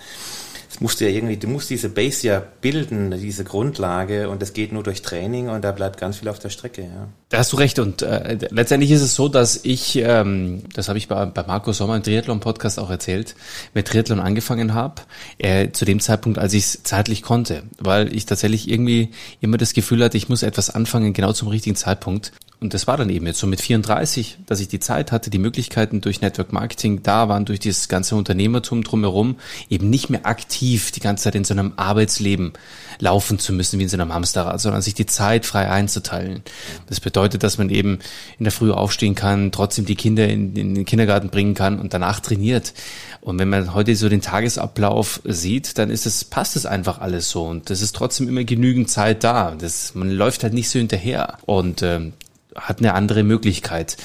es 0.73 0.81
musst 0.81 0.99
du 0.99 1.05
ja 1.05 1.11
irgendwie, 1.11 1.37
du 1.37 1.47
musst 1.47 1.69
diese 1.69 1.87
Base 1.87 2.25
ja 2.25 2.41
bilden, 2.61 3.11
diese 3.11 3.43
Grundlage 3.43 4.27
und 4.29 4.41
das 4.41 4.53
geht 4.53 4.71
nur 4.71 4.81
durch 4.81 5.03
Training 5.03 5.49
und 5.49 5.63
da 5.63 5.71
bleibt 5.71 5.99
ganz 5.99 6.17
viel 6.17 6.29
auf 6.29 6.39
der 6.39 6.49
Strecke, 6.49 6.81
ja. 6.81 7.07
Da 7.29 7.37
hast 7.37 7.53
du 7.53 7.57
recht 7.57 7.77
und 7.77 8.01
äh, 8.01 8.39
letztendlich 8.49 8.89
ist 8.89 9.01
es 9.01 9.13
so, 9.13 9.27
dass 9.29 9.59
ich, 9.63 9.97
ähm, 9.97 10.63
das 10.73 10.89
habe 10.89 10.97
ich 10.97 11.07
bei, 11.07 11.25
bei 11.27 11.43
Marco 11.43 11.73
Sommer 11.73 11.95
im 11.95 12.01
Triathlon-Podcast 12.01 12.79
auch 12.79 12.89
erzählt, 12.89 13.35
mit 13.75 13.87
Triathlon 13.87 14.19
angefangen 14.19 14.73
habe, 14.73 15.03
äh, 15.37 15.69
zu 15.69 15.85
dem 15.85 15.99
Zeitpunkt, 15.99 16.39
als 16.39 16.53
ich 16.53 16.63
es 16.63 16.83
zeitlich 16.83 17.21
konnte, 17.21 17.61
weil 17.77 18.11
ich 18.15 18.25
tatsächlich 18.25 18.67
irgendwie 18.67 19.11
immer 19.41 19.57
das 19.57 19.73
Gefühl 19.73 20.03
hatte, 20.03 20.17
ich 20.17 20.27
muss 20.27 20.41
etwas 20.41 20.71
anfangen, 20.71 21.13
genau 21.13 21.33
zum 21.33 21.49
richtigen 21.49 21.75
Zeitpunkt. 21.75 22.31
Und 22.63 22.73
das 22.73 22.87
war 22.87 22.95
dann 22.95 23.09
eben 23.09 23.27
jetzt 23.27 23.39
so 23.39 23.45
mit 23.45 23.59
34, 23.59 24.37
dass 24.45 24.61
ich 24.61 24.69
die 24.69 24.79
Zeit 24.79 25.11
hatte, 25.11 25.29
die 25.29 25.37
Möglichkeiten 25.37 25.99
durch 25.99 26.21
Network 26.21 26.53
Marketing 26.53 27.03
da 27.03 27.27
waren, 27.27 27.43
durch 27.43 27.59
dieses 27.59 27.89
ganze 27.89 28.15
Unternehmertum 28.15 28.85
drumherum, 28.85 29.35
eben 29.69 29.89
nicht 29.89 30.09
mehr 30.09 30.25
aktiv 30.25 30.91
die 30.91 31.01
ganze 31.01 31.25
Zeit 31.25 31.35
in 31.35 31.43
so 31.43 31.53
einem 31.53 31.73
Arbeitsleben 31.75 32.53
laufen 32.99 33.37
zu 33.37 33.51
müssen 33.51 33.79
wie 33.79 33.83
in 33.83 33.89
so 33.89 33.97
einem 33.97 34.13
Hamsterrad, 34.13 34.61
sondern 34.61 34.81
sich 34.81 34.93
die 34.93 35.05
Zeit 35.05 35.45
frei 35.45 35.69
einzuteilen. 35.69 36.41
Das 36.87 37.01
bedeutet, 37.01 37.43
dass 37.43 37.57
man 37.57 37.69
eben 37.69 37.99
in 38.39 38.45
der 38.45 38.53
Früh 38.53 38.71
aufstehen 38.71 39.13
kann, 39.13 39.51
trotzdem 39.51 39.83
die 39.83 39.95
Kinder 39.95 40.29
in, 40.29 40.55
in 40.55 40.73
den 40.73 40.85
Kindergarten 40.85 41.27
bringen 41.27 41.55
kann 41.55 41.81
und 41.81 41.93
danach 41.93 42.21
trainiert. 42.21 42.73
Und 43.19 43.39
wenn 43.39 43.49
man 43.49 43.73
heute 43.73 43.93
so 43.97 44.07
den 44.07 44.21
Tagesablauf 44.21 45.19
sieht, 45.25 45.77
dann 45.77 45.89
ist 45.89 46.05
es, 46.05 46.23
passt 46.23 46.55
es 46.55 46.65
einfach 46.65 47.01
alles 47.01 47.29
so. 47.29 47.43
Und 47.43 47.69
das 47.69 47.81
ist 47.81 47.93
trotzdem 47.93 48.29
immer 48.29 48.45
genügend 48.45 48.89
Zeit 48.89 49.25
da. 49.25 49.53
Das, 49.59 49.95
man 49.95 50.09
läuft 50.09 50.43
halt 50.43 50.53
nicht 50.53 50.69
so 50.69 50.79
hinterher. 50.79 51.39
Und 51.45 51.81
ähm, 51.81 52.13
hat 52.55 52.79
eine 52.79 52.93
andere 52.93 53.23
Möglichkeit. 53.23 53.97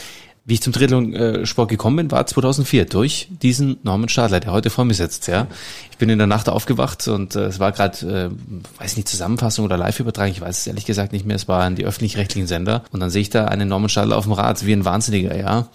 Wie 0.49 0.55
ich 0.55 0.63
zum 0.63 0.73
Triathlon-Sport 0.73 1.69
gekommen 1.69 1.97
bin, 1.97 2.11
war 2.11 2.27
2004 2.27 2.87
durch 2.87 3.29
diesen 3.43 3.77
Norman 3.83 4.09
Stadler, 4.09 4.41
der 4.41 4.51
heute 4.51 4.71
vor 4.71 4.87
mir 4.87 4.95
sitzt. 4.95 5.29
Ja, 5.29 5.47
ich 5.91 5.99
bin 5.99 6.09
in 6.09 6.17
der 6.17 6.27
Nacht 6.27 6.49
aufgewacht 6.49 7.07
und 7.07 7.37
äh, 7.37 7.45
es 7.45 7.61
war 7.61 7.71
gerade, 7.71 8.31
äh, 8.31 8.81
weiß 8.81 8.97
nicht 8.97 9.09
Zusammenfassung 9.09 9.67
oder 9.67 9.77
Live-Übertragung, 9.77 10.33
ich 10.33 10.41
weiß 10.41 10.61
es 10.61 10.67
ehrlich 10.67 10.87
gesagt 10.87 11.13
nicht 11.13 11.27
mehr. 11.27 11.37
Es 11.37 11.49
waren 11.49 11.77
die 11.77 11.85
öffentlich-rechtlichen 11.85 12.47
Sender 12.47 12.83
und 12.93 13.01
dann 13.01 13.11
sehe 13.11 13.21
ich 13.21 13.29
da 13.29 13.45
einen 13.45 13.69
Norman 13.69 13.91
Stadler 13.91 14.17
auf 14.17 14.25
dem 14.25 14.33
Rad 14.33 14.65
wie 14.65 14.73
ein 14.73 14.87
Wahnsinniger, 14.87 15.37
ja, 15.37 15.69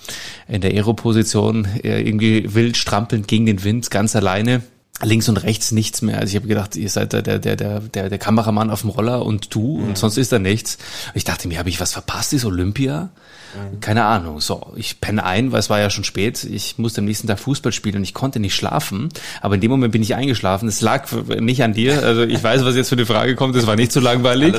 in 0.48 0.62
der 0.62 0.72
Aero-Position 0.72 1.68
äh, 1.84 2.02
irgendwie 2.02 2.56
wild 2.56 2.76
strampelnd 2.76 3.28
gegen 3.28 3.46
den 3.46 3.64
Wind, 3.64 3.92
ganz 3.92 4.16
alleine 4.16 4.64
links 5.04 5.30
und 5.30 5.38
rechts 5.44 5.72
nichts 5.72 6.02
mehr. 6.02 6.20
Also 6.20 6.32
ich 6.32 6.36
habe 6.36 6.48
gedacht, 6.48 6.76
ihr 6.76 6.90
seid 6.90 7.14
der, 7.14 7.22
der, 7.22 7.40
der, 7.40 7.56
der, 7.56 8.10
der 8.10 8.18
Kameramann 8.18 8.70
auf 8.70 8.82
dem 8.82 8.90
Roller 8.90 9.26
und 9.26 9.54
du 9.54 9.78
mhm. 9.78 9.90
und 9.90 9.98
sonst 9.98 10.18
ist 10.18 10.32
da 10.32 10.40
nichts. 10.40 10.78
Ich 11.14 11.24
dachte 11.24 11.48
mir, 11.48 11.60
habe 11.60 11.70
ich 11.70 11.80
was 11.80 11.94
verpasst? 11.94 12.34
Ist 12.34 12.46
Olympia? 12.46 13.10
Keine 13.82 14.06
Ahnung. 14.06 14.40
So, 14.40 14.74
ich 14.76 15.00
penne 15.00 15.24
ein, 15.24 15.52
weil 15.52 15.60
es 15.60 15.70
war 15.70 15.80
ja 15.80 15.90
schon 15.90 16.04
spät. 16.04 16.44
Ich 16.44 16.78
musste 16.78 17.02
am 17.02 17.06
nächsten 17.06 17.28
Tag 17.28 17.40
Fußball 17.40 17.72
spielen 17.72 17.98
und 17.98 18.04
ich 18.04 18.14
konnte 18.14 18.40
nicht 18.40 18.56
schlafen. 18.56 19.10
Aber 19.42 19.56
in 19.56 19.62
dem 19.62 19.70
Moment 19.70 19.92
bin 19.92 20.02
ich 20.02 20.16
eingeschlafen. 20.16 20.68
Es 20.68 20.82
lag 20.82 21.08
nicht 21.40 21.64
an 21.64 21.74
dir. 21.74 22.04
Also 22.04 22.24
ich 22.24 22.44
weiß, 22.44 22.66
was 22.66 22.76
jetzt 22.76 22.90
für 22.90 22.96
eine 22.96 23.06
Frage 23.06 23.36
kommt. 23.36 23.56
Es 23.56 23.68
war 23.68 23.76
nicht 23.76 23.92
so 23.92 24.00
langweilig. 24.00 24.56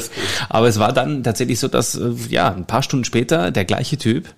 Aber 0.48 0.68
es 0.68 0.78
war 0.78 0.92
dann 0.92 1.24
tatsächlich 1.24 1.58
so, 1.58 1.68
dass 1.68 1.96
äh, 1.96 2.12
ja 2.28 2.52
ein 2.54 2.66
paar 2.66 2.82
Stunden 2.82 3.04
später 3.04 3.50
der 3.50 3.64
gleiche 3.64 3.98
Typ 3.98 4.28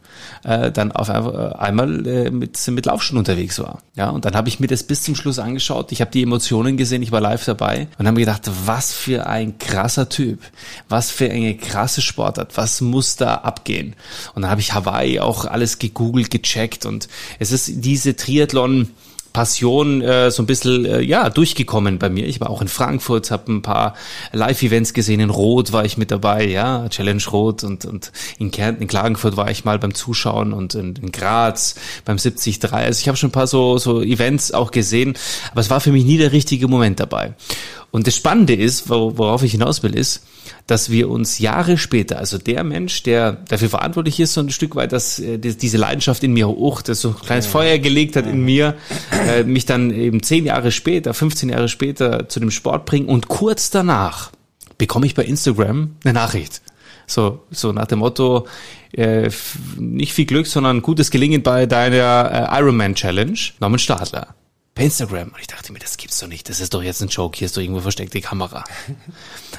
äh, 0.44 0.70
dann 0.70 0.92
auf 0.92 1.08
einmal 1.10 2.06
äh, 2.06 2.30
mit 2.30 2.56
mit 2.68 2.86
Laufstunden 2.86 3.18
unterwegs 3.18 3.58
war. 3.58 3.82
Ja, 3.94 4.10
und 4.10 4.24
dann 4.24 4.34
habe 4.34 4.48
ich 4.48 4.60
mir 4.60 4.66
das 4.66 4.82
bis 4.82 5.02
zum 5.02 5.14
Schluss 5.14 5.38
angeschaut. 5.38 5.92
Ich 5.92 6.00
habe 6.00 6.10
die 6.10 6.22
Emotionen 6.22 6.76
gesehen. 6.76 7.02
Ich 7.02 7.12
war 7.12 7.20
live 7.20 7.44
dabei 7.44 7.88
und 7.98 8.06
habe 8.06 8.18
mir 8.18 8.26
gedacht, 8.26 8.50
was 8.66 8.92
für 8.92 9.26
ein 9.26 9.58
krasser 9.58 10.08
Typ, 10.08 10.40
was 10.88 11.10
für 11.10 11.30
eine 11.30 11.56
krasse 11.56 12.02
Sportart, 12.02 12.56
was 12.56 12.80
muss 12.80 13.16
da 13.16 13.36
abgehen? 13.36 13.94
Und 14.34 14.42
dann 14.42 14.50
habe 14.50 14.60
ich 14.60 14.74
Hawaii 14.74 15.20
auch 15.20 15.44
alles 15.44 15.78
gegoogelt, 15.78 16.30
gecheckt 16.30 16.86
und 16.86 17.08
es 17.38 17.52
ist 17.52 17.84
diese 17.84 18.16
Triathlon 18.16 18.90
Passion 19.36 20.00
äh, 20.00 20.30
so 20.30 20.42
ein 20.42 20.46
bisschen 20.46 20.86
äh, 20.86 21.02
ja 21.02 21.28
durchgekommen 21.28 21.98
bei 21.98 22.08
mir. 22.08 22.26
Ich 22.26 22.40
war 22.40 22.48
auch 22.48 22.62
in 22.62 22.68
Frankfurt, 22.68 23.30
habe 23.30 23.52
ein 23.52 23.60
paar 23.60 23.92
Live-Events 24.32 24.94
gesehen. 24.94 25.20
In 25.20 25.28
Rot 25.28 25.74
war 25.74 25.84
ich 25.84 25.98
mit 25.98 26.10
dabei, 26.10 26.46
ja, 26.46 26.88
Challenge 26.88 27.22
Rot 27.30 27.62
und 27.62 27.84
und 27.84 28.12
in 28.38 28.50
Kärnten, 28.50 28.80
in 28.80 28.88
Klagenfurt 28.88 29.36
war 29.36 29.50
ich 29.50 29.66
mal 29.66 29.78
beim 29.78 29.92
Zuschauen 29.92 30.54
und 30.54 30.74
in, 30.74 30.96
in 30.96 31.12
Graz 31.12 31.74
beim 32.06 32.16
73. 32.16 32.72
Also 32.72 32.98
ich 32.98 33.08
habe 33.08 33.18
schon 33.18 33.28
ein 33.28 33.32
paar 33.32 33.46
so 33.46 33.76
so 33.76 34.00
Events 34.00 34.52
auch 34.52 34.70
gesehen, 34.70 35.18
aber 35.50 35.60
es 35.60 35.68
war 35.68 35.82
für 35.82 35.92
mich 35.92 36.06
nie 36.06 36.16
der 36.16 36.32
richtige 36.32 36.66
Moment 36.66 36.98
dabei. 36.98 37.34
Und 37.90 38.06
das 38.06 38.16
Spannende 38.16 38.54
ist, 38.54 38.90
worauf 38.90 39.42
ich 39.42 39.52
hinaus 39.52 39.82
will, 39.82 39.94
ist, 39.94 40.26
dass 40.66 40.90
wir 40.90 41.08
uns 41.08 41.38
Jahre 41.38 41.78
später, 41.78 42.18
also 42.18 42.38
der 42.38 42.64
Mensch, 42.64 43.02
der 43.02 43.32
dafür 43.48 43.68
verantwortlich 43.68 44.20
ist, 44.20 44.34
so 44.34 44.40
ein 44.40 44.50
Stück 44.50 44.76
weit, 44.76 44.92
dass 44.92 45.18
äh, 45.18 45.38
diese 45.38 45.78
Leidenschaft 45.78 46.22
in 46.24 46.32
mir 46.32 46.48
hoch, 46.48 46.82
das 46.82 47.00
so 47.00 47.08
ein 47.10 47.16
kleines 47.16 47.46
Feuer 47.46 47.78
gelegt 47.78 48.16
hat 48.16 48.26
in 48.26 48.44
mir, 48.44 48.74
äh, 49.28 49.44
mich 49.44 49.66
dann 49.66 49.90
eben 49.90 50.22
zehn 50.22 50.44
Jahre 50.44 50.72
später, 50.72 51.14
15 51.14 51.48
Jahre 51.48 51.68
später 51.68 52.28
zu 52.28 52.40
dem 52.40 52.50
Sport 52.50 52.84
bringen 52.84 53.08
und 53.08 53.28
kurz 53.28 53.70
danach 53.70 54.30
bekomme 54.78 55.06
ich 55.06 55.14
bei 55.14 55.24
Instagram 55.24 55.96
eine 56.04 56.12
Nachricht. 56.12 56.62
So, 57.06 57.44
so 57.50 57.72
nach 57.72 57.86
dem 57.86 58.00
Motto, 58.00 58.48
äh, 58.92 59.30
nicht 59.78 60.12
viel 60.12 60.26
Glück, 60.26 60.48
sondern 60.48 60.82
gutes 60.82 61.10
Gelingen 61.10 61.42
bei 61.42 61.66
deiner 61.66 62.50
äh, 62.52 62.58
Ironman 62.58 62.96
Challenge. 62.96 63.38
Norman 63.60 63.78
Stadler 63.78 64.34
per 64.76 64.84
Instagram. 64.84 65.28
Und 65.28 65.40
ich 65.40 65.46
dachte 65.46 65.72
mir, 65.72 65.78
das 65.78 65.96
gibt's 65.96 66.20
doch 66.20 66.28
nicht. 66.28 66.48
Das 66.48 66.60
ist 66.60 66.74
doch 66.74 66.82
jetzt 66.82 67.02
ein 67.02 67.08
Joke. 67.08 67.36
Hier 67.36 67.46
ist 67.46 67.56
doch 67.56 67.62
irgendwo 67.62 67.80
versteckte 67.80 68.20
Kamera. 68.20 68.62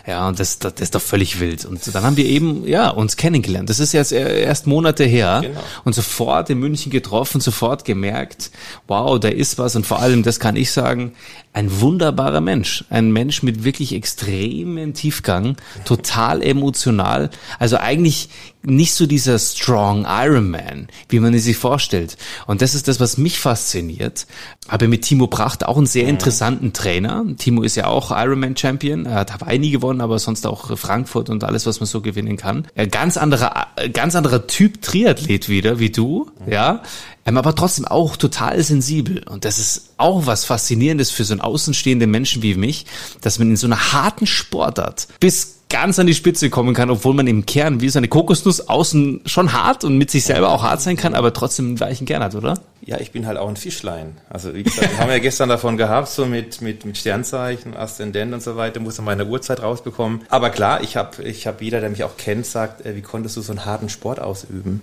Ja, 0.05 0.25
und 0.29 0.39
das, 0.39 0.57
das, 0.59 0.75
das 0.75 0.83
ist 0.83 0.95
doch 0.95 1.01
völlig 1.01 1.41
wild. 1.41 1.65
Und 1.65 1.93
dann 1.93 2.03
haben 2.03 2.15
wir 2.15 2.23
eben, 2.23 2.65
ja, 2.65 2.89
uns 2.89 3.17
kennengelernt. 3.17 3.69
Das 3.69 3.79
ist 3.79 3.91
jetzt 3.91 4.13
erst 4.13 4.65
Monate 4.65 5.03
her. 5.03 5.41
Genau. 5.43 5.59
Und 5.83 5.95
sofort 5.95 6.49
in 6.49 6.59
München 6.59 6.93
getroffen, 6.93 7.41
sofort 7.41 7.83
gemerkt, 7.83 8.51
wow, 8.87 9.19
da 9.19 9.27
ist 9.27 9.57
was. 9.57 9.75
Und 9.75 9.85
vor 9.85 9.99
allem, 9.99 10.23
das 10.23 10.39
kann 10.39 10.55
ich 10.55 10.71
sagen, 10.71 11.11
ein 11.57 11.81
wunderbarer 11.81 12.39
Mensch. 12.39 12.85
Ein 12.91 13.11
Mensch 13.11 13.41
mit 13.41 13.63
wirklich 13.63 13.95
extremem 13.95 14.93
Tiefgang, 14.93 15.57
total 15.85 16.43
emotional. 16.43 17.31
Also 17.57 17.77
eigentlich 17.77 18.29
nicht 18.61 18.93
so 18.93 19.07
dieser 19.07 19.39
strong 19.39 20.05
Iron 20.07 20.51
Man, 20.51 20.87
wie 21.09 21.19
man 21.19 21.33
es 21.33 21.45
sich 21.45 21.57
vorstellt. 21.57 22.15
Und 22.45 22.61
das 22.61 22.75
ist 22.75 22.87
das, 22.87 22.99
was 22.99 23.17
mich 23.17 23.39
fasziniert. 23.39 24.27
Aber 24.67 24.87
mit 24.87 25.01
Timo 25.03 25.25
Pracht 25.25 25.65
auch 25.65 25.77
einen 25.77 25.87
sehr 25.87 26.03
mhm. 26.03 26.09
interessanten 26.09 26.73
Trainer. 26.73 27.25
Timo 27.37 27.63
ist 27.63 27.75
ja 27.75 27.87
auch 27.87 28.11
Ironman 28.11 28.55
Champion. 28.55 29.07
Er 29.07 29.15
hat 29.15 29.33
Hawaii 29.33 29.57
nie 29.57 29.71
gewonnen, 29.71 30.01
aber 30.01 30.19
sonst 30.19 30.45
auch 30.45 30.77
Frankfurt 30.77 31.29
und 31.31 31.43
alles, 31.43 31.65
was 31.65 31.79
man 31.79 31.87
so 31.87 32.01
gewinnen 32.01 32.37
kann. 32.37 32.67
Ganz 32.91 33.17
anderer, 33.17 33.67
ganz 33.93 34.15
anderer 34.15 34.45
Typ 34.45 34.83
Triathlet 34.83 35.49
wieder, 35.49 35.79
wie 35.79 35.89
du, 35.89 36.29
ja. 36.45 36.83
Ähm, 37.27 37.37
aber 37.37 37.53
trotzdem 37.53 37.85
auch 37.85 38.15
total 38.15 38.61
sensibel. 38.63 39.21
Und 39.27 39.45
das 39.45 39.59
ist 39.59 39.89
auch 39.97 40.25
was 40.25 40.45
Faszinierendes 40.45 41.11
für 41.11 41.25
so 41.25 41.33
einen 41.33 41.41
außenstehenden 41.41 42.09
Menschen 42.09 42.41
wie 42.41 42.55
mich, 42.55 42.85
dass 43.21 43.37
man 43.37 43.49
in 43.49 43.57
so 43.57 43.67
einer 43.67 43.93
harten 43.93 44.25
Sportart 44.25 45.07
bis 45.19 45.57
ganz 45.69 45.99
an 45.99 46.07
die 46.07 46.13
Spitze 46.13 46.49
kommen 46.49 46.73
kann, 46.73 46.89
obwohl 46.89 47.13
man 47.13 47.27
im 47.27 47.45
Kern 47.45 47.81
wie 47.81 47.89
so 47.89 47.99
eine 47.99 48.07
Kokosnuss 48.07 48.69
außen 48.69 49.21
schon 49.25 49.51
hart 49.51 49.83
und 49.83 49.97
mit 49.97 50.09
sich 50.09 50.23
selber 50.23 50.49
auch 50.49 50.63
hart 50.63 50.81
sein 50.81 50.95
kann, 50.95 51.13
aber 51.13 51.33
trotzdem 51.33 51.67
einen 51.67 51.79
weichen 51.81 52.07
Kern 52.07 52.23
hat, 52.23 52.35
oder? 52.35 52.61
Ja, 52.81 52.99
ich 53.01 53.11
bin 53.11 53.27
halt 53.27 53.37
auch 53.37 53.49
ein 53.49 53.57
Fischlein. 53.57 54.15
Also 54.29 54.53
wie 54.53 54.63
gesagt, 54.63 54.91
wir 54.91 54.97
haben 54.99 55.09
ja 55.09 55.19
gestern 55.19 55.49
davon 55.49 55.75
gehabt, 55.75 56.07
so 56.07 56.25
mit, 56.25 56.61
mit, 56.61 56.85
mit 56.85 56.97
Sternzeichen, 56.97 57.75
Aszendent 57.75 58.33
und 58.33 58.41
so 58.41 58.55
weiter, 58.55 58.79
muss 58.79 58.97
man 58.97 59.05
meine 59.05 59.25
Uhrzeit 59.25 59.61
rausbekommen. 59.61 60.21
Aber 60.29 60.51
klar, 60.51 60.81
ich 60.83 60.95
habe 60.95 61.21
ich 61.23 61.47
hab 61.47 61.61
jeder, 61.61 61.81
der 61.81 61.89
mich 61.89 62.05
auch 62.05 62.15
kennt, 62.15 62.45
sagt, 62.45 62.85
äh, 62.85 62.95
wie 62.95 63.01
konntest 63.01 63.35
du 63.35 63.41
so 63.41 63.51
einen 63.51 63.65
harten 63.65 63.89
Sport 63.89 64.21
ausüben? 64.21 64.81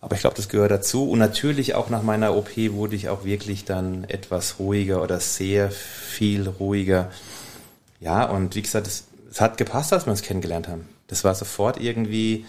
Aber 0.00 0.14
ich 0.14 0.22
glaube, 0.22 0.36
das 0.36 0.48
gehört 0.48 0.70
dazu. 0.70 1.08
Und 1.10 1.18
natürlich 1.18 1.74
auch 1.74 1.90
nach 1.90 2.02
meiner 2.02 2.34
OP 2.34 2.56
wurde 2.56 2.96
ich 2.96 3.08
auch 3.08 3.24
wirklich 3.24 3.64
dann 3.64 4.04
etwas 4.04 4.58
ruhiger 4.58 5.02
oder 5.02 5.20
sehr 5.20 5.70
viel 5.70 6.48
ruhiger. 6.48 7.10
Ja, 8.00 8.24
und 8.24 8.54
wie 8.54 8.62
gesagt, 8.62 8.86
es, 8.86 9.04
es 9.30 9.40
hat 9.40 9.58
gepasst, 9.58 9.92
als 9.92 10.06
wir 10.06 10.10
uns 10.10 10.22
kennengelernt 10.22 10.68
haben. 10.68 10.88
Das 11.08 11.24
war 11.24 11.34
sofort 11.34 11.80
irgendwie, 11.80 12.46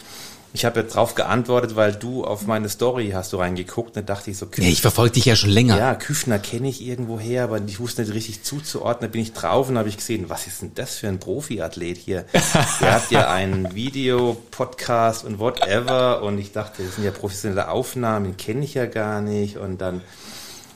ich 0.53 0.65
habe 0.65 0.81
jetzt 0.81 0.95
drauf 0.95 1.15
geantwortet, 1.15 1.75
weil 1.75 1.93
du 1.93 2.25
auf 2.25 2.45
meine 2.45 2.67
Story 2.67 3.11
hast 3.13 3.31
du 3.31 3.37
reingeguckt 3.37 3.95
und 3.95 4.09
dachte 4.09 4.31
ich 4.31 4.37
so, 4.37 4.47
Küfner, 4.47 4.65
ja, 4.65 4.71
ich 4.71 4.81
verfolge 4.81 5.13
dich 5.13 5.25
ja 5.25 5.35
schon 5.35 5.49
länger. 5.49 5.77
Ja, 5.77 5.95
Küfner 5.95 6.39
kenne 6.39 6.67
ich 6.67 6.85
irgendwo 6.85 7.19
her, 7.19 7.45
aber 7.45 7.59
ich 7.65 7.79
wusste 7.79 8.01
nicht 8.01 8.13
richtig 8.13 8.43
zuzuordnen. 8.43 9.09
Da 9.09 9.11
bin 9.11 9.21
ich 9.21 9.31
drauf 9.31 9.69
und 9.69 9.77
habe 9.77 9.87
ich 9.87 9.97
gesehen, 9.97 10.29
was 10.29 10.47
ist 10.47 10.61
denn 10.61 10.71
das 10.75 10.95
für 10.97 11.07
ein 11.07 11.19
Profiathlet 11.19 11.97
hier? 11.97 12.25
Der 12.81 12.93
hat 12.93 13.11
ja 13.11 13.31
einen 13.31 13.75
Video, 13.75 14.35
Podcast 14.51 15.23
und 15.23 15.39
whatever 15.39 16.21
und 16.21 16.37
ich 16.37 16.51
dachte, 16.51 16.83
das 16.83 16.95
sind 16.95 17.05
ja 17.05 17.11
professionelle 17.11 17.69
Aufnahmen, 17.69 18.35
kenne 18.35 18.65
ich 18.65 18.73
ja 18.73 18.87
gar 18.87 19.21
nicht 19.21 19.57
und 19.57 19.79
dann 19.79 20.01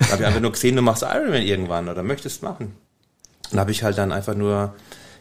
habe 0.09 0.21
ich 0.21 0.25
einfach 0.25 0.41
nur 0.41 0.51
gesehen, 0.51 0.75
du 0.75 0.81
machst 0.81 1.03
Ironman 1.03 1.41
irgendwann 1.41 1.89
oder 1.89 2.03
möchtest 2.03 2.43
machen. 2.43 2.75
Und 3.51 3.59
habe 3.59 3.71
ich 3.71 3.83
halt 3.83 3.97
dann 3.97 4.11
einfach 4.11 4.35
nur, 4.35 4.73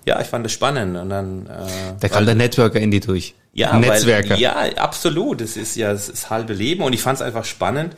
ja, 0.07 0.21
ich 0.21 0.27
fand 0.27 0.45
das 0.45 0.53
spannend 0.53 0.97
und 0.97 1.09
dann. 1.09 1.47
Äh, 1.47 1.95
da 2.01 2.09
kam 2.09 2.27
der 2.27 2.35
Networker 2.35 2.81
in 2.81 2.91
die 2.91 3.01
durch. 3.01 3.35
Ja, 3.57 3.79
Netzwerker. 3.79 4.31
Weil, 4.31 4.41
ja, 4.41 4.57
absolut. 4.77 5.41
Das 5.41 5.57
ist 5.57 5.77
ja 5.77 5.93
das, 5.93 6.09
das 6.09 6.29
halbe 6.29 6.53
Leben 6.55 6.83
und 6.83 6.93
ich 6.93 7.01
fand 7.01 7.21
es 7.21 7.23
einfach 7.23 7.45
spannend, 7.45 7.95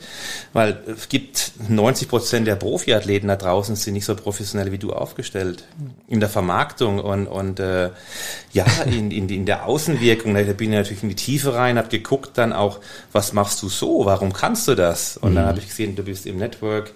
weil 0.53 0.79
es 0.85 1.09
gibt 1.09 1.51
90 1.67 2.07
Prozent 2.07 2.47
der 2.47 2.55
Profiathleten 2.55 3.27
da 3.27 3.35
draußen 3.35 3.75
sind 3.75 3.95
nicht 3.95 4.05
so 4.05 4.15
professionell 4.15 4.71
wie 4.71 4.77
du 4.77 4.93
aufgestellt 4.93 5.63
in 6.07 6.19
der 6.19 6.29
Vermarktung 6.29 6.99
und 6.99 7.25
und 7.25 7.59
äh, 7.59 7.89
ja 8.53 8.65
in, 8.85 9.09
in, 9.09 9.27
in 9.29 9.47
der 9.47 9.65
Außenwirkung. 9.65 10.35
Da 10.35 10.43
bin 10.43 10.71
ich 10.71 10.77
natürlich 10.77 11.01
in 11.01 11.09
die 11.09 11.15
Tiefe 11.15 11.55
rein, 11.55 11.79
habe 11.79 11.89
geguckt 11.89 12.37
dann 12.37 12.53
auch, 12.53 12.79
was 13.11 13.33
machst 13.33 13.63
du 13.63 13.67
so? 13.67 14.05
Warum 14.05 14.33
kannst 14.33 14.67
du 14.67 14.75
das? 14.75 15.17
Und 15.17 15.31
mhm. 15.31 15.35
dann 15.37 15.45
habe 15.47 15.57
ich 15.57 15.67
gesehen, 15.67 15.95
du 15.95 16.03
bist 16.03 16.27
im 16.27 16.37
Network 16.37 16.93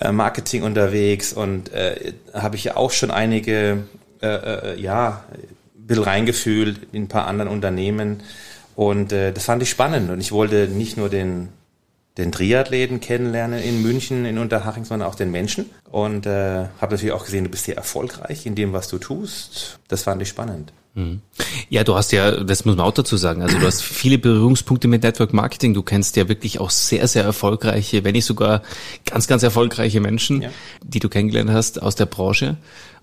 äh, 0.00 0.12
Marketing 0.12 0.62
unterwegs 0.62 1.32
und 1.32 1.72
äh, 1.72 2.12
habe 2.32 2.54
ich 2.54 2.62
ja 2.62 2.76
auch 2.76 2.92
schon 2.92 3.10
einige 3.10 3.82
äh, 4.20 4.74
äh, 4.74 4.80
ja 4.80 5.24
bisschen 5.88 6.04
reingefühlt 6.04 6.80
in 6.92 7.04
ein 7.04 7.08
paar 7.08 7.26
anderen 7.26 7.50
Unternehmen. 7.50 8.22
Und 8.76 9.12
äh, 9.12 9.32
das 9.32 9.46
fand 9.46 9.62
ich 9.62 9.70
spannend. 9.70 10.10
Und 10.10 10.20
ich 10.20 10.30
wollte 10.30 10.68
nicht 10.68 10.96
nur 10.96 11.08
den, 11.08 11.48
den 12.16 12.30
Triathleten 12.30 13.00
kennenlernen 13.00 13.60
in 13.60 13.82
München, 13.82 14.24
in 14.24 14.38
Unterhaching, 14.38 14.84
sondern 14.84 15.08
auch 15.08 15.16
den 15.16 15.32
Menschen. 15.32 15.66
Und 15.90 16.26
äh, 16.26 16.66
habe 16.80 16.94
natürlich 16.94 17.12
auch 17.12 17.24
gesehen, 17.24 17.44
du 17.44 17.50
bist 17.50 17.64
sehr 17.64 17.76
erfolgreich 17.76 18.46
in 18.46 18.54
dem, 18.54 18.72
was 18.72 18.86
du 18.86 18.98
tust. 18.98 19.80
Das 19.88 20.04
fand 20.04 20.22
ich 20.22 20.28
spannend. 20.28 20.72
Mhm. 20.94 21.22
Ja, 21.68 21.84
du 21.84 21.94
hast 21.94 22.12
ja, 22.12 22.44
das 22.44 22.64
muss 22.64 22.76
man 22.76 22.86
auch 22.86 22.92
dazu 22.92 23.16
sagen, 23.16 23.42
also 23.42 23.58
du 23.58 23.66
hast 23.66 23.82
viele 23.82 24.18
Berührungspunkte 24.18 24.88
mit 24.88 25.02
Network 25.02 25.32
Marketing. 25.32 25.74
Du 25.74 25.82
kennst 25.82 26.16
ja 26.16 26.28
wirklich 26.28 26.60
auch 26.60 26.70
sehr, 26.70 27.06
sehr 27.08 27.24
erfolgreiche, 27.24 28.04
wenn 28.04 28.12
nicht 28.12 28.24
sogar 28.24 28.62
ganz, 29.04 29.26
ganz 29.26 29.42
erfolgreiche 29.42 30.00
Menschen, 30.00 30.42
ja. 30.42 30.50
die 30.84 30.98
du 30.98 31.08
kennengelernt 31.08 31.50
hast 31.50 31.82
aus 31.82 31.94
der 31.94 32.06
Branche 32.06 32.56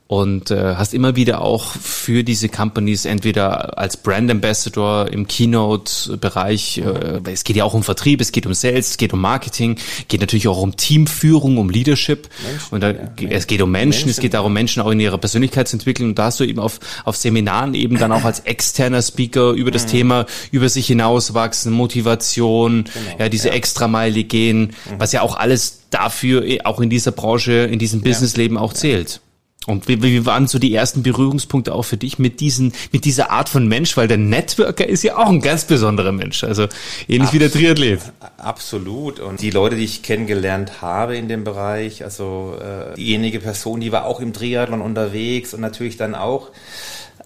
und 0.08 0.52
äh, 0.52 0.76
hast 0.76 0.94
immer 0.94 1.16
wieder 1.16 1.42
auch 1.42 1.72
für 1.72 2.24
diese 2.24 2.48
Companies 2.48 3.06
entweder 3.06 3.80
als 3.80 3.98
Brand 3.98 4.30
Ambassador 4.30 5.12
im 5.12 5.28
Keynote-Bereich, 5.28 6.78
äh, 6.78 7.32
es 7.32 7.44
geht 7.44 7.56
ja 7.56 7.64
auch 7.64 7.74
um 7.74 7.82
Vertrieb, 7.82 8.22
es 8.22 8.32
geht 8.32 8.46
um 8.46 8.54
Sales, 8.54 8.92
es 8.92 8.98
geht 8.98 9.14
um 9.14 9.22
Marketing, 9.22 9.78
geht 10.08 10.22
natürlich 10.22 10.48
auch 10.48 10.62
um 10.62 10.78
Teamführung, 10.78 11.58
um 11.58 11.72
Leadership 11.72 12.30
Menschen, 12.44 12.68
und 12.70 12.82
da, 12.82 12.92
ja, 12.92 13.30
es 13.32 13.48
geht 13.48 13.64
um 13.64 13.72
Menschen, 13.72 14.02
Menschen, 14.02 14.10
es 14.12 14.20
geht 14.20 14.36
darum, 14.36 14.54
Menschen 14.54 14.84
auch 14.84 14.92
in 14.92 15.00
ihrer 15.00 15.18
Persönlichkeitsentwicklung 15.18 16.10
und 16.10 16.20
da 16.20 16.26
hast 16.26 16.40
du 16.40 16.44
eben 16.44 16.60
auf, 16.60 16.80
auf 17.04 17.18
Seminaren 17.18 17.74
eben 17.74 17.98
dann 17.98 18.12
auch 18.12 18.26
als 18.26 18.42
externer 18.42 19.02
Speaker 19.02 19.54
über 19.54 19.72
das 19.72 19.86
mhm. 19.86 19.90
Thema 19.90 20.26
über 20.52 20.70
sich 20.70 20.86
hinauswachsen, 20.86 21.74
Motivation, 21.74 22.84
genau, 22.84 23.18
ja 23.18 23.30
diese 23.30 23.48
ja. 23.48 23.56
Extrameile 23.56 24.24
gehen, 24.24 24.76
mhm. 24.90 25.00
was 25.00 25.14
ja 25.14 25.24
auch 25.24 25.36
alles 25.36 25.80
dafür 25.90 26.46
eh, 26.46 26.62
auch 26.64 26.80
in 26.80 26.92
dieser 26.92 27.12
Branche, 27.12 27.54
in 27.54 27.80
diesem 27.80 28.02
Businessleben 28.02 28.58
auch 28.58 28.74
zählt. 28.74 29.22
Und 29.68 29.88
wie, 29.88 30.02
wie 30.04 30.26
waren 30.26 30.48
so 30.48 30.60
die 30.60 30.74
ersten 30.74 31.04
Berührungspunkte 31.04 31.74
auch 31.74 31.84
für 31.84 31.98
dich 31.98 32.20
mit 32.20 32.40
diesen, 32.40 32.74
mit 32.92 33.06
dieser 33.06 33.32
Art 33.32 33.50
von 33.50 33.68
Mensch? 33.68 33.98
Weil 33.98 34.08
der 34.08 34.18
Networker 34.18 34.88
ist 34.88 35.04
ja 35.04 35.18
auch 35.18 35.28
ein 35.28 35.42
ganz 35.42 35.66
besonderer 35.66 36.12
Mensch. 36.12 36.44
Also 36.44 36.68
ähnlich 37.08 37.24
Abs 37.30 37.34
wie 37.34 37.40
der 37.40 37.52
Triathlet. 37.52 38.00
Absolut. 38.38 39.20
Und 39.20 39.42
die 39.42 39.52
Leute, 39.52 39.76
die 39.76 39.86
ich 39.86 40.04
kennengelernt 40.04 40.82
habe 40.82 41.18
in 41.18 41.28
dem 41.28 41.44
Bereich, 41.44 42.04
also 42.04 42.58
äh, 42.62 42.96
diejenige 42.96 43.40
Person, 43.40 43.80
die 43.80 43.92
war 43.92 44.06
auch 44.06 44.20
im 44.20 44.34
Triathlon 44.34 44.82
unterwegs 44.82 45.54
und 45.54 45.62
natürlich 45.62 45.98
dann 45.98 46.16
auch 46.16 46.52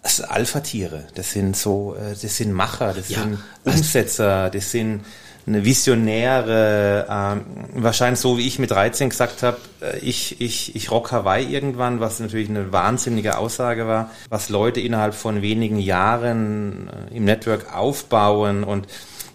Das 0.02 0.18
sind 0.18 0.32
Alpha-Tiere, 0.32 1.08
das 1.16 1.32
sind 1.32 1.58
so, 1.58 1.96
äh, 1.96 2.16
das 2.20 2.38
sind 2.38 2.54
Macher, 2.54 2.94
das 2.94 3.10
ja, 3.10 3.22
sind 3.22 3.40
Umsetzer, 3.66 4.50
das 4.50 4.72
sind 4.72 5.02
eine 5.50 5.66
Visionäre, 5.66 7.08
ähm, 7.10 7.42
wahrscheinlich 7.74 8.20
so 8.20 8.38
wie 8.38 8.48
ich 8.48 8.60
mit 8.60 8.72
13 8.72 9.10
gesagt 9.10 9.44
habe, 9.44 9.58
äh, 9.82 9.98
ich, 10.00 10.40
ich, 10.40 10.76
ich 10.76 10.92
rock 10.92 11.12
Hawaii 11.12 11.46
irgendwann, 11.46 12.00
was 12.00 12.20
natürlich 12.20 12.50
eine 12.50 12.72
wahnsinnige 12.72 13.38
Aussage 13.38 13.88
war, 13.88 14.12
was 14.30 14.50
Leute 14.50 14.80
innerhalb 14.80 15.16
von 15.16 15.42
wenigen 15.42 15.80
Jahren 15.80 16.90
äh, 17.12 17.18
im 17.18 17.26
Network 17.26 17.76
aufbauen 17.76 18.64
und 18.64 18.88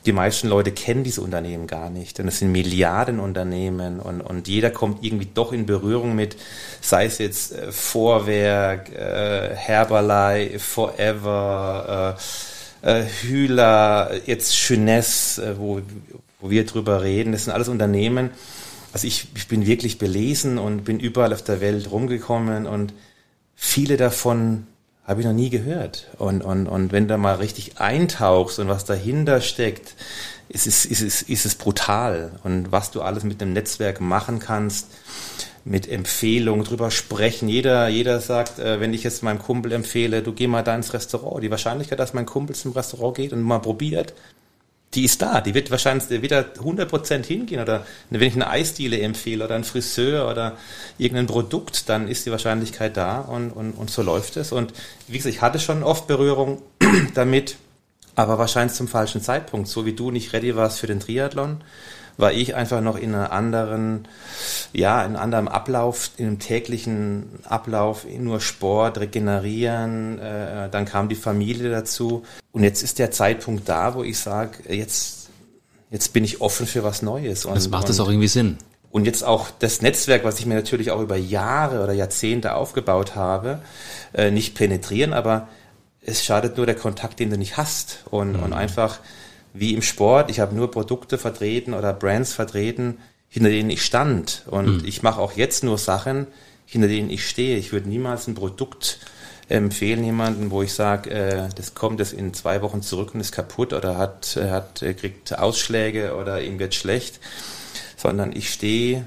die 0.07 0.13
meisten 0.13 0.49
Leute 0.49 0.71
kennen 0.71 1.03
diese 1.03 1.23
Unternehmen 1.23 1.67
gar 1.67 1.89
nicht. 1.91 2.21
Und 2.21 2.29
es 2.29 2.39
sind 2.39 2.53
Milliardenunternehmen 2.53 4.01
und, 4.01 4.21
und 4.21 4.49
jeder 4.49 4.71
kommt 4.71 5.03
irgendwie 5.03 5.29
doch 5.33 5.53
in 5.53 5.67
Berührung 5.67 6.15
mit, 6.15 6.37
sei 6.81 7.07
es 7.07 7.19
jetzt 7.19 7.53
äh, 7.53 7.73
Vorwerk, 7.73 8.91
äh, 8.93 9.55
Herbalife, 9.55 10.59
Forever, 10.59 12.17
äh, 12.17 12.54
äh, 12.85 13.05
Hühler, 13.05 14.11
jetzt 14.27 14.55
Jeunesse, 14.69 15.43
äh, 15.43 15.59
wo, 15.59 15.81
wo 16.41 16.51
wir 16.51 16.67
drüber 16.67 17.03
reden. 17.03 17.33
Das 17.33 17.45
sind 17.45 17.53
alles 17.53 17.69
Unternehmen. 17.69 18.31
Also 18.93 19.07
ich, 19.07 19.29
ich 19.35 19.49
bin 19.49 19.67
wirklich 19.67 19.99
belesen 19.99 20.59
und 20.59 20.85
bin 20.85 21.01
überall 21.01 21.33
auf 21.33 21.43
der 21.43 21.61
Welt 21.61 21.91
rumgekommen 21.91 22.67
und 22.67 22.93
viele 23.57 23.97
davon 23.97 24.67
habe 25.05 25.21
ich 25.21 25.27
noch 25.27 25.33
nie 25.33 25.51
gehört. 25.51 26.09
Und, 26.19 26.43
und, 26.43 26.67
und 26.67 26.93
wenn 26.93 27.09
du 27.09 27.19
mal 27.19 27.37
richtig 27.37 27.81
eintauchst 27.81 28.59
und 28.59 28.69
was 28.69 28.85
dahinter 28.85 29.41
steckt, 29.41 29.95
ist 30.49 30.67
es, 30.67 30.85
ist, 30.85 31.01
es, 31.01 31.23
ist 31.23 31.47
es 31.47 31.55
brutal. 31.57 32.33
Und 32.45 32.71
was 32.71 32.91
du 32.91 33.03
alles 33.03 33.25
mit 33.25 33.43
einem 33.43 33.53
Netzwerk 33.53 34.01
machen 34.01 34.39
kannst, 34.39 34.89
mit 35.65 35.89
Empfehlungen 35.89 36.65
drüber 36.65 36.91
sprechen. 36.91 37.49
Jeder, 37.49 37.89
jeder 37.89 38.21
sagt, 38.21 38.59
äh, 38.59 38.81
wenn 38.81 38.93
ich 38.93 39.03
jetzt 39.03 39.23
meinem 39.23 39.39
Kumpel 39.39 39.73
empfehle, 39.73 40.23
du 40.23 40.33
geh 40.33 40.47
mal 40.47 40.63
da 40.63 40.75
ins 40.77 40.93
Restaurant. 40.93 41.43
Die 41.43 41.51
Wahrscheinlichkeit, 41.51 41.99
dass 41.99 42.13
mein 42.13 42.27
Kumpel 42.27 42.55
zum 42.55 42.73
Restaurant 42.73 43.17
geht 43.17 43.33
und 43.33 43.43
mal 43.43 43.61
probiert, 43.61 44.15
die 44.95 45.05
ist 45.05 45.23
da. 45.23 45.41
Die 45.41 45.55
wird 45.55 45.71
wahrscheinlich 45.71 46.09
wieder 46.23 46.41
100% 46.41 47.25
hingehen. 47.25 47.61
Oder 47.61 47.87
wenn 48.11 48.29
ich 48.29 48.35
eine 48.35 48.49
Eisdiele 48.49 49.01
empfehle 49.01 49.45
oder 49.45 49.55
einen 49.55 49.65
Friseur 49.65 50.31
oder 50.31 50.57
irgendein 50.99 51.27
Produkt, 51.27 51.89
dann 51.89 52.09
ist 52.09 52.27
die 52.27 52.31
Wahrscheinlichkeit 52.31 52.97
da 52.97 53.21
und, 53.21 53.51
und, 53.51 53.73
und 53.73 53.91
so 53.91 54.03
läuft 54.03 54.37
es. 54.37 54.53
Und 54.53 54.73
wie 55.09 55.17
gesagt, 55.17 55.35
ich 55.35 55.43
hatte 55.43 55.59
schon 55.59 55.83
oft 55.83 56.07
Berührung 56.07 56.63
damit, 57.15 57.57
aber 58.15 58.39
wahrscheinlich 58.39 58.77
zum 58.77 58.87
falschen 58.87 59.21
Zeitpunkt. 59.21 59.69
So 59.69 59.87
wie 59.87 59.95
du 59.95 60.11
nicht 60.11 60.33
ready 60.33 60.55
warst 60.55 60.79
für 60.79 60.87
den 60.87 61.01
Triathlon, 61.01 61.63
war 62.17 62.33
ich 62.33 62.55
einfach 62.55 62.81
noch 62.81 62.97
in 62.97 63.15
einer 63.15 63.33
anderen, 63.33 64.07
ja, 64.73 65.03
in 65.03 65.17
einem 65.17 65.17
anderen 65.17 65.49
Ablauf, 65.49 66.11
in 66.17 66.27
einem 66.27 66.39
täglichen 66.39 67.27
Ablauf, 67.45 68.07
nur 68.19 68.41
Sport, 68.41 68.99
regenerieren, 68.99 70.19
äh, 70.19 70.69
dann 70.71 70.85
kam 70.85 71.09
die 71.09 71.17
Familie 71.17 71.71
dazu. 71.71 72.23
Und 72.53 72.63
jetzt 72.63 72.83
ist 72.83 72.99
der 72.99 73.11
Zeitpunkt 73.11 73.69
da, 73.69 73.95
wo 73.95 74.03
ich 74.03 74.19
sage, 74.19 74.59
jetzt, 74.69 75.29
jetzt 75.91 76.13
bin 76.13 76.25
ich 76.25 76.41
offen 76.41 76.67
für 76.67 76.85
was 76.85 77.03
Neues. 77.03 77.45
Und, 77.45 77.57
das 77.57 77.69
macht 77.69 77.89
es 77.89 77.99
auch 78.01 78.09
irgendwie 78.09 78.29
Sinn. 78.29 78.59
Und 78.91 79.07
jetzt 79.07 79.25
auch 79.25 79.49
das 79.59 79.83
Netzwerk, 79.83 80.23
was 80.23 80.39
ich 80.39 80.47
mir 80.47 80.55
natürlich 80.55 80.93
auch 80.93 81.01
über 81.01 81.17
Jahre 81.17 81.83
oder 81.83 81.93
Jahrzehnte 81.93 82.55
aufgebaut 82.55 83.17
habe, 83.17 83.61
äh, 84.13 84.31
nicht 84.31 84.55
penetrieren, 84.55 85.13
aber 85.13 85.49
es 86.01 86.25
schadet 86.25 86.57
nur 86.59 86.67
der 86.67 86.77
Kontakt, 86.77 87.19
den 87.19 87.31
du 87.31 87.37
nicht 87.37 87.57
hast. 87.57 88.05
Und, 88.11 88.37
mhm. 88.37 88.43
und 88.45 88.53
einfach 88.53 89.01
wie 89.55 89.73
im 89.73 89.83
Sport, 89.83 90.31
ich 90.31 90.41
habe 90.41 90.55
nur 90.55 90.71
Produkte 90.71 91.17
vertreten 91.17 91.73
oder 91.73 91.95
Brands 91.95 92.35
vertreten, 92.35 92.99
hinter 93.29 93.49
denen 93.49 93.71
ich 93.71 93.83
stand. 93.85 94.43
Und 94.47 94.83
mhm. 94.83 94.85
ich 94.85 95.03
mache 95.03 95.21
auch 95.21 95.33
jetzt 95.33 95.65
nur 95.65 95.79
Sachen, 95.79 96.27
hinter 96.67 96.89
denen 96.89 97.09
ich 97.09 97.27
stehe. 97.27 97.57
Ich 97.57 97.73
würde 97.73 97.89
niemals 97.89 98.27
ein 98.27 98.35
Produkt 98.35 98.99
empfehlen 99.49 100.05
jemanden, 100.05 100.51
wo 100.51 100.63
ich 100.63 100.73
sage, 100.73 101.11
äh, 101.11 101.49
das 101.55 101.75
kommt 101.75 102.01
jetzt 102.01 102.13
in 102.13 102.35
zwei 102.35 102.63
Wochen 102.63 102.83
zurück 102.83 103.15
und 103.15 103.21
ist 103.21 103.33
kaputt 103.33 103.73
oder 103.73 103.97
hat, 103.97 104.37
hat 104.37 104.85
kriegt 104.99 105.39
Ausschläge 105.39 106.17
oder 106.17 106.43
ihm 106.43 106.59
wird 106.59 106.75
schlecht, 106.75 107.21
sondern 107.97 108.35
ich 108.35 108.51
stehe 108.51 109.05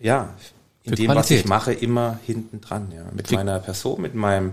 ja 0.00 0.34
in 0.82 0.90
Für 0.90 0.96
dem, 0.96 1.06
Qualität. 1.06 1.16
was 1.16 1.30
ich 1.30 1.44
mache, 1.44 1.72
immer 1.72 2.18
hinten 2.26 2.60
dran, 2.60 2.92
ja, 2.94 3.04
mit 3.12 3.28
Für 3.28 3.36
meiner 3.36 3.58
Person, 3.58 4.00
mit 4.00 4.14
meinem 4.14 4.52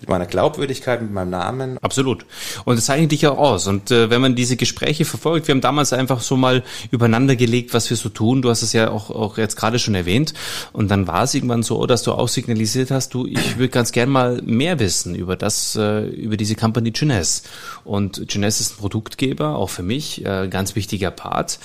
mit 0.00 0.08
meiner 0.08 0.26
Glaubwürdigkeit, 0.26 1.02
mit 1.02 1.12
meinem 1.12 1.30
Namen. 1.30 1.78
Absolut. 1.78 2.24
Und 2.64 2.76
das 2.76 2.86
zeichnet 2.86 3.12
dich 3.12 3.26
auch 3.26 3.38
aus. 3.38 3.66
Und 3.66 3.90
äh, 3.90 4.10
wenn 4.10 4.20
man 4.20 4.34
diese 4.34 4.56
Gespräche 4.56 5.04
verfolgt, 5.04 5.48
wir 5.48 5.54
haben 5.54 5.60
damals 5.60 5.92
einfach 5.92 6.20
so 6.20 6.36
mal 6.36 6.62
übereinander 6.90 7.36
gelegt, 7.36 7.74
was 7.74 7.90
wir 7.90 7.96
so 7.96 8.08
tun. 8.08 8.42
Du 8.42 8.50
hast 8.50 8.62
es 8.62 8.72
ja 8.72 8.90
auch, 8.90 9.10
auch 9.10 9.38
jetzt 9.38 9.56
gerade 9.56 9.78
schon 9.78 9.94
erwähnt. 9.94 10.34
Und 10.72 10.88
dann 10.90 11.06
war 11.06 11.24
es 11.24 11.34
irgendwann 11.34 11.62
so, 11.62 11.86
dass 11.86 12.02
du 12.02 12.12
auch 12.12 12.28
signalisiert 12.28 12.90
hast, 12.90 13.14
du, 13.14 13.26
ich 13.26 13.58
würde 13.58 13.70
ganz 13.70 13.92
gern 13.92 14.08
mal 14.08 14.40
mehr 14.42 14.78
wissen 14.78 15.14
über 15.14 15.36
das, 15.36 15.76
äh, 15.76 16.06
über 16.06 16.36
diese 16.36 16.54
Company 16.54 16.92
Jeunesse. 16.94 17.42
Und 17.84 18.32
Jeunesse 18.32 18.62
ist 18.62 18.74
ein 18.74 18.78
Produktgeber, 18.78 19.56
auch 19.56 19.70
für 19.70 19.82
mich, 19.82 20.24
äh, 20.24 20.48
ganz 20.48 20.76
wichtiger 20.76 21.10
Part. 21.10 21.58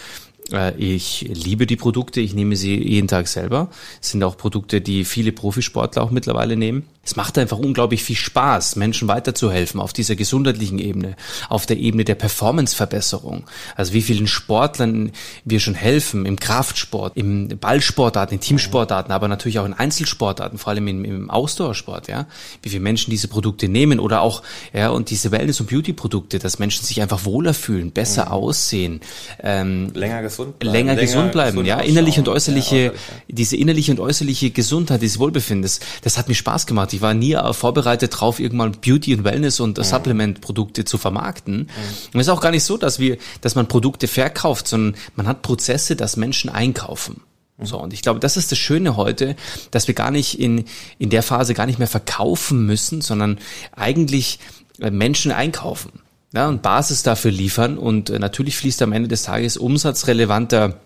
Äh, 0.51 0.75
ich 0.77 1.21
liebe 1.33 1.65
die 1.65 1.75
Produkte, 1.75 2.21
ich 2.21 2.33
nehme 2.33 2.55
sie 2.55 2.75
jeden 2.75 3.07
Tag 3.07 3.27
selber. 3.27 3.69
Es 4.01 4.11
sind 4.11 4.23
auch 4.23 4.37
Produkte, 4.37 4.81
die 4.81 5.05
viele 5.05 5.31
Profisportler 5.31 6.03
auch 6.03 6.11
mittlerweile 6.11 6.55
nehmen. 6.55 6.87
Es 7.05 7.17
macht 7.17 7.37
einfach 7.37 7.57
unglaublich 7.57 8.01
viel 8.01 8.15
Spaß, 8.15 8.77
Menschen 8.77 9.09
weiterzuhelfen 9.09 9.81
auf 9.81 9.91
dieser 9.91 10.15
gesundheitlichen 10.15 10.79
Ebene, 10.79 11.17
auf 11.49 11.65
der 11.65 11.75
Ebene 11.75 12.05
der 12.05 12.15
Performanceverbesserung. 12.15 13.43
Also 13.75 13.91
wie 13.91 14.01
vielen 14.01 14.25
Sportlern 14.25 15.11
wir 15.43 15.59
schon 15.59 15.73
helfen, 15.73 16.25
im 16.25 16.39
Kraftsport, 16.39 17.17
im 17.17 17.49
Ballsportarten, 17.59 18.35
in 18.35 18.39
Teamsportarten, 18.39 19.11
aber 19.11 19.27
natürlich 19.27 19.59
auch 19.59 19.65
in 19.65 19.73
Einzelsportarten, 19.73 20.57
vor 20.57 20.71
allem 20.71 20.87
im, 20.87 21.03
im 21.03 21.29
Ausdauersport, 21.29 22.07
ja. 22.07 22.25
Wie 22.61 22.69
viele 22.69 22.81
Menschen 22.81 23.11
diese 23.11 23.27
Produkte 23.27 23.67
nehmen 23.67 23.99
oder 23.99 24.21
auch, 24.21 24.41
ja, 24.71 24.89
und 24.89 25.09
diese 25.09 25.31
Wellness- 25.31 25.59
und 25.59 25.69
Beauty-Produkte, 25.69 26.39
dass 26.39 26.57
Menschen 26.57 26.85
sich 26.85 27.01
einfach 27.01 27.25
wohler 27.25 27.53
fühlen, 27.53 27.91
besser 27.91 28.27
mhm. 28.27 28.31
aussehen, 28.31 29.01
ähm, 29.41 29.91
länger 29.93 30.21
gesund 30.37 30.59
bleiben, 30.59 30.73
länger, 30.73 30.95
länger 30.95 31.01
gesund 31.05 31.31
bleiben, 31.31 31.51
gesund 31.51 31.67
ja, 31.67 31.79
innerlich 31.79 32.17
und 32.19 32.27
äußerliche, 32.27 32.77
ja, 32.77 32.91
diese 33.27 33.55
innerliche 33.55 33.91
und 33.91 33.99
äußerliche 33.99 34.51
Gesundheit, 34.51 35.01
dieses 35.01 35.19
Wohlbefinden, 35.19 35.63
das, 35.63 35.79
das 36.01 36.17
hat 36.17 36.27
mir 36.27 36.35
Spaß 36.35 36.65
gemacht. 36.65 36.93
Ich 36.93 37.01
war 37.01 37.13
nie 37.13 37.37
vorbereitet 37.51 38.19
drauf, 38.19 38.39
irgendwann 38.39 38.73
Beauty 38.73 39.15
und 39.15 39.23
Wellness 39.23 39.59
und 39.59 39.77
mhm. 39.77 39.83
Supplement-Produkte 39.83 40.85
zu 40.85 40.97
vermarkten. 40.97 41.57
Mhm. 41.57 41.67
Und 42.13 42.19
es 42.19 42.27
ist 42.27 42.33
auch 42.33 42.41
gar 42.41 42.51
nicht 42.51 42.63
so, 42.63 42.77
dass 42.77 42.99
wir, 42.99 43.17
dass 43.41 43.55
man 43.55 43.67
Produkte 43.67 44.07
verkauft, 44.07 44.67
sondern 44.67 44.99
man 45.15 45.27
hat 45.27 45.41
Prozesse, 45.41 45.95
dass 45.95 46.17
Menschen 46.17 46.49
einkaufen. 46.49 47.21
Mhm. 47.57 47.65
So, 47.65 47.79
und 47.79 47.93
ich 47.93 48.01
glaube, 48.01 48.19
das 48.19 48.37
ist 48.37 48.51
das 48.51 48.59
Schöne 48.59 48.97
heute, 48.97 49.35
dass 49.71 49.87
wir 49.87 49.95
gar 49.95 50.11
nicht 50.11 50.39
in, 50.39 50.65
in 50.99 51.09
der 51.09 51.23
Phase 51.23 51.53
gar 51.53 51.65
nicht 51.65 51.79
mehr 51.79 51.87
verkaufen 51.87 52.65
müssen, 52.65 53.01
sondern 53.01 53.39
eigentlich 53.75 54.39
äh, 54.79 54.91
Menschen 54.91 55.31
einkaufen. 55.31 56.02
Ja, 56.33 56.49
und 56.49 56.61
Basis 56.61 57.03
dafür 57.03 57.31
liefern. 57.31 57.77
Und 57.77 58.09
äh, 58.09 58.19
natürlich 58.19 58.57
fließt 58.57 58.81
am 58.81 58.91
Ende 58.91 59.07
des 59.07 59.23
Tages 59.23 59.55
umsatzrelevanter 59.57 60.79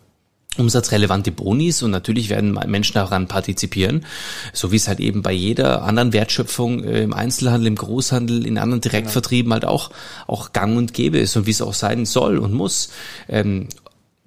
umsatzrelevante 0.57 1.31
Bonis. 1.31 1.83
Und 1.83 1.91
natürlich 1.91 2.29
werden 2.29 2.53
Menschen 2.67 2.95
daran 2.95 3.27
partizipieren, 3.27 4.05
so 4.53 4.71
wie 4.71 4.75
es 4.75 4.87
halt 4.87 4.99
eben 4.99 5.21
bei 5.21 5.31
jeder 5.31 5.83
anderen 5.83 6.13
Wertschöpfung 6.13 6.83
äh, 6.83 7.03
im 7.03 7.13
Einzelhandel, 7.13 7.67
im 7.67 7.75
Großhandel, 7.75 8.45
in 8.45 8.57
anderen 8.57 8.81
Direktvertrieben 8.81 9.53
halt 9.53 9.65
auch, 9.65 9.91
auch 10.25 10.53
gang 10.53 10.77
und 10.77 10.93
gäbe 10.93 11.19
ist 11.19 11.35
und 11.37 11.45
wie 11.45 11.51
es 11.51 11.61
auch 11.61 11.73
sein 11.73 12.05
soll 12.05 12.37
und 12.37 12.53
muss. 12.53 12.89
Ähm, 13.29 13.67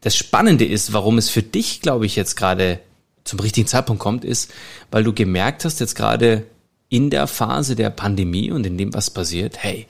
das 0.01 0.17
Spannende 0.17 0.65
ist, 0.65 0.93
warum 0.93 1.19
es 1.19 1.29
für 1.29 1.43
dich, 1.43 1.81
glaube 1.81 2.07
ich, 2.07 2.17
jetzt 2.17 2.37
gerade 2.37 2.81
zum 3.25 3.41
richtigen 3.41 3.67
Zeitpunkt 3.67 4.01
kommt, 4.01 4.25
ist, 4.25 4.51
weil 4.91 5.05
du 5.05 5.13
gemerkt 5.13 5.65
hast, 5.65 5.81
jetzt 5.81 5.95
gerade 5.95 6.47
in 6.89 7.11
der 7.11 7.27
Phase 7.27 7.77
der 7.77 7.91
Pandemie 7.91 8.51
und 8.51 8.67
in 8.67 8.79
dem, 8.79 8.95
was 8.95 9.11
passiert, 9.11 9.63
hey, 9.63 9.87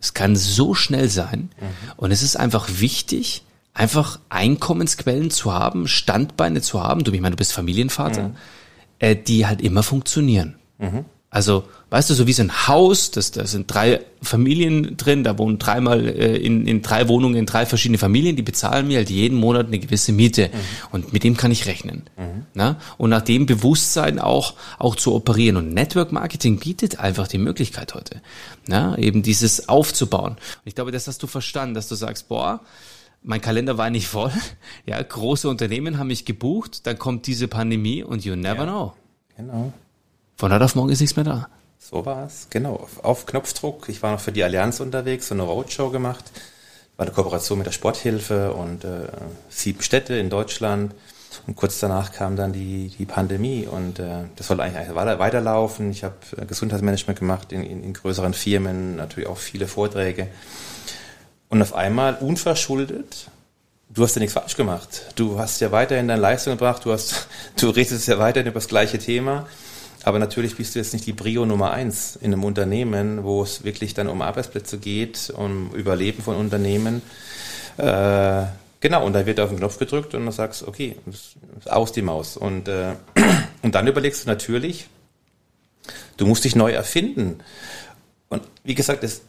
es 0.00 0.14
kann 0.14 0.36
so 0.36 0.74
schnell 0.74 1.08
sein 1.08 1.50
mhm. 1.60 1.92
und 1.96 2.10
es 2.10 2.22
ist 2.22 2.36
einfach 2.36 2.68
wichtig, 2.78 3.44
einfach 3.74 4.20
Einkommensquellen 4.28 5.30
zu 5.30 5.52
haben, 5.52 5.88
Standbeine 5.88 6.60
zu 6.60 6.82
haben, 6.82 7.04
du, 7.04 7.12
ich 7.12 7.20
meine, 7.20 7.34
du 7.34 7.38
bist 7.38 7.52
Familienvater, 7.52 8.28
mhm. 8.28 8.36
äh, 8.98 9.16
die 9.16 9.46
halt 9.46 9.60
immer 9.60 9.82
funktionieren. 9.82 10.56
Mhm. 10.78 11.04
Also, 11.30 11.64
weißt 11.90 12.08
du, 12.08 12.14
so 12.14 12.26
wie 12.26 12.32
so 12.32 12.42
ein 12.42 12.68
Haus, 12.68 13.10
das, 13.10 13.30
da 13.32 13.46
sind 13.46 13.72
drei 13.72 14.00
Familien 14.22 14.96
drin, 14.96 15.24
da 15.24 15.36
wohnen 15.36 15.58
dreimal 15.58 16.08
äh, 16.08 16.36
in, 16.38 16.66
in 16.66 16.80
drei 16.80 17.06
Wohnungen 17.08 17.36
in 17.36 17.44
drei 17.44 17.66
verschiedene 17.66 17.98
Familien, 17.98 18.34
die 18.34 18.42
bezahlen 18.42 18.88
mir 18.88 18.96
halt 18.96 19.10
jeden 19.10 19.36
Monat 19.36 19.66
eine 19.66 19.78
gewisse 19.78 20.12
Miete. 20.12 20.48
Mhm. 20.48 20.58
Und 20.90 21.12
mit 21.12 21.24
dem 21.24 21.36
kann 21.36 21.50
ich 21.50 21.66
rechnen. 21.66 22.04
Mhm. 22.16 22.46
Na? 22.54 22.78
Und 22.96 23.10
nach 23.10 23.20
dem 23.20 23.44
Bewusstsein 23.44 24.18
auch, 24.18 24.54
auch 24.78 24.96
zu 24.96 25.14
operieren. 25.14 25.58
Und 25.58 25.74
Network 25.74 26.12
Marketing 26.12 26.58
bietet 26.58 26.98
einfach 26.98 27.28
die 27.28 27.38
Möglichkeit 27.38 27.94
heute, 27.94 28.22
na? 28.66 28.96
eben 28.96 29.22
dieses 29.22 29.68
aufzubauen. 29.68 30.32
Und 30.32 30.62
ich 30.64 30.74
glaube, 30.74 30.92
das 30.92 31.08
hast 31.08 31.22
du 31.22 31.26
verstanden, 31.26 31.74
dass 31.74 31.88
du 31.88 31.94
sagst, 31.94 32.28
boah, 32.28 32.60
mein 33.22 33.42
Kalender 33.42 33.76
war 33.76 33.90
nicht 33.90 34.08
voll. 34.08 34.32
Ja, 34.86 35.02
große 35.02 35.46
Unternehmen 35.50 35.98
haben 35.98 36.06
mich 36.06 36.24
gebucht, 36.24 36.86
dann 36.86 36.98
kommt 36.98 37.26
diese 37.26 37.48
Pandemie 37.48 38.02
und 38.02 38.24
you 38.24 38.34
never 38.34 38.60
ja, 38.60 38.64
know. 38.64 38.94
Genau. 39.36 39.72
Von 40.38 40.52
heute 40.52 40.66
auf 40.66 40.76
morgen 40.76 40.90
ist 40.90 41.00
nichts 41.00 41.16
mehr 41.16 41.24
da. 41.24 41.48
So 41.80 42.06
war 42.06 42.24
es, 42.24 42.46
genau. 42.48 42.86
Auf 43.02 43.26
Knopfdruck. 43.26 43.88
Ich 43.88 44.04
war 44.04 44.12
noch 44.12 44.20
für 44.20 44.30
die 44.30 44.44
Allianz 44.44 44.78
unterwegs, 44.78 45.26
so 45.26 45.34
eine 45.34 45.42
Roadshow 45.42 45.90
gemacht. 45.90 46.30
War 46.96 47.06
eine 47.06 47.12
Kooperation 47.12 47.58
mit 47.58 47.66
der 47.66 47.72
Sporthilfe 47.72 48.52
und 48.52 48.84
äh, 48.84 49.08
sieben 49.48 49.82
Städte 49.82 50.14
in 50.14 50.30
Deutschland. 50.30 50.94
Und 51.48 51.56
kurz 51.56 51.80
danach 51.80 52.12
kam 52.12 52.36
dann 52.36 52.52
die, 52.52 52.92
die 52.96 53.04
Pandemie 53.04 53.66
und 53.66 53.98
äh, 53.98 54.26
das 54.36 54.46
sollte 54.46 54.62
eigentlich 54.62 54.94
weiterlaufen. 54.94 55.90
Ich 55.90 56.04
habe 56.04 56.14
äh, 56.36 56.46
Gesundheitsmanagement 56.46 57.18
gemacht 57.18 57.50
in, 57.50 57.64
in, 57.64 57.82
in 57.82 57.92
größeren 57.92 58.32
Firmen, 58.32 58.94
natürlich 58.94 59.28
auch 59.28 59.38
viele 59.38 59.66
Vorträge. 59.66 60.28
Und 61.48 61.62
auf 61.62 61.74
einmal 61.74 62.14
unverschuldet, 62.14 63.28
du 63.88 64.04
hast 64.04 64.14
ja 64.14 64.20
nichts 64.20 64.34
falsch 64.34 64.54
gemacht. 64.54 65.06
Du 65.16 65.36
hast 65.40 65.60
ja 65.60 65.72
weiterhin 65.72 66.06
deine 66.06 66.22
Leistung 66.22 66.52
gebracht, 66.52 66.84
du 66.84 66.92
hast, 66.92 67.26
du 67.60 67.70
redest 67.70 68.06
ja 68.06 68.20
weiterhin 68.20 68.46
über 68.46 68.60
das 68.60 68.68
gleiche 68.68 69.00
Thema. 69.00 69.48
Aber 70.04 70.18
natürlich 70.18 70.56
bist 70.56 70.74
du 70.74 70.78
jetzt 70.78 70.92
nicht 70.92 71.06
die 71.06 71.12
Brio 71.12 71.44
Nummer 71.44 71.72
eins 71.72 72.16
in 72.16 72.32
einem 72.32 72.44
Unternehmen, 72.44 73.24
wo 73.24 73.42
es 73.42 73.64
wirklich 73.64 73.94
dann 73.94 74.08
um 74.08 74.22
Arbeitsplätze 74.22 74.78
geht, 74.78 75.32
um 75.36 75.72
Überleben 75.74 76.22
von 76.22 76.36
Unternehmen. 76.36 77.02
Äh, 77.76 78.44
genau, 78.80 79.04
und 79.04 79.12
da 79.12 79.26
wird 79.26 79.40
auf 79.40 79.50
den 79.50 79.58
Knopf 79.58 79.78
gedrückt 79.78 80.14
und 80.14 80.24
du 80.24 80.32
sagst, 80.32 80.66
okay, 80.66 80.96
aus 81.66 81.92
die 81.92 82.02
Maus. 82.02 82.36
Und, 82.36 82.68
äh, 82.68 82.94
und 83.62 83.74
dann 83.74 83.86
überlegst 83.86 84.24
du 84.24 84.28
natürlich, 84.28 84.88
du 86.16 86.26
musst 86.26 86.44
dich 86.44 86.54
neu 86.54 86.72
erfinden. 86.72 87.40
Und 88.28 88.42
wie 88.64 88.74
gesagt, 88.74 89.02
das 89.02 89.22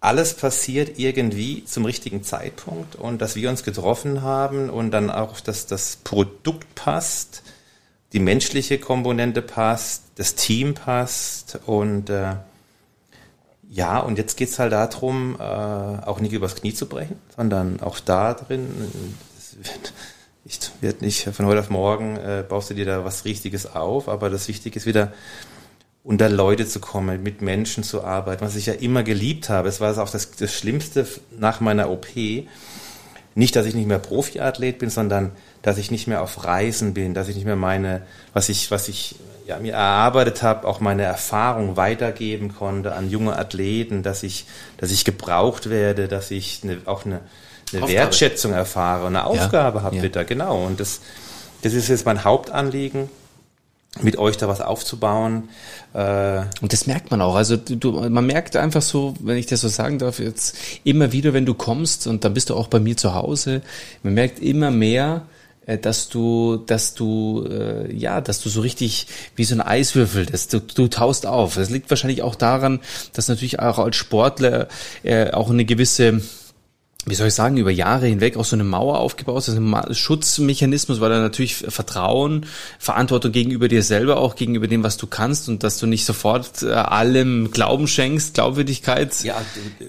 alles 0.00 0.34
passiert 0.34 0.98
irgendwie 0.98 1.64
zum 1.64 1.84
richtigen 1.84 2.22
Zeitpunkt 2.22 2.96
und 2.96 3.20
dass 3.20 3.36
wir 3.36 3.50
uns 3.50 3.62
getroffen 3.62 4.22
haben 4.22 4.70
und 4.70 4.92
dann 4.92 5.10
auch, 5.10 5.40
dass 5.40 5.66
das 5.66 5.96
Produkt 5.96 6.74
passt, 6.74 7.42
die 8.12 8.20
menschliche 8.20 8.78
Komponente 8.78 9.42
passt, 9.42 10.04
das 10.16 10.34
Team 10.34 10.74
passt 10.74 11.58
und 11.66 12.10
äh, 12.10 12.34
ja, 13.70 14.00
und 14.00 14.18
jetzt 14.18 14.36
geht's 14.36 14.58
halt 14.58 14.72
darum, 14.72 15.36
äh, 15.38 15.42
auch 15.42 16.18
nicht 16.20 16.32
übers 16.32 16.56
Knie 16.56 16.74
zu 16.74 16.86
brechen, 16.86 17.16
sondern 17.36 17.80
auch 17.80 18.00
da 18.00 18.34
drin, 18.34 18.68
es 19.38 19.56
wird, 19.58 19.92
ich 20.44 20.58
wird 20.80 21.02
nicht 21.02 21.28
von 21.28 21.46
heute 21.46 21.60
auf 21.60 21.70
morgen, 21.70 22.16
äh, 22.16 22.44
baust 22.46 22.70
du 22.70 22.74
dir 22.74 22.84
da 22.84 23.04
was 23.04 23.24
Richtiges 23.24 23.74
auf, 23.74 24.08
aber 24.08 24.28
das 24.28 24.48
Wichtige 24.48 24.76
ist 24.76 24.86
wieder, 24.86 25.12
unter 26.02 26.28
Leute 26.28 26.66
zu 26.66 26.80
kommen, 26.80 27.22
mit 27.22 27.42
Menschen 27.42 27.84
zu 27.84 28.02
arbeiten, 28.02 28.44
was 28.44 28.56
ich 28.56 28.66
ja 28.66 28.72
immer 28.72 29.02
geliebt 29.02 29.48
habe. 29.48 29.68
Es 29.68 29.80
war 29.80 29.96
auch 29.98 30.10
das, 30.10 30.30
das 30.32 30.52
Schlimmste 30.52 31.06
nach 31.38 31.60
meiner 31.60 31.90
OP. 31.90 32.06
Nicht, 33.40 33.56
dass 33.56 33.64
ich 33.64 33.74
nicht 33.74 33.86
mehr 33.88 33.98
Profiathlet 33.98 34.78
bin, 34.78 34.90
sondern 34.90 35.32
dass 35.62 35.78
ich 35.78 35.90
nicht 35.90 36.06
mehr 36.06 36.20
auf 36.20 36.44
Reisen 36.44 36.92
bin, 36.92 37.14
dass 37.14 37.26
ich 37.28 37.36
nicht 37.36 37.46
mehr 37.46 37.56
meine, 37.56 38.02
was 38.34 38.50
ich, 38.50 38.70
was 38.70 38.86
ich 38.88 39.14
ja, 39.46 39.58
mir 39.58 39.72
erarbeitet 39.72 40.42
habe, 40.42 40.68
auch 40.68 40.80
meine 40.80 41.04
Erfahrung 41.04 41.78
weitergeben 41.78 42.54
konnte 42.54 42.92
an 42.92 43.08
junge 43.08 43.38
Athleten, 43.38 44.02
dass 44.02 44.24
ich, 44.24 44.44
dass 44.76 44.90
ich 44.90 45.06
gebraucht 45.06 45.70
werde, 45.70 46.06
dass 46.06 46.30
ich 46.30 46.60
eine, 46.64 46.82
auch 46.84 47.06
eine, 47.06 47.22
eine 47.72 47.88
Wertschätzung 47.88 48.52
erfahre, 48.52 49.06
eine 49.06 49.24
Aufgabe 49.24 49.78
ja, 49.78 49.84
habe 49.84 49.96
ja. 49.96 50.02
wieder, 50.02 50.26
genau. 50.26 50.62
Und 50.66 50.78
das, 50.78 51.00
das 51.62 51.72
ist 51.72 51.88
jetzt 51.88 52.04
mein 52.04 52.24
Hauptanliegen 52.24 53.08
mit 54.00 54.18
euch 54.18 54.36
da 54.36 54.48
was 54.48 54.60
aufzubauen. 54.60 55.48
Äh 55.94 56.42
und 56.60 56.72
das 56.72 56.86
merkt 56.86 57.10
man 57.10 57.20
auch. 57.20 57.34
Also 57.34 57.56
du, 57.56 57.92
man 57.92 58.24
merkt 58.26 58.56
einfach 58.56 58.82
so, 58.82 59.14
wenn 59.20 59.36
ich 59.36 59.46
das 59.46 59.62
so 59.62 59.68
sagen 59.68 59.98
darf, 59.98 60.20
jetzt 60.20 60.56
immer 60.84 61.12
wieder, 61.12 61.32
wenn 61.32 61.46
du 61.46 61.54
kommst 61.54 62.06
und 62.06 62.24
dann 62.24 62.34
bist 62.34 62.50
du 62.50 62.54
auch 62.54 62.68
bei 62.68 62.78
mir 62.78 62.96
zu 62.96 63.14
Hause, 63.14 63.62
man 64.02 64.14
merkt 64.14 64.40
immer 64.40 64.70
mehr, 64.70 65.22
äh, 65.66 65.78
dass 65.78 66.08
du, 66.08 66.56
dass 66.66 66.94
du, 66.94 67.46
äh, 67.50 67.92
ja, 67.94 68.20
dass 68.20 68.40
du 68.40 68.48
so 68.48 68.60
richtig 68.60 69.06
wie 69.36 69.44
so 69.44 69.54
ein 69.54 69.60
Eiswürfel, 69.60 70.26
dass 70.26 70.48
du, 70.48 70.60
du 70.60 70.88
taust 70.88 71.26
auf. 71.26 71.54
Das 71.54 71.70
liegt 71.70 71.90
wahrscheinlich 71.90 72.22
auch 72.22 72.34
daran, 72.34 72.80
dass 73.12 73.28
natürlich 73.28 73.58
auch 73.58 73.78
als 73.78 73.96
Sportler 73.96 74.68
äh, 75.02 75.30
auch 75.32 75.50
eine 75.50 75.64
gewisse 75.64 76.22
wie 77.06 77.14
soll 77.14 77.28
ich 77.28 77.34
sagen, 77.34 77.56
über 77.56 77.70
Jahre 77.70 78.06
hinweg 78.06 78.36
auch 78.36 78.44
so 78.44 78.56
eine 78.56 78.64
Mauer 78.64 78.98
aufgebaut, 78.98 79.42
so 79.42 79.52
ein 79.52 79.94
Schutzmechanismus, 79.94 81.00
weil 81.00 81.10
da 81.10 81.20
natürlich 81.20 81.56
Vertrauen, 81.56 82.46
Verantwortung 82.78 83.32
gegenüber 83.32 83.68
dir 83.68 83.82
selber 83.82 84.18
auch, 84.18 84.36
gegenüber 84.36 84.68
dem, 84.68 84.82
was 84.82 84.98
du 84.98 85.06
kannst 85.06 85.48
und 85.48 85.62
dass 85.62 85.78
du 85.78 85.86
nicht 85.86 86.04
sofort 86.04 86.62
äh, 86.62 86.72
allem 86.72 87.50
Glauben 87.52 87.88
schenkst, 87.88 88.34
Glaubwürdigkeit. 88.34 89.22
Ja, 89.24 89.40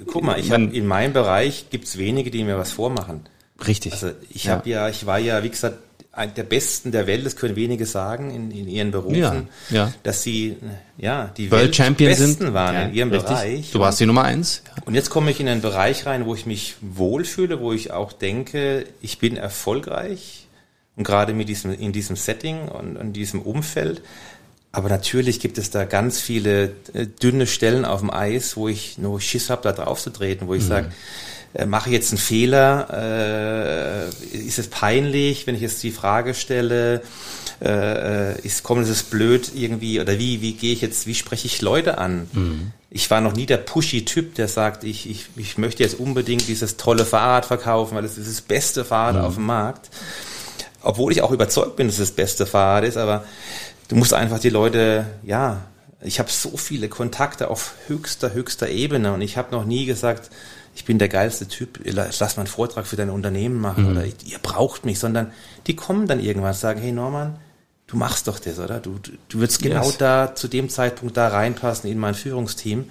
guck 0.07 0.23
mal, 0.23 0.39
ich 0.39 0.51
hab, 0.51 0.61
in 0.61 0.87
meinem 0.87 1.13
Bereich 1.13 1.65
gibt's 1.69 1.97
wenige, 1.97 2.31
die 2.31 2.43
mir 2.43 2.57
was 2.57 2.71
vormachen. 2.71 3.21
Richtig. 3.67 3.93
Also 3.93 4.11
ich 4.29 4.45
ja. 4.45 4.53
habe 4.53 4.69
ja, 4.69 4.89
ich 4.89 5.05
war 5.05 5.19
ja, 5.19 5.43
wie 5.43 5.49
gesagt, 5.49 5.77
ein 6.13 6.33
der 6.33 6.43
Besten 6.43 6.91
der 6.91 7.07
Welt, 7.07 7.25
das 7.25 7.35
können 7.37 7.55
wenige 7.55 7.85
sagen 7.85 8.31
in, 8.31 8.51
in 8.51 8.67
ihren 8.67 8.91
Berufen, 8.91 9.15
ja, 9.17 9.43
ja. 9.69 9.93
dass 10.03 10.23
sie 10.23 10.57
ja 10.97 11.31
die 11.37 11.49
World 11.51 11.73
Champion 11.73 12.13
sind, 12.13 12.53
waren 12.53 12.75
ja, 12.75 12.81
in 12.83 12.93
ihrem 12.93 13.11
richtig. 13.11 13.29
Bereich. 13.29 13.71
Du 13.71 13.79
warst 13.79 13.99
die 13.99 14.05
Nummer 14.05 14.23
eins. 14.23 14.61
Und 14.85 14.95
jetzt 14.95 15.09
komme 15.09 15.31
ich 15.31 15.39
in 15.39 15.47
einen 15.47 15.61
Bereich 15.61 16.05
rein, 16.05 16.25
wo 16.25 16.35
ich 16.35 16.45
mich 16.45 16.75
wohlfühle, 16.81 17.61
wo 17.61 17.71
ich 17.71 17.91
auch 17.91 18.11
denke, 18.11 18.85
ich 19.01 19.19
bin 19.19 19.37
erfolgreich 19.37 20.47
und 20.97 21.05
gerade 21.05 21.33
mit 21.33 21.47
diesem 21.47 21.73
in 21.73 21.93
diesem 21.93 22.17
Setting 22.17 22.67
und 22.67 22.97
in 22.97 23.13
diesem 23.13 23.41
Umfeld. 23.41 24.01
Aber 24.73 24.89
natürlich 24.89 25.39
gibt 25.39 25.57
es 25.57 25.69
da 25.69 25.85
ganz 25.85 26.19
viele 26.19 26.71
äh, 26.93 27.05
dünne 27.05 27.47
Stellen 27.47 27.83
auf 27.85 27.99
dem 28.01 28.09
Eis, 28.09 28.55
wo 28.55 28.67
ich 28.67 28.97
nur 28.97 29.19
Schiss 29.19 29.49
habe, 29.49 29.63
da 29.63 29.71
drauf 29.71 30.01
zu 30.01 30.09
treten, 30.11 30.47
wo 30.47 30.53
ich 30.53 30.63
mhm. 30.63 30.67
sage, 30.67 30.91
äh, 31.53 31.65
mache 31.65 31.89
ich 31.89 31.93
jetzt 31.93 32.11
einen 32.11 32.19
Fehler? 32.19 32.87
Äh, 34.31 34.37
ist 34.37 34.59
es 34.59 34.67
peinlich, 34.67 35.47
wenn 35.47 35.55
ich 35.55 35.61
jetzt 35.61 35.83
die 35.83 35.91
Frage 35.91 36.33
stelle? 36.33 37.01
Äh, 37.61 38.39
ist, 38.41 38.63
kommt 38.63 38.87
es 38.87 39.03
blöd 39.03 39.51
irgendwie? 39.55 39.99
Oder 39.99 40.17
wie, 40.17 40.41
wie 40.41 40.53
gehe 40.53 40.73
ich 40.73 40.81
jetzt, 40.81 41.07
wie 41.07 41.15
spreche 41.15 41.47
ich 41.47 41.61
Leute 41.61 41.97
an? 41.97 42.27
Mhm. 42.33 42.71
Ich 42.89 43.09
war 43.09 43.21
noch 43.21 43.33
nie 43.33 43.45
der 43.45 43.57
pushy-Typ, 43.57 44.35
der 44.35 44.47
sagt, 44.47 44.83
ich, 44.83 45.09
ich, 45.09 45.27
ich 45.37 45.57
möchte 45.57 45.83
jetzt 45.83 45.99
unbedingt 45.99 46.47
dieses 46.47 46.77
tolle 46.77 47.05
Fahrrad 47.05 47.45
verkaufen, 47.45 47.95
weil 47.95 48.03
es 48.03 48.17
ist 48.17 48.27
das 48.27 48.41
beste 48.41 48.83
Fahrrad 48.83 49.15
mhm. 49.15 49.21
auf 49.21 49.35
dem 49.35 49.45
Markt. 49.45 49.89
Obwohl 50.81 51.11
ich 51.11 51.21
auch 51.21 51.31
überzeugt 51.31 51.75
bin, 51.75 51.87
dass 51.87 51.99
es 51.99 52.09
das 52.09 52.15
beste 52.15 52.45
Fahrrad 52.45 52.83
ist, 52.83 52.97
aber 52.97 53.23
du 53.87 53.95
musst 53.95 54.13
einfach 54.13 54.39
die 54.39 54.49
Leute, 54.49 55.05
ja, 55.23 55.61
ich 56.03 56.19
habe 56.19 56.31
so 56.31 56.57
viele 56.57 56.89
Kontakte 56.89 57.49
auf 57.49 57.73
höchster, 57.87 58.33
höchster 58.33 58.69
Ebene 58.69 59.13
und 59.13 59.21
ich 59.21 59.37
habe 59.37 59.51
noch 59.51 59.65
nie 59.65 59.85
gesagt, 59.85 60.29
ich 60.73 60.85
bin 60.85 60.99
der 60.99 61.09
geilste 61.09 61.47
Typ, 61.47 61.79
lass 61.83 62.19
mal 62.19 62.37
einen 62.37 62.47
Vortrag 62.47 62.87
für 62.87 62.95
dein 62.95 63.09
Unternehmen 63.09 63.59
machen 63.59 63.85
mhm. 63.85 63.91
oder 63.91 64.05
ihr 64.05 64.39
braucht 64.41 64.85
mich, 64.85 64.99
sondern 64.99 65.31
die 65.67 65.75
kommen 65.75 66.07
dann 66.07 66.19
irgendwann 66.19 66.51
und 66.51 66.57
sagen, 66.57 66.81
hey 66.81 66.91
Norman, 66.91 67.37
du 67.87 67.97
machst 67.97 68.27
doch 68.27 68.39
das, 68.39 68.57
oder? 68.57 68.79
Du, 68.79 68.99
du, 69.27 69.39
wirst 69.39 69.61
genau 69.61 69.85
yes. 69.85 69.97
da 69.97 70.33
zu 70.33 70.47
dem 70.47 70.69
Zeitpunkt 70.69 71.17
da 71.17 71.27
reinpassen 71.27 71.89
in 71.89 71.99
mein 71.99 72.15
Führungsteam. 72.15 72.89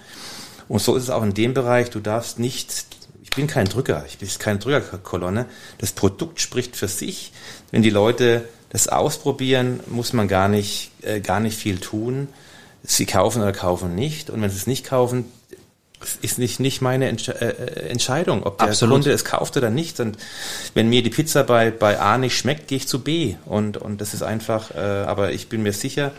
Und 0.67 0.79
so 0.79 0.95
ist 0.95 1.03
es 1.03 1.09
auch 1.09 1.23
in 1.23 1.33
dem 1.33 1.53
Bereich, 1.53 1.89
du 1.89 1.99
darfst 1.99 2.37
nicht, 2.39 2.85
ich 3.23 3.31
bin 3.31 3.47
kein 3.47 3.67
Drücker, 3.67 4.05
ich 4.07 4.19
bin 4.19 4.29
keine 4.37 4.59
Drückerkolonne. 4.59 5.47
Das 5.79 5.91
Produkt 5.91 6.39
spricht 6.39 6.75
für 6.75 6.87
sich. 6.87 7.33
Wenn 7.71 7.81
die 7.81 7.89
Leute 7.89 8.47
das 8.69 8.87
ausprobieren, 8.87 9.79
muss 9.87 10.13
man 10.13 10.27
gar 10.27 10.47
nicht, 10.47 10.91
äh, 11.01 11.19
gar 11.19 11.39
nicht 11.39 11.57
viel 11.57 11.79
tun. 11.79 12.27
Sie 12.83 13.05
kaufen 13.05 13.41
oder 13.41 13.51
kaufen 13.51 13.95
nicht. 13.95 14.29
Und 14.29 14.41
wenn 14.41 14.49
sie 14.49 14.57
es 14.57 14.67
nicht 14.67 14.85
kaufen, 14.85 15.25
ist 16.21 16.39
nicht, 16.39 16.59
nicht 16.59 16.81
meine 16.81 17.07
Entsche 17.07 17.39
äh, 17.39 17.49
äh, 17.49 17.89
Entscheidung, 17.89 18.43
ob 18.43 18.57
der 18.57 18.69
Absolut. 18.69 18.95
Kunde 18.95 19.11
es 19.11 19.25
kauft 19.25 19.57
oder 19.57 19.69
nicht. 19.69 19.99
Und 19.99 20.17
wenn 20.73 20.89
mir 20.89 21.03
die 21.03 21.09
Pizza 21.09 21.43
bei, 21.43 21.71
bei 21.71 21.99
A 21.99 22.17
nicht 22.17 22.37
schmeckt, 22.37 22.67
gehe 22.67 22.77
ich 22.77 22.87
zu 22.87 23.03
B. 23.03 23.35
Und, 23.45 23.77
und 23.77 24.01
das 24.01 24.13
ist 24.13 24.23
einfach, 24.23 24.71
äh, 24.71 24.79
aber 24.79 25.31
ich 25.31 25.49
bin 25.49 25.63
mir 25.63 25.73
sicher, 25.73 26.11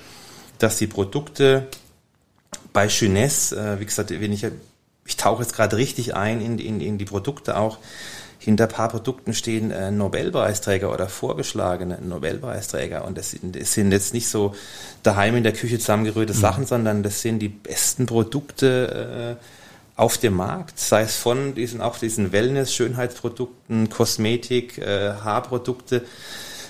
dass 0.58 0.76
die 0.78 0.86
Produkte 0.86 1.66
bei 2.72 2.86
Jeunesse, 2.86 3.58
äh, 3.58 3.80
wie 3.80 3.86
gesagt, 3.86 4.10
wenn 4.10 4.32
ich, 4.32 4.46
ich 5.04 5.16
tauche 5.16 5.42
jetzt 5.42 5.54
gerade 5.54 5.76
richtig 5.76 6.14
ein 6.14 6.40
in, 6.40 6.58
in, 6.58 6.80
in 6.80 6.98
die 6.98 7.04
Produkte 7.04 7.56
auch, 7.56 7.78
hinter 8.42 8.64
ein 8.64 8.70
paar 8.70 8.88
Produkten 8.88 9.34
stehen 9.34 9.70
äh, 9.70 9.90
Nobelpreisträger 9.90 10.92
oder 10.92 11.08
vorgeschlagene 11.08 11.98
Nobelpreisträger. 12.00 13.04
Und 13.04 13.16
das 13.16 13.30
sind, 13.30 13.54
das 13.60 13.72
sind 13.72 13.92
jetzt 13.92 14.14
nicht 14.14 14.28
so 14.28 14.54
daheim 15.02 15.36
in 15.36 15.44
der 15.44 15.52
Küche 15.52 15.78
zusammengerührte 15.78 16.34
mhm. 16.34 16.38
Sachen, 16.38 16.66
sondern 16.66 17.02
das 17.02 17.22
sind 17.22 17.38
die 17.38 17.48
besten 17.48 18.06
Produkte, 18.06 19.38
äh, 19.38 19.44
auf 19.94 20.18
dem 20.18 20.34
Markt, 20.34 20.78
sei 20.78 21.02
es 21.02 21.16
von 21.16 21.54
diesen 21.54 21.80
auch 21.80 21.98
diesen 21.98 22.32
Wellness, 22.32 22.74
Schönheitsprodukten, 22.74 23.90
Kosmetik, 23.90 24.78
äh, 24.78 25.12
Haarprodukte, 25.22 26.02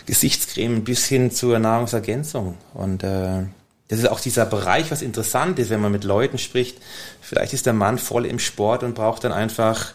Gesichtscreme 0.07 0.83
bis 0.83 1.07
hin 1.07 1.31
zur 1.31 1.59
Nahrungsergänzung. 1.59 2.59
Und 2.75 3.05
äh, 3.05 3.45
das 3.89 4.01
ist 4.01 4.11
auch 4.11 4.21
dieser 4.21 4.45
Bereich, 4.45 4.91
was 4.91 5.03
interessant 5.03 5.59
ist, 5.59 5.71
wenn 5.71 5.81
man 5.81 5.93
mit 5.93 6.05
Leuten 6.05 6.39
spricht. 6.39 6.79
Vielleicht 7.21 7.53
ist 7.53 7.67
der 7.67 7.73
Mann 7.73 7.99
voll 7.99 8.27
im 8.27 8.39
Sport 8.39 8.83
und 8.83 8.95
braucht 8.95 9.23
dann 9.25 9.33
einfach 9.33 9.95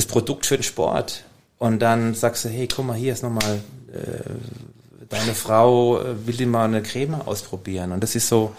das 0.00 0.06
Produkt 0.06 0.46
für 0.46 0.56
den 0.56 0.62
Sport. 0.62 1.24
Und 1.58 1.80
dann 1.80 2.14
sagst 2.14 2.44
du, 2.44 2.48
hey, 2.48 2.66
guck 2.66 2.86
mal, 2.86 2.96
hier 2.96 3.12
ist 3.12 3.22
nochmal, 3.22 3.60
äh, 3.92 5.04
deine 5.08 5.34
Frau 5.34 6.00
äh, 6.00 6.26
will 6.26 6.36
die 6.36 6.46
mal 6.46 6.64
eine 6.64 6.82
Creme 6.82 7.20
ausprobieren. 7.26 7.92
Und 7.92 8.02
das 8.02 8.14
ist 8.14 8.28
so, 8.28 8.52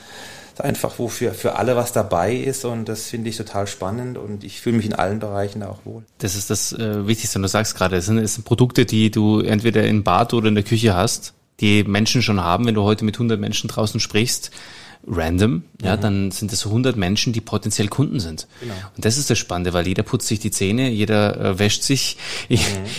einfach, 0.59 0.93
wo 0.97 1.07
für, 1.07 1.55
alle 1.55 1.75
was 1.75 1.91
dabei 1.91 2.35
ist 2.35 2.65
und 2.65 2.87
das 2.87 3.05
finde 3.05 3.29
ich 3.29 3.37
total 3.37 3.67
spannend 3.67 4.17
und 4.17 4.43
ich 4.43 4.61
fühle 4.61 4.77
mich 4.77 4.85
in 4.85 4.93
allen 4.93 5.19
Bereichen 5.19 5.61
da 5.61 5.69
auch 5.69 5.85
wohl. 5.85 6.03
Das 6.19 6.35
ist 6.35 6.49
das 6.49 6.73
äh, 6.73 7.07
Wichtigste, 7.07 7.39
du 7.39 7.47
sagst 7.47 7.75
gerade, 7.75 7.95
es 7.97 8.05
sind, 8.05 8.17
es 8.17 8.35
sind 8.35 8.43
Produkte, 8.43 8.85
die 8.85 9.11
du 9.11 9.39
entweder 9.39 9.85
im 9.85 10.03
Bad 10.03 10.33
oder 10.33 10.47
in 10.47 10.55
der 10.55 10.63
Küche 10.63 10.95
hast, 10.95 11.33
die 11.59 11.83
Menschen 11.83 12.21
schon 12.21 12.41
haben, 12.41 12.65
wenn 12.65 12.75
du 12.75 12.83
heute 12.83 13.05
mit 13.05 13.15
100 13.15 13.39
Menschen 13.39 13.67
draußen 13.67 13.99
sprichst, 13.99 14.51
random, 15.07 15.63
ja, 15.81 15.95
mhm. 15.97 16.01
dann 16.01 16.31
sind 16.31 16.53
es 16.53 16.65
100 16.65 16.95
Menschen, 16.95 17.33
die 17.33 17.41
potenziell 17.41 17.87
Kunden 17.87 18.19
sind. 18.19 18.47
Genau. 18.59 18.73
Und 18.95 19.05
das 19.05 19.17
ist 19.17 19.29
das 19.29 19.37
Spannende, 19.37 19.73
weil 19.73 19.87
jeder 19.87 20.03
putzt 20.03 20.27
sich 20.27 20.39
die 20.39 20.51
Zähne, 20.51 20.89
jeder 20.89 21.39
äh, 21.39 21.59
wäscht 21.59 21.83
sich, 21.83 22.17
mhm. 22.49 22.57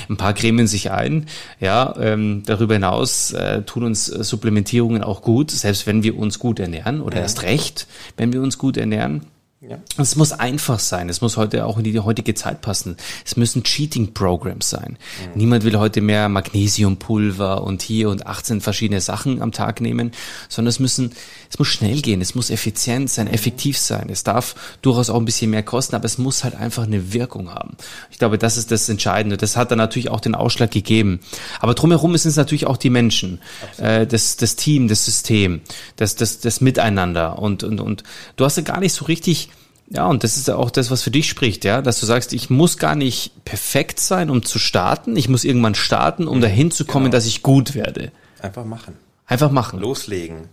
ein 0.08 0.16
paar 0.16 0.34
cremen 0.34 0.66
sich 0.66 0.90
ein, 0.90 1.26
ja, 1.60 1.94
ähm, 1.98 2.42
darüber 2.44 2.74
hinaus 2.74 3.32
äh, 3.32 3.62
tun 3.62 3.84
uns 3.84 4.08
äh, 4.08 4.24
Supplementierungen 4.24 5.02
auch 5.04 5.22
gut, 5.22 5.50
selbst 5.50 5.86
wenn 5.86 6.02
wir 6.02 6.18
uns 6.18 6.38
gut 6.38 6.58
ernähren 6.58 7.00
oder 7.00 7.16
mhm. 7.16 7.22
erst 7.22 7.42
recht, 7.42 7.86
wenn 8.16 8.32
wir 8.32 8.42
uns 8.42 8.58
gut 8.58 8.76
ernähren. 8.76 9.26
Ja. 9.68 9.78
Es 9.96 10.16
muss 10.16 10.32
einfach 10.32 10.80
sein. 10.80 11.08
Es 11.08 11.20
muss 11.20 11.36
heute 11.36 11.66
auch 11.66 11.78
in 11.78 11.84
die 11.84 11.96
heutige 12.00 12.34
Zeit 12.34 12.62
passen. 12.62 12.96
Es 13.24 13.36
müssen 13.36 13.62
Cheating-Programs 13.62 14.68
sein. 14.68 14.98
Mhm. 14.98 15.38
Niemand 15.38 15.62
will 15.62 15.78
heute 15.78 16.00
mehr 16.00 16.28
Magnesiumpulver 16.28 17.62
und 17.62 17.80
hier 17.80 18.08
und 18.08 18.26
18 18.26 18.60
verschiedene 18.60 19.00
Sachen 19.00 19.40
am 19.40 19.52
Tag 19.52 19.80
nehmen, 19.80 20.10
sondern 20.48 20.70
es 20.70 20.80
müssen, 20.80 21.12
es 21.48 21.60
muss 21.60 21.68
schnell 21.68 22.02
gehen. 22.02 22.20
Es 22.20 22.34
muss 22.34 22.50
effizient 22.50 23.08
sein, 23.08 23.28
mhm. 23.28 23.34
effektiv 23.34 23.78
sein. 23.78 24.08
Es 24.10 24.24
darf 24.24 24.56
durchaus 24.82 25.10
auch 25.10 25.18
ein 25.18 25.24
bisschen 25.24 25.52
mehr 25.52 25.62
kosten, 25.62 25.94
aber 25.94 26.06
es 26.06 26.18
muss 26.18 26.42
halt 26.42 26.56
einfach 26.56 26.82
eine 26.82 27.12
Wirkung 27.12 27.54
haben. 27.54 27.76
Ich 28.10 28.18
glaube, 28.18 28.38
das 28.38 28.56
ist 28.56 28.72
das 28.72 28.88
Entscheidende. 28.88 29.36
Das 29.36 29.56
hat 29.56 29.70
dann 29.70 29.78
natürlich 29.78 30.10
auch 30.10 30.20
den 30.20 30.34
Ausschlag 30.34 30.72
gegeben. 30.72 31.20
Aber 31.60 31.74
drumherum 31.74 32.16
sind 32.16 32.30
es 32.30 32.36
natürlich 32.36 32.66
auch 32.66 32.78
die 32.78 32.90
Menschen, 32.90 33.40
äh, 33.78 34.08
das, 34.08 34.36
das 34.36 34.56
Team, 34.56 34.88
das 34.88 35.04
System, 35.04 35.60
das, 35.94 36.16
das, 36.16 36.40
das 36.40 36.60
Miteinander 36.60 37.38
und, 37.38 37.62
und, 37.62 37.80
und 37.80 38.02
du 38.34 38.44
hast 38.44 38.56
ja 38.56 38.64
gar 38.64 38.80
nicht 38.80 38.94
so 38.94 39.04
richtig 39.04 39.50
ja, 39.94 40.06
und 40.06 40.24
das 40.24 40.38
ist 40.38 40.48
auch 40.48 40.70
das, 40.70 40.90
was 40.90 41.02
für 41.02 41.10
dich 41.10 41.28
spricht, 41.28 41.64
ja, 41.64 41.82
dass 41.82 42.00
du 42.00 42.06
sagst, 42.06 42.32
ich 42.32 42.48
muss 42.48 42.78
gar 42.78 42.94
nicht 42.94 43.44
perfekt 43.44 44.00
sein, 44.00 44.30
um 44.30 44.42
zu 44.42 44.58
starten. 44.58 45.16
Ich 45.16 45.28
muss 45.28 45.44
irgendwann 45.44 45.74
starten, 45.74 46.26
um 46.26 46.38
mhm, 46.38 46.42
dahin 46.42 46.70
zu 46.70 46.86
kommen, 46.86 47.06
genau. 47.06 47.16
dass 47.16 47.26
ich 47.26 47.42
gut 47.42 47.74
werde. 47.74 48.10
Einfach 48.40 48.64
machen. 48.64 48.96
Einfach 49.26 49.50
machen. 49.50 49.78
Loslegen. 49.80 50.48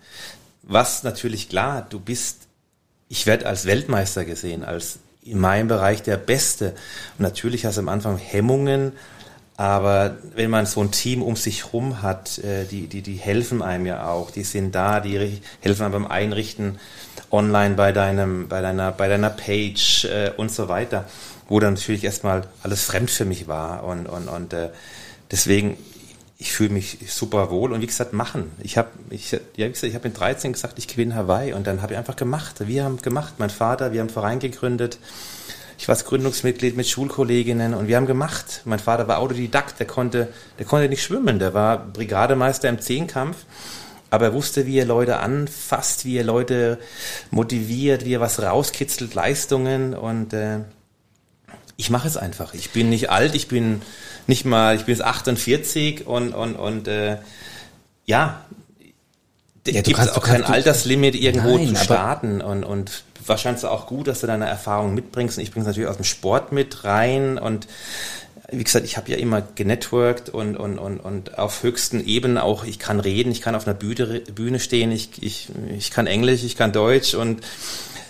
Was 0.64 1.04
natürlich 1.04 1.48
klar, 1.48 1.88
du 1.90 2.02
bist, 2.02 2.48
ich 3.08 3.26
werde 3.26 3.46
als 3.46 3.66
Weltmeister 3.66 4.26
gesehen, 4.26 4.66
als 4.66 5.00
in 5.24 5.40
meinem 5.40 5.70
Bereich 5.70 6.04
der 6.04 6.18
Beste. 6.18 6.76
Und 7.18 7.24
natürlich 7.24 7.66
hast 7.66 7.78
du 7.78 7.82
am 7.82 7.90
Anfang 7.90 8.18
Hemmungen, 8.18 8.92
aber 9.56 10.18
wenn 10.36 10.50
man 10.50 10.66
so 10.66 10.82
ein 10.82 10.92
Team 10.92 11.22
um 11.22 11.36
sich 11.36 11.74
rum 11.74 12.02
hat, 12.02 12.40
äh, 12.40 12.66
die, 12.66 12.88
die, 12.88 13.02
die 13.02 13.16
helfen 13.16 13.62
einem 13.62 13.86
ja 13.86 14.08
auch, 14.08 14.32
die 14.32 14.44
sind 14.44 14.76
da, 14.76 15.00
die 15.00 15.42
helfen 15.62 15.84
einem 15.84 15.92
beim 15.92 16.08
Einrichten 16.08 16.80
online 17.32 17.76
bei 17.76 17.92
deinem, 17.92 18.48
bei 18.48 18.62
deiner, 18.62 18.92
bei 18.92 19.08
deiner 19.08 19.30
Page 19.30 20.06
äh, 20.06 20.32
und 20.38 20.52
so 20.52 20.68
weiter, 20.68 21.06
wo 21.48 21.60
dann 21.60 21.74
natürlich 21.74 22.04
erstmal 22.04 22.44
alles 22.64 22.84
fremd 22.84 23.10
für 23.10 23.26
mich 23.26 23.48
war 23.48 23.84
und, 23.84 24.08
und, 24.08 24.28
und 24.28 24.54
äh, 24.54 24.70
deswegen, 25.32 25.78
ich 26.38 26.54
fühle 26.54 26.70
mich 26.70 27.00
super 27.08 27.52
wohl 27.52 27.74
und 27.74 27.82
wie 27.82 27.88
gesagt, 27.88 28.14
machen. 28.14 28.52
Ich 28.62 28.78
habe 28.78 28.90
ich, 29.10 29.32
ja, 29.32 29.40
wie 29.56 29.68
gesagt, 29.68 29.84
ich 29.84 29.96
hab 29.96 30.06
in 30.06 30.14
13 30.14 30.54
gesagt, 30.54 30.80
ich 30.80 30.88
gewinne 30.88 31.16
Hawaii 31.16 31.54
und 31.54 31.68
dann 31.68 31.82
habe 31.82 31.94
ich 31.94 32.00
einfach 32.00 32.16
gemacht. 32.16 32.56
Wir 32.68 32.86
haben 32.86 33.02
gemacht, 33.02 33.36
mein 33.38 33.50
Vater, 33.50 33.92
wir 33.92 34.00
haben 34.00 34.10
Verein 34.10 34.40
gegründet. 34.40 35.00
Ich 35.78 35.88
war 35.88 35.96
Gründungsmitglied 35.96 36.76
mit 36.76 36.88
Schulkolleginnen 36.88 37.74
und 37.74 37.88
wir 37.88 37.96
haben 37.96 38.06
gemacht. 38.06 38.62
Mein 38.66 38.80
Vater 38.80 39.08
war 39.08 39.20
Autodidakt, 39.20 39.80
der 39.80 39.88
konnte, 39.88 40.28
der 40.58 40.66
konnte 40.66 40.90
nicht 40.90 41.04
schwimmen, 41.04 41.40
der 41.40 41.54
war 41.54 41.78
Brigademeister 41.78 42.68
im 42.68 42.80
Zehnkampf 42.80 43.38
aber 44.10 44.26
er 44.26 44.34
wusste, 44.34 44.66
wie 44.66 44.80
er 44.80 44.86
Leute 44.86 45.20
anfasst, 45.20 46.06
wie 46.06 46.18
er 46.18 46.24
Leute 46.24 46.80
motiviert, 47.32 48.06
wie 48.06 48.16
er 48.16 48.20
was 48.20 48.42
rauskitzelt, 48.42 49.14
Leistungen 49.14 49.94
und 49.94 50.34
äh, 50.34 50.60
ich 51.78 51.90
mache 51.90 52.08
es 52.08 52.18
einfach. 52.18 52.54
Ich 52.54 52.72
bin 52.72 52.90
nicht 52.90 53.10
alt, 53.10 53.36
ich 53.36 53.48
bin 53.48 53.82
nicht 54.28 54.44
mal, 54.46 54.76
ich 54.76 54.84
bin 54.84 54.96
jetzt 54.96 55.04
48 55.04 56.06
und 56.08 56.34
und 56.34 56.56
und 56.56 56.88
äh, 56.88 57.18
ja, 58.06 58.42
ja 59.66 59.82
gibt 59.82 60.00
es 60.00 60.10
auch 60.10 60.24
kein 60.24 60.44
Alterslimit 60.44 61.16
irgendwo 61.16 61.58
nein, 61.58 61.76
zu 61.76 61.84
starten 61.84 62.42
und 62.42 62.64
und 62.64 63.04
wahrscheinlich 63.26 63.64
auch 63.64 63.88
gut, 63.88 64.08
dass 64.08 64.20
du 64.20 64.28
deine 64.28 64.48
Erfahrungen 64.48 64.94
mitbringst. 64.94 65.38
Und 65.38 65.44
ich 65.44 65.52
bringe 65.52 65.64
es 65.64 65.68
natürlich 65.68 65.90
aus 65.90 65.98
dem 65.98 66.06
Sport 66.06 66.52
mit 66.52 66.84
rein 66.84 67.38
und 67.38 67.68
wie 68.52 68.64
gesagt, 68.64 68.86
ich 68.86 68.98
habe 68.98 69.12
ja 69.12 69.18
immer 69.18 69.42
genetworked 69.42 70.30
und, 70.30 70.56
und, 70.56 70.78
und, 70.80 71.00
und 71.00 71.38
auf 71.38 71.64
höchsten 71.64 72.06
Ebenen 72.06 72.38
auch, 72.38 72.64
ich 72.64 72.80
kann 72.80 73.00
reden, 73.00 73.32
ich 73.32 73.42
kann 73.42 73.56
auf 73.56 73.68
einer 73.68 73.76
Bühne, 73.76 74.22
Bühne 74.34 74.60
stehen, 74.60 74.92
ich, 74.92 75.10
ich, 75.22 75.50
ich 75.78 75.92
kann 75.92 76.08
Englisch, 76.08 76.44
ich 76.44 76.56
kann 76.56 76.72
Deutsch 76.72 77.14
und 77.14 77.42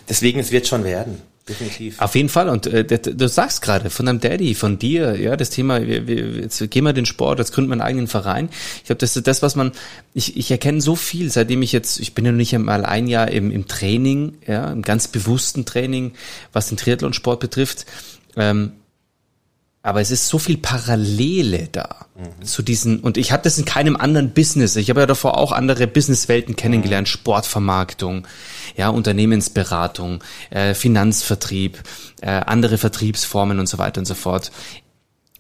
deswegen, 0.08 0.40
es 0.40 0.52
wird 0.52 0.68
schon 0.68 0.84
werden. 0.84 1.22
Definitiv. 1.50 2.00
Auf 2.00 2.14
jeden 2.14 2.30
Fall. 2.30 2.48
Und 2.48 2.68
äh, 2.68 2.86
du 2.86 3.28
sagst 3.28 3.64
gerade 3.64 3.90
von 3.90 4.06
deinem 4.06 4.20
Daddy, 4.20 4.54
von 4.54 4.78
dir, 4.78 5.20
ja, 5.20 5.36
das 5.36 5.50
Thema, 5.50 5.86
wir, 5.86 6.08
wir, 6.08 6.42
jetzt 6.42 6.70
gehen 6.70 6.84
wir 6.84 6.94
den 6.94 7.08
Sport, 7.08 7.40
jetzt 7.40 7.52
gründen 7.52 7.72
wir 7.72 7.74
einen 7.74 7.82
eigenen 7.82 8.08
Verein. 8.08 8.50
Ich 8.78 8.84
glaube, 8.84 9.00
das 9.00 9.18
ist 9.18 9.26
das, 9.26 9.42
was 9.42 9.56
man, 9.56 9.72
ich, 10.14 10.38
ich 10.38 10.52
erkenne 10.52 10.80
so 10.80 10.96
viel, 10.96 11.32
seitdem 11.32 11.64
ich 11.64 11.72
jetzt, 11.72 12.00
ich 12.00 12.14
bin 12.14 12.24
ja 12.24 12.32
noch 12.32 12.38
nicht 12.38 12.54
einmal 12.54 12.86
ein 12.86 13.08
Jahr 13.08 13.32
im, 13.32 13.50
im 13.50 13.68
Training, 13.68 14.38
ja, 14.46 14.72
im 14.72 14.84
ganz 14.84 15.08
bewussten 15.08 15.66
Training, 15.66 16.14
was 16.54 16.68
den 16.68 16.78
Triathlonsport 16.78 17.40
betrifft. 17.40 17.88
Ähm, 18.38 18.74
aber 19.82 20.02
es 20.02 20.12
ist 20.12 20.28
so 20.28 20.40
viel 20.40 20.58
Parallele 20.58 21.70
da 21.72 22.08
mhm. 22.16 22.46
zu 22.46 22.62
diesen, 22.62 23.00
und 23.00 23.18
ich 23.18 23.32
hatte 23.32 23.44
das 23.44 23.58
in 23.58 23.66
keinem 23.66 23.96
anderen 23.96 24.34
Business. 24.34 24.76
Ich 24.76 24.90
habe 24.90 25.00
ja 25.00 25.06
davor 25.06 25.38
auch 25.38 25.52
andere 25.52 25.88
Businesswelten 25.88 26.56
kennengelernt, 26.56 27.08
mhm. 27.08 27.12
Sportvermarktung, 27.12 28.28
ja, 28.76 28.90
Unternehmensberatung, 28.90 30.24
äh, 30.50 30.74
Finanzvertrieb, 30.74 31.82
äh, 32.22 32.30
andere 32.30 32.78
Vertriebsformen 32.78 33.60
und 33.60 33.68
so 33.68 33.78
weiter 33.78 34.00
und 34.00 34.06
so 34.06 34.16
fort 34.16 34.52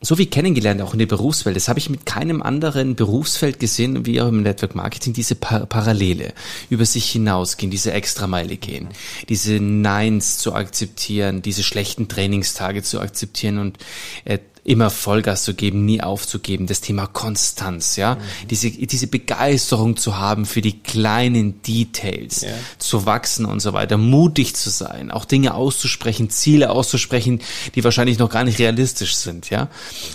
so 0.01 0.15
viel 0.15 0.27
kennengelernt, 0.27 0.81
auch 0.81 0.93
in 0.93 0.99
der 0.99 1.07
Berufswelt. 1.07 1.55
Das 1.55 1.67
habe 1.67 1.79
ich 1.79 1.89
mit 1.89 2.05
keinem 2.05 2.41
anderen 2.41 2.95
Berufsfeld 2.95 3.59
gesehen, 3.59 4.05
wie 4.05 4.21
auch 4.21 4.29
im 4.29 4.43
Network 4.43 4.73
Marketing, 4.73 5.13
diese 5.13 5.35
pa 5.35 5.65
Parallele 5.65 6.33
über 6.69 6.85
sich 6.85 7.09
hinausgehen, 7.09 7.69
diese 7.69 7.91
Extrameile 7.91 8.55
gehen, 8.55 8.87
diese 9.27 9.59
Neins 9.59 10.37
zu 10.37 10.53
akzeptieren, 10.53 11.41
diese 11.41 11.63
schlechten 11.63 12.07
Trainingstage 12.07 12.81
zu 12.81 13.01
akzeptieren 13.01 13.57
und 13.57 13.77
äh, 14.23 14.39
immer 14.69 14.91
Vollgas 14.91 15.43
zu 15.43 15.55
geben, 15.55 15.83
nie 15.83 16.01
aufzugeben, 16.01 16.67
das 16.67 16.79
Thema 16.79 17.07
Konstanz, 17.07 17.95
ja, 17.95 18.15
mhm. 18.15 18.47
diese, 18.49 18.69
diese 18.69 19.07
Begeisterung 19.07 19.97
zu 19.97 20.17
haben 20.19 20.45
für 20.45 20.61
die 20.61 20.79
kleinen 20.79 21.63
Details, 21.63 22.41
ja. 22.41 22.49
zu 22.77 23.07
wachsen 23.07 23.45
und 23.45 23.61
so 23.61 23.73
weiter, 23.73 23.97
mutig 23.97 24.55
zu 24.55 24.69
sein, 24.69 25.09
auch 25.09 25.25
Dinge 25.25 25.55
auszusprechen, 25.55 26.29
Ziele 26.29 26.69
auszusprechen, 26.69 27.41
die 27.73 27.83
wahrscheinlich 27.83 28.19
noch 28.19 28.29
gar 28.29 28.43
nicht 28.43 28.59
realistisch 28.59 29.15
sind, 29.15 29.49
ja, 29.49 29.69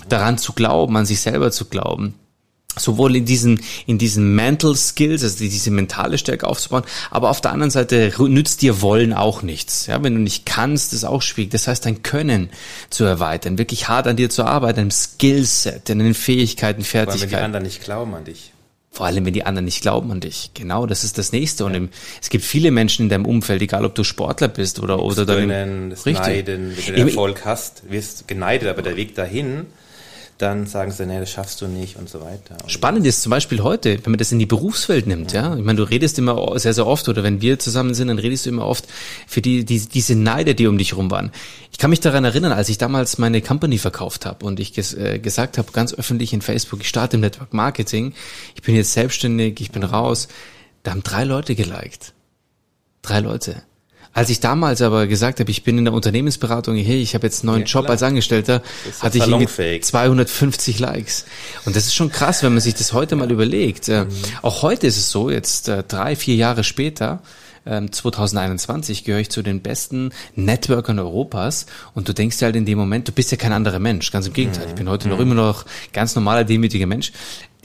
daran 0.09 0.39
zu 0.39 0.53
glauben, 0.53 0.97
an 0.97 1.05
sich 1.05 1.21
selber 1.21 1.51
zu 1.51 1.65
glauben 1.65 2.15
sowohl 2.77 3.17
in 3.17 3.25
diesen 3.25 3.61
in 3.87 3.99
diesen 3.99 4.35
Mental 4.35 4.77
Skills, 4.77 5.23
also 5.23 5.39
diese 5.39 5.71
mentale 5.71 6.19
Stärke 6.19 6.47
aufzubauen, 6.47 6.85
aber 7.11 7.31
auf 7.31 7.41
der 7.41 7.53
anderen 7.53 7.71
Seite 7.71 8.13
nützt 8.19 8.63
dir 8.63 8.81
Wollen 8.81 9.13
auch 9.13 9.43
nichts. 9.43 9.87
Ja, 9.87 10.03
wenn 10.03 10.15
du 10.15 10.21
nicht 10.21 10.47
kannst, 10.47 10.93
ist 10.93 11.05
auch 11.05 11.23
schwierig. 11.23 11.51
Das 11.51 11.67
heißt, 11.67 11.85
dein 11.85 12.03
Können 12.03 12.51
zu 12.91 13.05
erweitern, 13.05 13.59
wirklich 13.59 13.89
hart 13.89 14.07
an 14.07 14.17
dir 14.17 14.31
zu 14.31 14.45
arbeiten, 14.45 14.85
deinem 14.85 14.91
Skillset, 14.91 15.91
an 15.91 15.99
den 15.99 16.15
Fähigkeiten, 16.15 16.83
Fertigkeiten. 16.83 17.23
Weil 17.23 17.31
wenn 17.33 17.39
die 17.39 17.45
anderen 17.45 17.65
nicht 17.65 17.83
glauben 17.83 18.15
an 18.15 18.25
dich. 18.25 18.53
Vor 18.91 19.07
allem, 19.07 19.27
wenn 19.27 19.33
die 19.33 19.45
anderen 19.45 19.65
nicht 19.65 19.83
glauben 19.83 20.13
an 20.13 20.21
dich. 20.21 20.53
Genau, 20.55 20.87
das 20.87 21.03
ist 21.03 21.19
das 21.19 21.33
Nächste. 21.33 21.65
Und 21.65 21.75
im, 21.75 21.89
es 22.23 22.31
gibt 22.31 22.45
viele 22.45 22.71
Menschen 22.71 23.05
in 23.05 23.09
deinem 23.09 23.27
Umfeld, 23.27 23.61
egal 23.61 23.85
ob 23.85 23.97
du 23.97 24.05
Sportler 24.05 24.47
bist 24.47 24.79
oder, 24.79 25.03
oder 25.03 25.27
dein, 25.27 25.91
das 25.91 26.07
richtig. 26.07 26.27
Neiden, 26.27 26.77
wenn 26.77 26.87
du 26.87 26.93
den 26.93 27.09
Erfolg 27.09 27.45
hast, 27.45 27.91
wirst 27.91 28.29
geneidet, 28.29 28.69
aber 28.69 28.83
der 28.83 28.97
Weg 28.97 29.17
dahin, 29.17 29.67
dann 30.39 30.67
sagen 30.67 30.91
sie, 30.91 31.07
nee, 31.07 31.21
das 31.21 31.31
schaffst 31.31 31.61
du 31.61 31.69
nicht 31.69 31.97
und 31.97 32.09
so 32.09 32.21
weiter. 32.21 32.57
Spannend 32.67 33.07
ist 33.07 33.23
zum 33.23 33.31
Beispiel 33.31 33.63
heute, 33.63 34.05
wenn 34.05 34.11
man 34.11 34.19
das 34.19 34.33
in 34.33 34.39
die 34.39 34.47
Berufswelt 34.47 35.07
nimmt, 35.07 35.33
ja. 35.33 35.51
ja. 35.51 35.57
Ich 35.57 35.65
meine, 35.65 35.77
du 35.77 35.85
redest 35.85 36.19
immer 36.19 36.59
sehr, 36.59 36.75
sehr 36.75 36.87
oft, 36.87 37.09
oder 37.09 37.23
wenn 37.23 37.41
wir 37.41 37.59
zusammen 37.59 37.95
sind, 37.95 38.09
dann 38.09 38.19
redest 38.19 38.47
du 38.47 38.51
immer 38.51 38.67
oft 38.67 38.87
für 39.27 39.41
die, 39.41 39.65
die 39.65 39.81
diese 39.81 40.17
Neide, 40.17 40.55
die 40.55 40.67
um 40.67 40.77
dich 40.77 40.97
rum 40.97 41.11
waren. 41.11 41.31
Ich 41.71 41.79
kann 41.79 41.91
mich 41.91 42.01
daran 42.01 42.25
erinnern, 42.25 42.53
als 42.53 42.69
ich 42.69 42.79
damals 42.79 43.19
meine 43.19 43.43
Company 43.43 43.79
verkauft 43.79 44.27
habe 44.27 44.45
und 44.45 44.59
ich 44.59 44.73
ges 44.73 44.95
äh, 44.95 45.19
gesagt 45.19 45.57
habe, 45.59 45.71
ganz 45.73 45.95
öffentlich 45.95 46.33
in 46.33 46.43
Facebook, 46.43 46.81
ich 46.81 46.89
starte 46.89 47.17
im 47.17 47.21
Network 47.21 47.55
Marketing, 47.55 48.13
ich 48.55 48.63
bin 48.63 48.75
jetzt 48.75 48.93
selbstständig, 48.93 49.61
ich 49.61 49.71
bin 49.71 49.85
raus, 49.85 50.29
da 50.83 50.91
haben 50.91 51.03
drei 51.03 51.25
Leute 51.25 51.55
geliked. 51.55 52.13
Drei 53.03 53.21
Leute. 53.21 53.63
Als 54.15 54.31
ich 54.31 54.39
damals 54.39 54.81
aber 54.81 55.09
gesagt 55.09 55.41
habe, 55.41 55.51
ich 55.51 55.65
bin 55.65 55.77
in 55.77 55.85
der 55.85 55.93
Unternehmensberatung, 55.93 56.77
hey, 56.77 57.03
ich 57.03 57.15
habe 57.15 57.27
jetzt 57.27 57.43
einen 57.43 57.51
neuen 57.51 57.63
ja, 57.63 57.67
Job 57.67 57.83
klar. 57.83 57.91
als 57.93 58.03
Angestellter, 58.05 58.63
hatte 59.01 59.19
ich 59.19 59.27
irgendwie 59.27 59.81
250 59.81 60.79
Likes. 60.79 61.27
Und 61.65 61.75
das 61.75 61.87
ist 61.87 61.95
schon 61.95 62.11
krass, 62.11 62.45
wenn 62.45 62.53
man 62.53 62.61
sich 62.61 62.75
das 62.75 62.93
heute 62.93 63.17
mal 63.17 63.31
überlegt. 63.33 63.89
Äh, 63.89 64.05
mhm. 64.05 64.11
Auch 64.43 64.63
heute 64.63 64.87
ist 64.87 64.99
es 64.99 65.11
so, 65.11 65.31
jetzt 65.31 65.69
äh, 65.69 65.83
drei, 65.83 66.15
vier 66.15 66.37
Jahre 66.37 66.63
später, 66.63 67.21
2021 67.67 68.99
ähm, 68.99 69.05
gehöre 69.07 69.21
ich 69.21 69.31
zu 69.31 69.43
den 69.43 69.63
besten 69.63 70.11
Networkern 70.35 70.99
Europas 70.99 71.65
und 71.95 72.07
du 72.07 72.13
denkst 72.13 72.43
halt 72.43 72.57
in 72.57 72.67
dem 72.67 72.77
Moment, 72.77 73.09
du 73.09 73.13
bist 73.13 73.31
ja 73.31 73.39
kein 73.39 73.55
anderer 73.55 73.79
Mensch, 73.79 74.11
ganz 74.11 74.27
im 74.27 74.35
Gegenteil. 74.35 74.67
Ich 74.69 74.75
bin 74.75 74.87
heute 74.87 75.09
noch 75.09 75.17
mhm. 75.17 75.23
immer 75.23 75.35
noch 75.35 75.65
ganz 75.95 76.15
normaler, 76.15 76.45
demütiger 76.45 76.87
Mensch. 76.87 77.11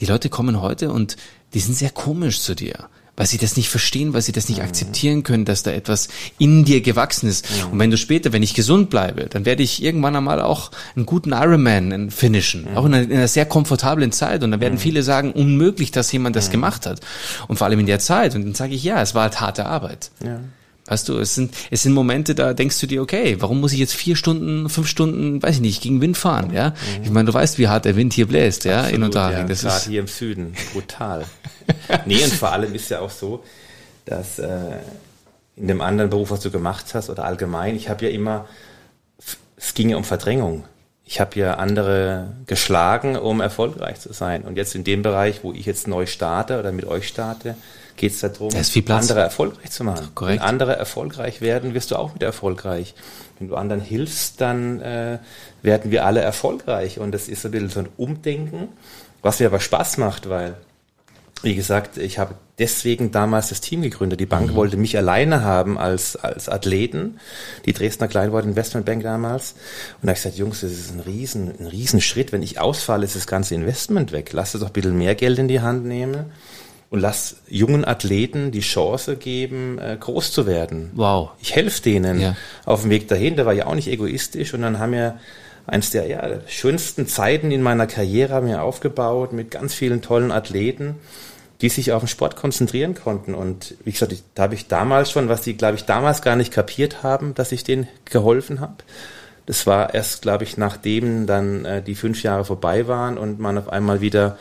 Die 0.00 0.06
Leute 0.06 0.30
kommen 0.30 0.62
heute 0.62 0.90
und 0.90 1.16
die 1.52 1.60
sind 1.60 1.74
sehr 1.74 1.90
komisch 1.90 2.40
zu 2.40 2.54
dir 2.54 2.88
weil 3.20 3.26
sie 3.26 3.36
das 3.36 3.58
nicht 3.58 3.68
verstehen, 3.68 4.14
weil 4.14 4.22
sie 4.22 4.32
das 4.32 4.48
nicht 4.48 4.60
mhm. 4.60 4.64
akzeptieren 4.64 5.22
können, 5.24 5.44
dass 5.44 5.62
da 5.62 5.70
etwas 5.72 6.08
in 6.38 6.64
dir 6.64 6.80
gewachsen 6.80 7.28
ist. 7.28 7.46
Mhm. 7.50 7.72
Und 7.72 7.78
wenn 7.78 7.90
du 7.90 7.98
später, 7.98 8.32
wenn 8.32 8.42
ich 8.42 8.54
gesund 8.54 8.88
bleibe, 8.88 9.26
dann 9.26 9.44
werde 9.44 9.62
ich 9.62 9.82
irgendwann 9.82 10.16
einmal 10.16 10.40
auch 10.40 10.70
einen 10.96 11.04
guten 11.04 11.32
Ironman 11.32 12.10
finishen, 12.10 12.62
mhm. 12.62 12.78
auch 12.78 12.86
in 12.86 12.94
einer, 12.94 13.04
in 13.04 13.12
einer, 13.12 13.28
sehr 13.28 13.44
komfortablen 13.44 14.10
Zeit. 14.10 14.42
Und 14.42 14.52
dann 14.52 14.62
werden 14.62 14.78
viele 14.78 15.02
sagen, 15.02 15.32
unmöglich, 15.32 15.90
dass 15.90 16.10
jemand 16.12 16.34
das 16.34 16.48
gemacht 16.50 16.86
hat. 16.86 17.00
Und 17.46 17.58
vor 17.58 17.66
allem 17.66 17.80
in 17.80 17.84
der 17.84 17.98
Zeit. 17.98 18.34
Und 18.34 18.42
dann 18.42 18.54
sage 18.54 18.72
ich, 18.72 18.84
ja, 18.84 19.02
es 19.02 19.14
war 19.14 19.24
halt 19.24 19.38
harte 19.38 19.66
Arbeit. 19.66 20.12
Ja. 20.24 20.40
Weißt 20.90 21.08
du, 21.08 21.18
es 21.18 21.36
sind, 21.36 21.54
es 21.70 21.84
sind 21.84 21.92
Momente, 21.92 22.34
da 22.34 22.52
denkst 22.52 22.80
du 22.80 22.88
dir, 22.88 23.00
okay, 23.00 23.36
warum 23.38 23.60
muss 23.60 23.72
ich 23.72 23.78
jetzt 23.78 23.94
vier 23.94 24.16
Stunden, 24.16 24.68
fünf 24.68 24.88
Stunden, 24.88 25.40
weiß 25.40 25.54
ich 25.54 25.60
nicht, 25.60 25.82
gegen 25.82 26.00
Wind 26.00 26.18
fahren, 26.18 26.52
ja? 26.52 26.70
Mhm. 26.70 27.04
Ich 27.04 27.10
meine, 27.10 27.26
du 27.26 27.34
weißt, 27.34 27.58
wie 27.58 27.68
hart 27.68 27.84
der 27.84 27.94
Wind 27.94 28.12
hier 28.12 28.26
bläst, 28.26 28.64
ja, 28.64 28.80
Absolut, 28.80 28.96
in 28.96 29.02
Unterhaching. 29.04 29.38
Ja, 29.38 29.44
das 29.44 29.62
ist 29.62 29.86
hier 29.86 30.00
im 30.00 30.08
Süden, 30.08 30.54
brutal. 30.72 31.24
nee, 32.06 32.24
und 32.24 32.32
vor 32.32 32.50
allem 32.50 32.74
ist 32.74 32.90
ja 32.90 32.98
auch 32.98 33.10
so, 33.10 33.44
dass 34.04 34.40
äh, 34.40 34.48
in 35.54 35.68
dem 35.68 35.80
anderen 35.80 36.10
Beruf, 36.10 36.32
was 36.32 36.40
du 36.40 36.50
gemacht 36.50 36.86
hast, 36.92 37.08
oder 37.08 37.24
allgemein, 37.24 37.76
ich 37.76 37.88
habe 37.88 38.06
ja 38.06 38.10
immer, 38.10 38.46
es 39.56 39.74
ging 39.74 39.90
ja 39.90 39.96
um 39.96 40.02
Verdrängung. 40.02 40.64
Ich 41.04 41.20
habe 41.20 41.38
ja 41.38 41.54
andere 41.54 42.32
geschlagen, 42.46 43.16
um 43.16 43.40
erfolgreich 43.40 44.00
zu 44.00 44.12
sein. 44.12 44.42
Und 44.42 44.56
jetzt 44.56 44.74
in 44.74 44.82
dem 44.82 45.02
Bereich, 45.02 45.44
wo 45.44 45.52
ich 45.52 45.66
jetzt 45.66 45.86
neu 45.86 46.06
starte 46.06 46.58
oder 46.58 46.72
mit 46.72 46.84
euch 46.84 47.06
starte, 47.06 47.54
geht 48.00 48.12
es 48.12 48.20
darum, 48.20 48.50
andere 48.88 49.20
erfolgreich 49.20 49.70
zu 49.70 49.84
machen. 49.84 50.08
Korrekt. 50.14 50.40
Wenn 50.40 50.48
andere 50.48 50.76
erfolgreich 50.76 51.42
werden, 51.42 51.74
wirst 51.74 51.90
du 51.90 51.96
auch 51.96 52.14
wieder 52.14 52.26
erfolgreich. 52.26 52.94
Wenn 53.38 53.48
du 53.48 53.56
anderen 53.56 53.82
hilfst, 53.82 54.40
dann 54.40 54.80
äh, 54.80 55.18
werden 55.60 55.90
wir 55.90 56.06
alle 56.06 56.20
erfolgreich. 56.20 56.98
Und 56.98 57.12
das 57.12 57.28
ist 57.28 57.44
ein 57.44 57.52
bisschen 57.52 57.68
so 57.68 57.80
ein 57.80 57.88
Umdenken, 57.98 58.68
was 59.20 59.38
mir 59.38 59.46
aber 59.46 59.60
Spaß 59.60 59.98
macht, 59.98 60.30
weil, 60.30 60.54
wie 61.42 61.54
gesagt, 61.54 61.98
ich 61.98 62.18
habe 62.18 62.36
deswegen 62.58 63.10
damals 63.10 63.50
das 63.50 63.60
Team 63.60 63.82
gegründet. 63.82 64.18
Die 64.18 64.26
Bank 64.26 64.52
mhm. 64.52 64.54
wollte 64.54 64.78
mich 64.78 64.96
alleine 64.96 65.42
haben 65.42 65.76
als, 65.76 66.16
als 66.16 66.48
Athleten, 66.48 67.20
die 67.66 67.74
Dresdner 67.74 68.08
Kleinwort 68.08 68.46
Investmentbank 68.46 69.02
damals. 69.02 69.52
Und 70.00 70.06
da 70.06 70.08
habe 70.08 70.12
ich 70.12 70.22
gesagt, 70.22 70.38
Jungs, 70.38 70.62
das 70.62 70.72
ist 70.72 70.90
ein 70.90 71.00
riesen, 71.00 71.52
ein 71.60 71.66
riesen 71.66 72.00
Schritt. 72.00 72.32
Wenn 72.32 72.42
ich 72.42 72.58
ausfalle, 72.58 73.04
ist 73.04 73.16
das 73.16 73.26
ganze 73.26 73.54
Investment 73.54 74.10
weg. 74.10 74.32
Lasst 74.32 74.54
uns 74.54 74.62
doch 74.62 74.70
ein 74.70 74.72
bisschen 74.72 74.96
mehr 74.96 75.14
Geld 75.14 75.38
in 75.38 75.48
die 75.48 75.60
Hand 75.60 75.84
nehmen 75.84 76.32
und 76.90 76.98
lass 76.98 77.36
jungen 77.48 77.84
Athleten 77.84 78.50
die 78.50 78.60
Chance 78.60 79.16
geben, 79.16 79.78
äh, 79.78 79.96
groß 79.98 80.32
zu 80.32 80.46
werden. 80.46 80.90
Wow. 80.94 81.30
Ich 81.40 81.54
helfe 81.54 81.80
denen 81.82 82.20
ja. 82.20 82.36
auf 82.64 82.82
dem 82.82 82.90
Weg 82.90 83.08
dahin. 83.08 83.36
Der 83.36 83.46
war 83.46 83.52
ja 83.52 83.66
auch 83.66 83.76
nicht 83.76 83.88
egoistisch 83.88 84.52
und 84.54 84.62
dann 84.62 84.78
haben 84.80 84.92
wir 84.92 85.18
eins 85.66 85.90
der 85.90 86.06
ja, 86.08 86.28
schönsten 86.48 87.06
Zeiten 87.06 87.52
in 87.52 87.62
meiner 87.62 87.86
Karriere 87.86 88.44
wir 88.44 88.62
aufgebaut 88.62 89.32
mit 89.32 89.52
ganz 89.52 89.72
vielen 89.72 90.02
tollen 90.02 90.32
Athleten, 90.32 90.96
die 91.60 91.68
sich 91.68 91.92
auf 91.92 92.02
den 92.02 92.08
Sport 92.08 92.34
konzentrieren 92.34 92.94
konnten. 92.94 93.34
Und 93.34 93.76
wie 93.84 93.92
gesagt, 93.92 94.14
da 94.34 94.44
habe 94.44 94.54
ich 94.54 94.66
damals 94.66 95.12
schon, 95.12 95.28
was 95.28 95.42
die, 95.42 95.56
glaube 95.56 95.76
ich, 95.76 95.84
damals 95.84 96.22
gar 96.22 96.34
nicht 96.34 96.52
kapiert 96.52 97.04
haben, 97.04 97.34
dass 97.34 97.52
ich 97.52 97.62
denen 97.62 97.86
geholfen 98.04 98.58
habe. 98.58 98.76
Das 99.46 99.66
war 99.66 99.94
erst, 99.94 100.22
glaube 100.22 100.44
ich, 100.44 100.56
nachdem 100.56 101.26
dann 101.26 101.64
äh, 101.64 101.82
die 101.82 101.94
fünf 101.94 102.22
Jahre 102.22 102.44
vorbei 102.44 102.88
waren 102.88 103.16
und 103.16 103.38
man 103.38 103.58
auf 103.58 103.68
einmal 103.68 104.00
wieder 104.00 104.38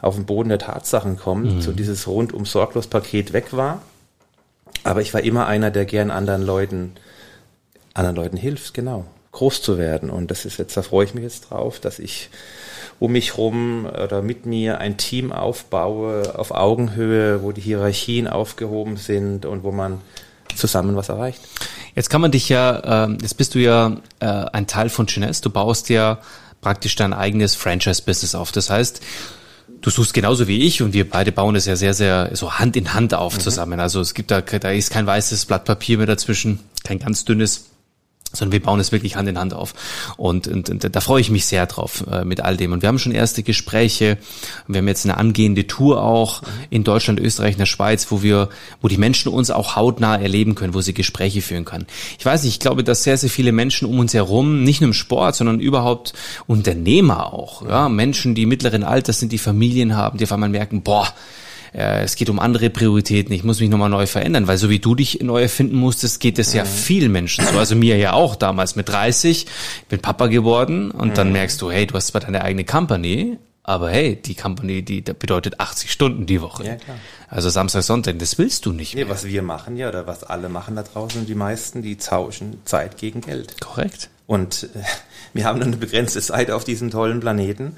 auf 0.00 0.14
den 0.14 0.26
Boden 0.26 0.48
der 0.48 0.58
Tatsachen 0.58 1.16
kommt, 1.16 1.56
mhm. 1.56 1.60
so 1.60 1.72
dieses 1.72 2.06
rundum 2.06 2.44
sorglos 2.44 2.86
Paket 2.86 3.32
weg 3.32 3.48
war. 3.52 3.82
Aber 4.84 5.00
ich 5.00 5.12
war 5.12 5.22
immer 5.22 5.46
einer, 5.46 5.70
der 5.70 5.84
gern 5.84 6.10
anderen 6.10 6.42
Leuten, 6.42 6.92
anderen 7.94 8.16
Leuten 8.16 8.36
hilft, 8.36 8.74
genau, 8.74 9.04
groß 9.32 9.60
zu 9.60 9.76
werden. 9.76 10.08
Und 10.10 10.30
das 10.30 10.44
ist 10.44 10.58
jetzt, 10.58 10.76
da 10.76 10.82
freue 10.82 11.04
ich 11.04 11.14
mich 11.14 11.24
jetzt 11.24 11.50
drauf, 11.50 11.80
dass 11.80 11.98
ich 11.98 12.30
um 13.00 13.12
mich 13.12 13.36
rum 13.36 13.86
oder 13.86 14.22
mit 14.22 14.46
mir 14.46 14.78
ein 14.78 14.96
Team 14.96 15.32
aufbaue 15.32 16.38
auf 16.38 16.50
Augenhöhe, 16.50 17.42
wo 17.42 17.52
die 17.52 17.60
Hierarchien 17.60 18.26
aufgehoben 18.28 18.96
sind 18.96 19.46
und 19.46 19.62
wo 19.62 19.72
man 19.72 20.00
zusammen 20.54 20.96
was 20.96 21.08
erreicht. 21.08 21.40
Jetzt 21.94 22.10
kann 22.10 22.20
man 22.20 22.30
dich 22.30 22.48
ja, 22.48 23.06
äh, 23.06 23.16
jetzt 23.22 23.36
bist 23.36 23.54
du 23.54 23.58
ja 23.58 23.96
äh, 24.20 24.26
ein 24.26 24.66
Teil 24.66 24.88
von 24.88 25.06
Chinese, 25.06 25.42
du 25.42 25.50
baust 25.50 25.88
ja 25.88 26.18
praktisch 26.60 26.96
dein 26.96 27.12
eigenes 27.12 27.54
Franchise-Business 27.54 28.34
auf. 28.34 28.50
Das 28.50 28.70
heißt, 28.70 29.00
Du 29.80 29.90
suchst 29.90 30.12
genauso 30.12 30.48
wie 30.48 30.62
ich 30.62 30.82
und 30.82 30.92
wir 30.92 31.08
beide 31.08 31.30
bauen 31.32 31.54
es 31.56 31.66
ja 31.66 31.76
sehr, 31.76 31.94
sehr 31.94 32.30
so 32.34 32.58
Hand 32.58 32.76
in 32.76 32.94
Hand 32.94 33.14
auf 33.14 33.36
mhm. 33.36 33.40
zusammen. 33.40 33.80
Also 33.80 34.00
es 34.00 34.14
gibt 34.14 34.30
da, 34.30 34.40
da 34.40 34.70
ist 34.70 34.90
kein 34.90 35.06
weißes 35.06 35.46
Blatt 35.46 35.64
Papier 35.64 35.98
mehr 35.98 36.06
dazwischen, 36.06 36.60
kein 36.84 36.98
ganz 36.98 37.24
dünnes 37.24 37.66
sondern 38.32 38.52
wir 38.52 38.62
bauen 38.62 38.78
es 38.78 38.92
wirklich 38.92 39.16
Hand 39.16 39.28
in 39.28 39.38
Hand 39.38 39.54
auf. 39.54 39.74
Und, 40.16 40.48
und, 40.48 40.68
und 40.68 40.94
da 40.94 41.00
freue 41.00 41.20
ich 41.20 41.30
mich 41.30 41.46
sehr 41.46 41.66
drauf 41.66 42.04
äh, 42.10 42.24
mit 42.24 42.40
all 42.40 42.56
dem. 42.56 42.72
Und 42.72 42.82
wir 42.82 42.88
haben 42.88 42.98
schon 42.98 43.12
erste 43.12 43.42
Gespräche. 43.42 44.18
Wir 44.66 44.78
haben 44.78 44.88
jetzt 44.88 45.06
eine 45.06 45.16
angehende 45.16 45.66
Tour 45.66 46.02
auch 46.02 46.42
in 46.68 46.84
Deutschland, 46.84 47.20
Österreich, 47.20 47.52
in 47.52 47.58
der 47.58 47.66
Schweiz, 47.66 48.10
wo 48.10 48.22
wir, 48.22 48.50
wo 48.82 48.88
die 48.88 48.98
Menschen 48.98 49.32
uns 49.32 49.50
auch 49.50 49.76
hautnah 49.76 50.16
erleben 50.16 50.54
können, 50.54 50.74
wo 50.74 50.80
sie 50.80 50.92
Gespräche 50.94 51.40
führen 51.40 51.64
können. 51.64 51.86
Ich 52.18 52.26
weiß 52.26 52.44
nicht, 52.44 52.54
ich 52.54 52.60
glaube, 52.60 52.84
dass 52.84 53.02
sehr, 53.02 53.16
sehr 53.16 53.30
viele 53.30 53.52
Menschen 53.52 53.88
um 53.88 53.98
uns 53.98 54.12
herum, 54.12 54.62
nicht 54.62 54.80
nur 54.80 54.88
im 54.88 54.94
Sport, 54.94 55.36
sondern 55.36 55.60
überhaupt 55.60 56.12
Unternehmer 56.46 57.32
auch, 57.32 57.66
ja, 57.66 57.88
Menschen, 57.88 58.34
die 58.34 58.46
mittleren 58.46 58.84
Alters 58.84 59.20
sind, 59.20 59.32
die 59.32 59.38
Familien 59.38 59.96
haben, 59.96 60.18
die 60.18 60.24
auf 60.24 60.32
einmal 60.32 60.48
merken, 60.48 60.82
boah, 60.82 61.08
äh, 61.74 62.02
es 62.02 62.16
geht 62.16 62.30
um 62.30 62.38
andere 62.38 62.70
Prioritäten, 62.70 63.32
ich 63.32 63.44
muss 63.44 63.60
mich 63.60 63.70
nochmal 63.70 63.90
neu 63.90 64.06
verändern, 64.06 64.46
weil 64.46 64.58
so 64.58 64.70
wie 64.70 64.78
du 64.78 64.94
dich 64.94 65.20
neu 65.22 65.42
erfinden 65.42 65.76
musstest, 65.76 66.20
geht 66.20 66.38
es 66.38 66.52
ja 66.52 66.64
mhm. 66.64 66.68
vielen 66.68 67.12
Menschen 67.12 67.46
so. 67.46 67.58
Also 67.58 67.74
mir 67.76 67.96
ja 67.96 68.12
auch 68.12 68.36
damals 68.36 68.76
mit 68.76 68.88
30, 68.88 69.46
ich 69.82 69.86
bin 69.88 70.00
Papa 70.00 70.26
geworden 70.26 70.90
und 70.90 71.08
mhm. 71.08 71.14
dann 71.14 71.32
merkst 71.32 71.60
du, 71.60 71.70
hey, 71.70 71.86
du 71.86 71.94
hast 71.94 72.08
zwar 72.08 72.20
deine 72.20 72.42
eigene 72.42 72.64
Company, 72.64 73.38
aber 73.68 73.90
hey, 73.90 74.16
die 74.16 74.34
Company, 74.34 74.82
die 74.82 75.02
bedeutet 75.02 75.60
80 75.60 75.92
Stunden 75.92 76.24
die 76.24 76.40
Woche. 76.40 76.64
Ja, 76.64 76.76
klar. 76.76 76.96
Also 77.28 77.50
Samstag, 77.50 77.82
Sonntag, 77.82 78.18
das 78.18 78.38
willst 78.38 78.64
du 78.64 78.72
nicht 78.72 78.94
mehr. 78.94 79.04
Nee, 79.04 79.10
was 79.10 79.26
wir 79.26 79.42
machen 79.42 79.76
ja, 79.76 79.90
oder 79.90 80.06
was 80.06 80.24
alle 80.24 80.48
machen 80.48 80.74
da 80.74 80.84
draußen, 80.84 81.26
die 81.26 81.34
meisten, 81.34 81.82
die 81.82 81.96
tauschen 81.96 82.62
Zeit 82.64 82.96
gegen 82.96 83.20
Geld. 83.20 83.60
Korrekt. 83.60 84.08
Und 84.26 84.70
äh, 84.74 84.82
wir 85.34 85.44
haben 85.44 85.58
nur 85.58 85.66
eine 85.66 85.76
begrenzte 85.76 86.22
Zeit 86.22 86.50
auf 86.50 86.64
diesem 86.64 86.90
tollen 86.90 87.20
Planeten. 87.20 87.76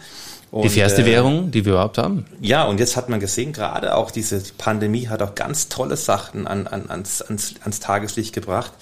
Und, 0.51 0.65
die 0.65 0.69
fairste 0.69 1.03
äh, 1.03 1.07
Währung, 1.07 1.51
die 1.51 1.65
wir 1.65 1.75
überhaupt 1.75 1.99
haben. 1.99 2.27
Ja, 2.41 2.65
und 2.65 2.81
jetzt 2.81 2.97
hat 2.97 3.09
man 3.09 3.21
gesehen, 3.21 3.53
gerade 3.53 3.95
auch 3.95 4.11
diese 4.11 4.43
Pandemie 4.59 5.09
hat 5.09 5.23
auch 5.23 5.35
ganz 5.35 5.69
tolle 5.69 5.97
Sachen 5.97 6.47
an, 6.47 6.67
an, 6.67 6.91
ans, 6.91 7.23
ans, 7.23 7.55
ans 7.63 7.79
Tageslicht 7.79 8.35
gebracht, 8.35 8.73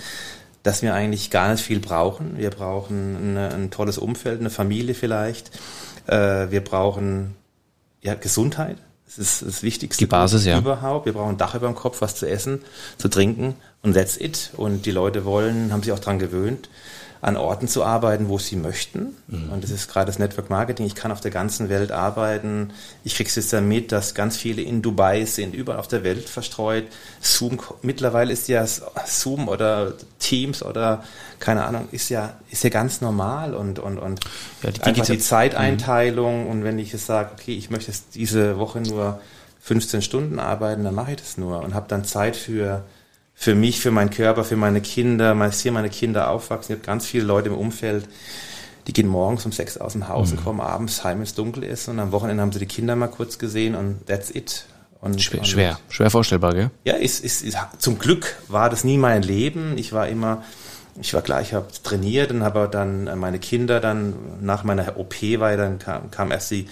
dass 0.63 0.83
wir 0.83 0.95
eigentlich 0.95 1.31
gar 1.31 1.51
nicht 1.51 1.63
viel 1.63 1.81
brauchen. 1.81 2.39
Wir 2.39 2.51
brauchen 2.51 3.17
eine, 3.17 3.55
ein 3.55 3.71
tolles 3.71 3.99
Umfeld, 3.99 4.41
eine 4.41 4.51
Familie 4.51 4.95
vielleicht. 4.95 5.51
Äh, 6.07 6.51
wir 6.51 6.65
brauchen 6.65 7.37
ja, 8.01 8.15
Gesundheit. 8.15 8.79
Das 9.05 9.19
ist 9.19 9.43
das 9.43 9.63
Wichtigste 9.63 10.05
die 10.05 10.07
Basis, 10.07 10.45
ja. 10.45 10.59
überhaupt. 10.59 11.07
Wir 11.07 11.15
brauchen 11.15 11.31
ein 11.31 11.39
Dach 11.39 11.55
über 11.55 11.67
dem 11.67 11.75
Kopf, 11.75 12.01
was 12.01 12.17
zu 12.17 12.29
essen, 12.29 12.63
zu 12.99 13.09
trinken 13.09 13.55
und 13.83 13.95
that's 13.95 14.19
it. 14.19 14.51
Und 14.57 14.85
die 14.85 14.91
Leute 14.91 15.25
wollen, 15.25 15.73
haben 15.73 15.83
sich 15.83 15.93
auch 15.93 15.99
dran 15.99 16.19
gewöhnt, 16.19 16.69
an 17.21 17.37
Orten 17.37 17.67
zu 17.67 17.85
arbeiten, 17.85 18.29
wo 18.29 18.39
sie 18.39 18.57
möchten. 18.57 19.17
Mhm. 19.27 19.51
Und 19.53 19.65
das 19.65 19.71
ist 19.71 19.91
gerade 19.91 20.07
das 20.07 20.19
Network 20.19 20.51
Marketing. 20.51 20.87
Ich 20.87 20.95
kann 20.95 21.11
auf 21.11 21.21
der 21.21 21.31
ganzen 21.31 21.69
Welt 21.69 21.91
arbeiten. 21.91 22.71
Ich 23.05 23.17
kriege 23.17 23.29
es 23.29 23.35
jetzt 23.35 23.53
ja 23.53 23.61
mit, 23.61 23.91
dass 23.91 24.15
ganz 24.15 24.37
viele 24.37 24.63
in 24.63 24.83
Dubai 24.83 25.25
sind, 25.25 25.55
überall 25.55 25.81
auf 25.81 25.89
der 25.89 26.05
Welt 26.05 26.29
verstreut. 26.29 26.85
Zoom, 27.21 27.59
mittlerweile 27.83 28.33
ist 28.33 28.49
ja 28.49 28.65
Zoom 29.07 29.49
oder 29.49 29.95
Teams 30.19 30.63
oder 30.63 31.03
keine 31.41 31.65
Ahnung, 31.65 31.89
ist 31.93 32.09
ja, 32.09 32.35
ist 32.51 32.65
ja 32.65 32.71
ganz 32.71 33.01
normal 33.01 33.55
und, 33.55 33.79
und, 33.79 33.99
und 33.99 34.21
ja, 34.63 34.71
die, 34.71 34.83
einfach 34.83 35.07
die 35.07 35.19
Zeiteinteilung. 35.19 36.45
Mhm. 36.45 36.51
Und 36.51 36.65
wenn 36.65 36.79
ich 36.79 36.93
jetzt 36.93 37.07
sage, 37.07 37.31
okay, 37.33 37.57
ich 37.57 37.71
möchte 37.71 37.91
jetzt 37.91 38.15
diese 38.15 38.59
Woche 38.59 38.81
nur 38.81 39.21
15 39.61 40.03
Stunden 40.03 40.39
arbeiten, 40.39 40.85
dann 40.85 40.95
mache 40.95 41.13
ich 41.13 41.17
das 41.17 41.37
nur 41.37 41.63
und 41.63 41.75
habe 41.75 41.87
dann 41.89 42.05
Zeit 42.05 42.37
für 42.37 42.85
für 43.41 43.55
mich, 43.55 43.79
für 43.79 43.93
meinen 43.93 44.11
Körper, 44.11 44.43
für 44.43 44.57
meine 44.57 44.81
Kinder. 44.81 45.37
Ich 45.49 45.55
sehe 45.55 45.71
meine 45.71 45.91
Kinder 45.91 46.29
aufwachsen. 46.29 46.75
Ich 46.75 46.81
habe 46.81 46.87
ganz 46.87 47.07
viele 47.07 47.23
Leute 47.23 47.51
im 47.51 47.55
Umfeld, 47.55 48.09
die 48.89 48.93
gehen 48.93 49.07
morgens 49.07 49.47
um 49.47 49.53
sechs 49.53 49.79
aus 49.79 49.93
dem 49.93 50.09
Haus 50.09 50.33
mhm. 50.33 50.39
und 50.39 50.45
kommen 50.45 50.61
abends 50.61 51.05
heim, 51.05 51.19
wenn 51.19 51.23
es 51.23 51.35
dunkel 51.35 51.63
ist. 51.63 51.87
Und 51.87 52.01
am 52.01 52.11
Wochenende 52.11 52.43
haben 52.43 52.51
sie 52.51 52.59
die 52.59 52.67
Kinder 52.67 52.97
mal 52.97 53.07
kurz 53.07 53.39
gesehen 53.39 53.77
und 53.77 54.05
that's 54.09 54.35
it. 54.35 54.65
Und, 55.01 55.23
schwer, 55.23 55.39
und, 55.39 55.47
schwer, 55.47 55.79
schwer 55.89 56.11
vorstellbar, 56.11 56.53
gell? 56.53 56.71
Ja, 56.83 56.95
ist, 56.95 57.25
ist, 57.25 57.43
ist, 57.43 57.57
zum 57.79 58.01
Glück 58.01 58.35
war 58.49 58.71
das 58.71 58.83
nie 58.83 58.99
mein 58.99 59.23
Leben. 59.23 59.79
Ich 59.79 59.93
war 59.93 60.09
immer, 60.09 60.43
ich 61.01 61.15
war 61.15 61.23
gleich, 61.23 61.55
habe 61.55 61.69
trainiert 61.85 62.33
und 62.33 62.43
habe 62.43 62.69
dann 62.69 63.21
meine 63.21 63.39
Kinder 63.39 63.79
dann 63.79 64.15
nach 64.41 64.65
meiner 64.65 64.99
OP, 64.99 65.15
weil 65.39 65.57
dann 65.57 65.79
kam, 65.79 66.11
kam 66.11 66.33
erst 66.33 66.51
die 66.51 66.67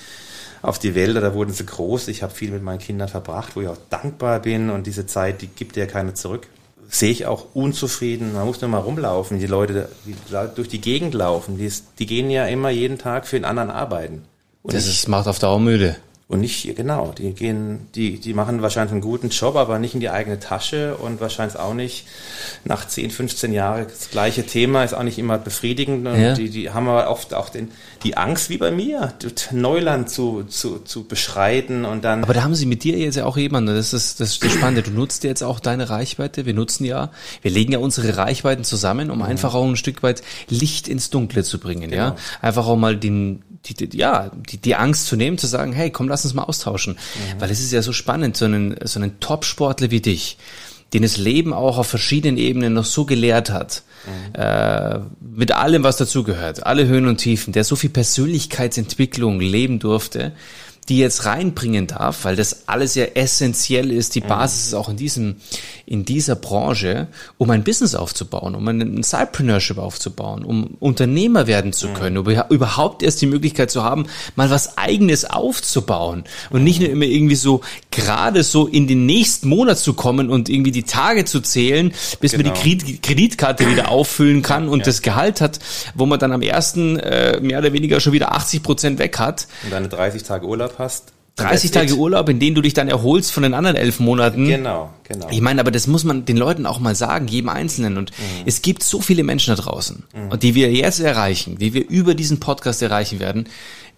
auf 0.62 0.81
die 0.81 0.97
Wälder, 0.97 1.21
da 1.21 1.33
wurden 1.33 1.53
sie 1.53 1.64
groß. 1.64 2.09
Ich 2.09 2.25
habe 2.25 2.35
viel 2.35 2.51
mit 2.51 2.64
meinen 2.64 2.81
Kindern 2.81 3.07
verbracht, 3.07 3.55
wo 3.55 3.61
ich 3.61 3.69
auch 3.69 3.79
dankbar 3.89 4.41
bin 4.41 4.71
und 4.71 4.89
diese 4.89 5.07
Zeit, 5.07 5.43
die 5.43 5.47
gibt 5.47 5.77
ja 5.77 5.87
keine 5.87 6.14
zurück 6.14 6.49
sehe 6.89 7.11
ich 7.11 7.26
auch 7.26 7.47
unzufrieden. 7.55 8.32
Man 8.34 8.47
muss 8.47 8.61
nur 8.61 8.70
mal 8.70 8.78
rumlaufen. 8.78 9.39
Die 9.39 9.47
Leute, 9.47 9.89
die 10.05 10.14
durch 10.55 10.68
die 10.68 10.80
Gegend 10.80 11.14
laufen, 11.14 11.59
die, 11.59 11.72
die 11.99 12.07
gehen 12.07 12.30
ja 12.30 12.47
immer 12.47 12.70
jeden 12.70 12.99
Tag 12.99 13.26
für 13.26 13.37
den 13.37 13.45
anderen 13.45 13.70
arbeiten. 13.70 14.24
Und 14.62 14.74
das 14.74 14.87
ist, 14.87 15.09
macht 15.09 15.28
auf 15.28 15.39
Dauer 15.39 15.61
müde. 15.61 15.97
Und 16.29 16.41
nicht, 16.41 16.74
genau, 16.74 17.14
die 17.16 17.35
gehen, 17.35 17.87
die, 17.95 18.18
die 18.18 18.35
machen 18.35 18.61
wahrscheinlich 18.61 18.91
einen 18.91 19.01
guten 19.01 19.29
Job, 19.29 19.55
aber 19.55 19.79
nicht 19.79 19.95
in 19.95 20.01
die 20.01 20.11
eigene 20.11 20.41
Tasche 20.41 20.97
und 20.97 21.20
wahrscheinlich 21.20 21.57
auch 21.57 21.72
nicht 21.72 22.05
nach 22.64 22.85
10, 22.89 23.12
15 23.12 23.53
Jahren 23.53 23.87
das 23.89 24.11
gleiche 24.11 24.45
Thema, 24.45 24.83
ist 24.83 24.93
auch 24.93 25.05
nicht 25.05 25.18
immer 25.20 25.39
befriedigend. 25.39 26.05
Und 26.05 26.20
Ja. 26.20 26.35
die, 26.35 26.51
die 26.51 26.70
haben 26.70 26.89
aber 26.89 27.09
oft 27.11 27.33
auch 27.33 27.49
den, 27.49 27.68
die 28.03 28.16
Angst 28.16 28.51
wie 28.51 28.59
bei 28.59 28.72
mir, 28.72 29.12
Neuland 29.53 30.11
zu, 30.11 30.43
zu, 30.43 30.81
zu 30.81 31.05
beschreiten 31.05 31.85
und 31.85 32.05
dann. 32.05 32.24
Aber 32.24 32.35
da 32.35 32.43
haben 32.43 32.57
sie 32.57 32.66
mit 32.66 32.83
dir 32.83 32.99
jetzt 32.99 33.14
ja 33.14 33.24
auch 33.24 33.37
jemanden, 33.37 33.74
das 33.77 33.93
ist 33.93 34.18
das, 34.18 34.33
ist 34.33 34.43
das 34.43 34.53
Spannende. 34.53 34.83
Du 34.83 34.91
nutzt 34.91 35.22
jetzt 35.22 35.43
auch 35.45 35.61
deine 35.61 35.91
Reichweite. 35.91 36.45
Wir 36.45 36.55
nutzen 36.55 36.85
ja, 36.85 37.12
wir 37.43 37.53
legen 37.53 37.70
ja 37.70 37.79
unsere 37.79 38.16
Reichweiten 38.16 38.64
zusammen, 38.64 39.12
um 39.12 39.22
einfach 39.22 39.55
auch 39.55 39.64
ein 39.64 39.77
Stück 39.77 40.03
weit 40.03 40.22
Licht 40.49 40.89
ins 40.89 41.09
Dunkle 41.11 41.45
zu 41.45 41.61
bringen, 41.61 41.93
ja. 41.93 42.11
Genau. 42.11 42.20
Einfach 42.43 42.66
auch 42.66 42.77
mal 42.77 42.97
den, 42.97 43.43
die, 43.69 43.89
die, 43.89 43.99
ja, 43.99 44.31
die, 44.51 44.59
die 44.59 44.75
Angst 44.77 45.07
zu 45.07 45.17
nehmen, 45.17 45.39
zu 45.39 45.47
sagen, 45.47 45.73
hey, 45.73 45.91
komm, 45.91 46.09
lass 46.09 46.25
uns 46.25 46.35
mal 46.35 46.45
austauschen. 46.45 46.99
Weil 47.39 47.51
es 47.51 47.61
ist 47.61 47.73
ja 47.73 47.83
so 47.83 47.93
spannend, 47.93 48.37
so 48.37 48.45
einen, 48.45 48.77
so 48.85 49.01
einen 49.01 49.21
Top-Sportler 49.21 49.91
wie 49.91 50.01
dich, 50.01 50.39
den 50.93 51.03
das 51.03 51.17
Leben 51.17 51.53
auch 51.53 51.79
auf 51.79 51.87
verschiedenen 51.89 52.39
Ebenen 52.39 52.75
noch 52.75 52.85
so 52.85 53.05
gelehrt 53.05 53.51
hat, 53.51 53.83
äh, 54.35 55.01
mit 55.21 55.53
allem, 55.53 55.83
was 55.83 55.97
dazugehört, 55.97 56.64
alle 56.64 56.87
Höhen 56.87 57.07
und 57.07 57.17
Tiefen, 57.19 57.53
der 57.53 57.64
so 57.64 57.75
viel 57.75 57.91
Persönlichkeitsentwicklung 57.91 59.41
leben 59.41 59.79
durfte, 59.79 60.33
die 60.89 60.99
jetzt 60.99 61.24
reinbringen 61.24 61.87
darf, 61.87 62.24
weil 62.24 62.37
das 62.37 62.68
alles 62.68 62.95
ja 62.95 63.05
essentiell 63.05 63.91
ist, 63.91 64.14
die 64.14 64.20
Basis 64.20 64.66
ist 64.68 64.74
auch 64.74 64.89
in 64.89 64.97
diesem, 64.97 65.37
in 65.84 66.05
dieser 66.05 66.37
Branche, 66.37 67.09
um 67.39 67.51
ein 67.51 67.64
Business 67.64 67.95
aufzubauen, 67.95 68.55
um 68.55 68.66
ein 68.68 69.03
Sidepreneurship 69.03 69.78
aufzubauen, 69.78 70.45
um 70.45 70.76
Unternehmer 70.80 71.47
werden 71.47 71.72
zu 71.72 71.89
können, 71.89 72.18
um 72.18 72.26
überhaupt 72.51 73.03
erst 73.03 73.20
die 73.20 73.26
Möglichkeit 73.26 73.70
zu 73.70 73.82
haben, 73.82 74.07
mal 74.37 74.51
was 74.51 74.78
eigenes 74.78 75.24
aufzubauen 75.24 76.24
und 76.51 76.62
nicht 76.64 76.80
nur 76.80 76.91
immer 76.91 77.05
irgendwie 77.05 77.34
so 77.37 77.62
gerade 77.91 78.43
so 78.43 78.66
in 78.66 78.87
den 78.87 79.07
nächsten 79.07 79.49
Monat 79.49 79.78
zu 79.78 79.95
kommen 79.95 80.30
und 80.30 80.49
irgendwie 80.49 80.70
die 80.70 80.82
Tage 80.84 81.24
zu 81.24 81.41
zählen, 81.41 81.93
bis 82.20 82.32
man 82.32 82.43
Genau. 82.43 82.55
die 82.55 82.61
Kredit 82.78 83.03
Kreditkarte 83.03 83.68
wieder 83.70 83.89
auffüllen 83.91 84.43
kann 84.43 84.68
und 84.68 84.87
das 84.87 85.03
Gehalt 85.03 85.41
hat, 85.41 85.59
wo 85.95 86.07
man 86.07 86.18
dann 86.18 86.32
am 86.32 86.43
ersten 86.43 86.99
äh, 86.99 87.41
mehr 87.41 87.59
oder 87.59 87.72
weniger 87.72 87.99
schon 88.01 88.12
wieder 88.12 88.32
80 88.34 88.62
Prozent 88.62 88.99
weg 88.99 89.18
hat. 89.18 89.47
und 89.64 89.72
deine 89.72 89.89
30 89.89 90.22
Tage 90.22 90.47
Urlaub 90.47 90.76
hast. 90.79 91.12
30 91.39 91.70
That's 91.70 91.81
Tage 91.83 91.93
it. 91.93 91.99
Urlaub, 91.99 92.31
in 92.31 92.39
denen 92.41 92.55
du 92.55 92.62
dich 92.62 92.72
dann 92.72 92.89
erholst 92.89 93.31
von 93.31 93.43
den 93.43 93.53
anderen 93.53 93.77
elf 93.77 94.01
Monaten. 94.01 94.47
Genau, 94.47 94.89
genau. 95.05 95.29
Ich 95.31 95.43
meine, 95.43 95.61
aber 95.61 95.70
das 95.70 95.87
muss 95.87 96.03
man 96.03 96.24
den 96.24 96.39
Leuten 96.39 96.64
auch 96.64 96.79
mal 96.79 96.95
sagen, 96.95 97.29
jedem 97.29 97.51
Einzelnen. 97.51 97.99
Und 97.99 98.11
es 98.47 98.62
gibt 98.62 98.83
so 98.83 99.03
viele 99.03 99.22
Menschen 99.22 99.55
da 99.55 99.62
draußen, 99.62 100.05
und 100.31 100.43
die 100.43 100.55
wir 100.55 100.72
jetzt 100.72 100.99
erreichen, 100.99 101.59
die 101.59 101.74
wir 101.74 101.87
über 101.91 102.14
diesen 102.14 102.41
Podcast 102.41 102.81
erreichen 102.81 103.20
werden, 103.20 103.49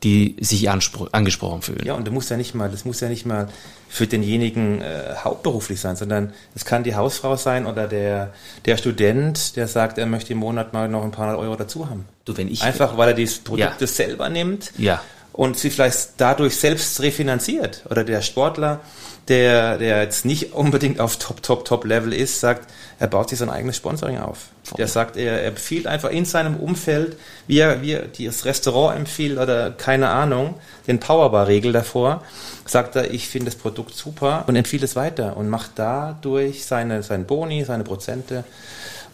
die 0.03 0.37
sich 0.41 0.69
angesprochen 0.69 1.63
fühlen. 1.63 1.83
Ja, 1.85 1.95
und 1.95 2.07
du 2.07 2.13
musst 2.13 2.31
ja 2.31 2.37
nicht 2.37 2.55
mal, 2.57 2.69
das 2.71 2.85
muss 2.85 3.01
ja 3.01 3.09
nicht 3.09 3.25
mal 3.27 3.49
für 3.89 4.07
denjenigen 4.07 4.81
äh, 4.81 5.15
hauptberuflich 5.23 5.81
sein, 5.81 5.97
sondern 5.97 6.33
es 6.55 6.65
kann 6.65 6.85
die 6.85 6.95
Hausfrau 6.95 7.37
sein 7.37 7.67
oder 7.67 7.87
der, 7.89 8.33
der 8.65 8.77
Student, 8.77 9.57
der 9.57 9.67
sagt, 9.67 9.99
er 9.99 10.07
möchte 10.07 10.33
im 10.33 10.39
Monat 10.41 10.73
mal 10.73 10.89
noch 10.89 11.05
ein 11.05 11.11
paar 11.11 11.27
hundert 11.27 11.41
Euro 11.41 11.57
dazu 11.57 11.89
haben. 11.89 12.05
Du, 12.25 12.37
wenn 12.37 12.49
ich 12.49 12.63
Einfach, 12.63 12.97
weil 12.97 13.09
er 13.09 13.15
die 13.15 13.27
Produkte 13.27 13.85
Ja. 13.85 13.87
selber 13.87 14.29
nimmt 14.29 14.73
Ja. 14.77 15.01
Und 15.39 15.57
sie 15.57 15.71
vielleicht 15.71 16.15
dadurch 16.17 16.57
selbst 16.57 17.01
refinanziert. 17.01 17.85
Oder 17.89 18.03
der 18.03 18.23
Sportler, 18.23 18.81
der, 19.29 19.79
der 19.79 20.03
jetzt 20.03 20.25
nicht 20.25 20.53
unbedingt 20.53 20.99
auf 20.99 21.17
Top, 21.17 21.45
Top, 21.45 21.65
Top 21.65 21.85
Level 21.85 22.13
ist, 22.13 22.41
sagt, 22.41 22.69
er 22.99 23.07
baut 23.07 23.29
sich 23.29 23.39
sein 23.39 23.49
eigenes 23.49 23.77
Sponsoring 23.77 24.19
auf. 24.19 24.47
Der 24.77 24.89
sagt, 24.89 25.17
er, 25.17 25.43
er 25.43 25.47
empfiehlt 25.47 25.87
einfach 25.87 26.11
in 26.11 26.25
seinem 26.25 26.57
Umfeld, 26.57 27.17
wie 27.47 27.61
er, 27.61 27.83
wie 27.83 27.93
er 27.93 28.07
das 28.09 28.47
Restaurant 28.47 28.99
empfiehlt 28.99 29.39
oder 29.39 29.71
keine 29.71 30.09
Ahnung, 30.09 30.55
den 30.89 30.99
Powerbar-Regel 30.99 31.73
davor, 31.73 32.25
sagt 32.67 32.97
er, 32.97 33.13
ich 33.13 33.29
finde 33.29 33.53
das 33.53 33.55
Produkt 33.55 33.95
super 33.95 34.43
und 34.49 34.57
empfiehlt 34.57 34.83
es 34.83 34.97
weiter 34.97 35.37
und 35.37 35.49
macht 35.49 35.71
dadurch 35.77 36.67
seine, 36.67 37.05
seinen 37.05 37.27
Boni, 37.27 37.65
seine 37.65 37.85
Prozente 37.85 38.43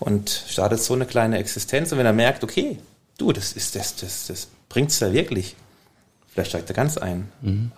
und 0.00 0.30
startet 0.48 0.80
so 0.80 0.94
eine 0.94 1.04
kleine 1.04 1.36
Existenz. 1.36 1.92
Und 1.92 1.98
wenn 1.98 2.06
er 2.06 2.14
merkt, 2.14 2.42
okay, 2.42 2.78
du, 3.18 3.30
das 3.30 3.52
ist 3.52 3.76
das, 3.76 3.96
das, 3.96 4.28
das 4.28 4.48
bringt's 4.70 5.00
da 5.00 5.12
wirklich. 5.12 5.54
Vielleicht 6.34 6.50
steigt 6.50 6.68
er 6.68 6.74
ganz 6.74 6.98
ein. 6.98 7.28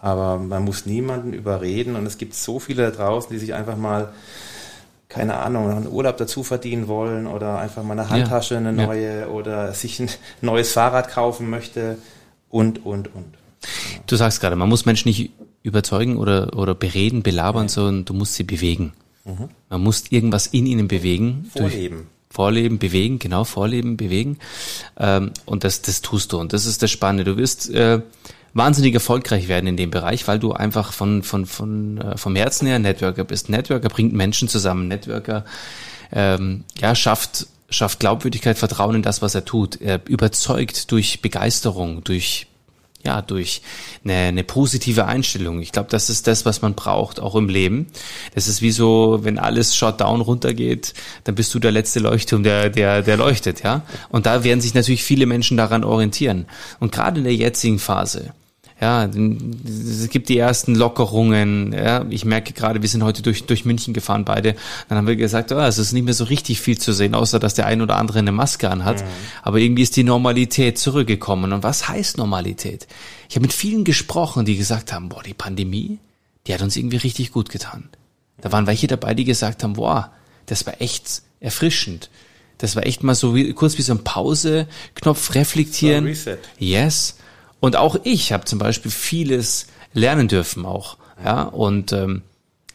Aber 0.00 0.38
man 0.38 0.64
muss 0.64 0.86
niemanden 0.86 1.34
überreden 1.34 1.94
und 1.94 2.06
es 2.06 2.16
gibt 2.16 2.34
so 2.34 2.58
viele 2.58 2.90
da 2.90 2.90
draußen, 2.90 3.30
die 3.30 3.38
sich 3.38 3.52
einfach 3.52 3.76
mal, 3.76 4.12
keine 5.10 5.36
Ahnung, 5.36 5.70
einen 5.70 5.86
Urlaub 5.88 6.16
dazu 6.16 6.42
verdienen 6.42 6.88
wollen 6.88 7.26
oder 7.26 7.58
einfach 7.58 7.82
mal 7.82 7.92
eine 7.98 8.08
Handtasche, 8.08 8.56
eine 8.56 8.72
Ja. 8.72 8.86
neue 8.86 9.28
oder 9.30 9.74
sich 9.74 10.00
ein 10.00 10.08
neues 10.40 10.72
Fahrrad 10.72 11.10
kaufen 11.10 11.50
möchte 11.50 11.98
und, 12.48 12.86
und, 12.86 13.14
und. 13.14 13.34
Du 14.06 14.16
sagst 14.16 14.40
gerade, 14.40 14.56
man 14.56 14.70
muss 14.70 14.86
Menschen 14.86 15.08
nicht 15.08 15.32
überzeugen 15.62 16.16
oder, 16.16 16.56
oder 16.56 16.74
bereden, 16.74 17.22
belabern, 17.22 17.68
sondern 17.68 18.06
du 18.06 18.14
musst 18.14 18.34
sie 18.34 18.44
bewegen. 18.44 18.94
Man 19.68 19.82
muss 19.82 20.04
irgendwas 20.10 20.46
in 20.46 20.64
ihnen 20.66 20.88
bewegen. 20.88 21.50
Vorleben. 21.52 22.06
Vorleben, 22.30 22.78
bewegen, 22.78 23.18
genau, 23.18 23.44
vorleben, 23.44 23.96
bewegen. 23.96 24.38
Ähm, 24.98 25.32
und 25.46 25.64
das, 25.64 25.82
das 25.82 26.00
tust 26.00 26.32
du. 26.32 26.38
Und 26.38 26.52
das 26.52 26.64
ist 26.66 26.82
das 26.82 26.90
Spannende. 26.90 27.24
Du 27.24 27.36
wirst 27.36 27.68
äh, 27.70 28.00
wahnsinnig 28.56 28.94
erfolgreich 28.94 29.48
werden 29.48 29.66
in 29.66 29.76
dem 29.76 29.90
Bereich, 29.90 30.26
weil 30.26 30.38
du 30.38 30.52
einfach 30.52 30.92
von, 30.92 31.22
von, 31.22 31.46
von, 31.46 31.98
äh, 31.98 32.16
vom 32.16 32.34
Herzen 32.36 32.66
her 32.66 32.78
Networker 32.78 33.24
bist. 33.24 33.48
Networker 33.48 33.88
bringt 33.88 34.14
Menschen 34.14 34.48
zusammen. 34.48 34.88
Networker 34.88 35.44
ähm, 36.12 36.64
ja, 36.80 36.94
schafft, 36.94 37.46
schafft 37.68 38.00
Glaubwürdigkeit, 38.00 38.56
Vertrauen 38.58 38.96
in 38.96 39.02
das, 39.02 39.22
was 39.22 39.34
er 39.34 39.44
tut. 39.44 39.80
Er 39.80 40.00
überzeugt 40.08 40.90
durch 40.90 41.20
Begeisterung, 41.20 42.02
durch 42.04 42.46
ja, 43.04 43.22
durch 43.22 43.62
eine, 44.04 44.14
eine 44.14 44.42
positive 44.42 45.06
Einstellung. 45.06 45.62
Ich 45.62 45.70
glaube, 45.70 45.88
das 45.90 46.10
ist 46.10 46.26
das, 46.26 46.44
was 46.44 46.60
man 46.60 46.74
braucht, 46.74 47.20
auch 47.20 47.36
im 47.36 47.48
Leben. 47.48 47.86
Das 48.34 48.48
ist 48.48 48.62
wie 48.62 48.72
so, 48.72 49.20
wenn 49.22 49.38
alles 49.38 49.76
Shutdown 49.76 50.20
runtergeht, 50.20 50.92
dann 51.22 51.36
bist 51.36 51.54
du 51.54 51.60
der 51.60 51.70
letzte 51.70 52.00
Leuchtturm, 52.00 52.42
der, 52.42 52.68
der, 52.68 53.02
der 53.02 53.16
leuchtet, 53.16 53.62
ja. 53.62 53.82
Und 54.08 54.26
da 54.26 54.42
werden 54.42 54.60
sich 54.60 54.74
natürlich 54.74 55.04
viele 55.04 55.26
Menschen 55.26 55.56
daran 55.56 55.84
orientieren. 55.84 56.46
Und 56.80 56.90
gerade 56.90 57.18
in 57.18 57.24
der 57.24 57.36
jetzigen 57.36 57.78
Phase, 57.78 58.32
ja, 58.78 59.06
es 59.06 60.10
gibt 60.10 60.28
die 60.28 60.36
ersten 60.36 60.74
Lockerungen. 60.74 61.72
Ja, 61.72 62.04
ich 62.10 62.26
merke 62.26 62.52
gerade, 62.52 62.82
wir 62.82 62.88
sind 62.88 63.02
heute 63.02 63.22
durch, 63.22 63.44
durch 63.44 63.64
München 63.64 63.94
gefahren 63.94 64.26
beide. 64.26 64.54
Dann 64.88 64.98
haben 64.98 65.06
wir 65.06 65.16
gesagt, 65.16 65.50
oh, 65.50 65.58
es 65.58 65.78
ist 65.78 65.92
nicht 65.92 66.04
mehr 66.04 66.12
so 66.12 66.24
richtig 66.24 66.60
viel 66.60 66.76
zu 66.76 66.92
sehen, 66.92 67.14
außer 67.14 67.38
dass 67.38 67.54
der 67.54 67.66
ein 67.66 67.80
oder 67.80 67.96
andere 67.96 68.18
eine 68.18 68.32
Maske 68.32 68.70
anhat. 68.70 69.02
Aber 69.42 69.60
irgendwie 69.60 69.82
ist 69.82 69.96
die 69.96 70.04
Normalität 70.04 70.76
zurückgekommen. 70.78 71.54
Und 71.54 71.62
was 71.62 71.88
heißt 71.88 72.18
Normalität? 72.18 72.86
Ich 73.30 73.36
habe 73.36 73.44
mit 73.44 73.54
vielen 73.54 73.84
gesprochen, 73.84 74.44
die 74.44 74.58
gesagt 74.58 74.92
haben, 74.92 75.08
boah, 75.08 75.22
die 75.22 75.32
Pandemie, 75.32 75.98
die 76.46 76.52
hat 76.52 76.60
uns 76.60 76.76
irgendwie 76.76 76.98
richtig 76.98 77.32
gut 77.32 77.48
getan. 77.48 77.88
Da 78.42 78.52
waren 78.52 78.66
welche 78.66 78.88
dabei, 78.88 79.14
die 79.14 79.24
gesagt 79.24 79.64
haben, 79.64 79.72
boah, 79.72 80.12
das 80.44 80.66
war 80.66 80.82
echt 80.82 81.22
erfrischend. 81.40 82.10
Das 82.58 82.76
war 82.76 82.84
echt 82.84 83.02
mal 83.02 83.14
so 83.14 83.34
wie, 83.34 83.54
kurz 83.54 83.78
wie 83.78 83.82
so 83.82 83.94
ein 83.94 84.04
Pause-Knopf 84.04 85.34
reflektieren. 85.34 86.04
So 86.04 86.30
ein 86.30 86.36
Reset. 86.36 86.38
Yes. 86.58 87.16
Und 87.60 87.76
auch 87.76 87.96
ich 88.04 88.32
habe 88.32 88.44
zum 88.44 88.58
Beispiel 88.58 88.90
vieles 88.90 89.66
lernen 89.92 90.28
dürfen 90.28 90.66
auch. 90.66 90.98
Ja, 91.24 91.42
und 91.42 91.92
ähm, 91.92 92.22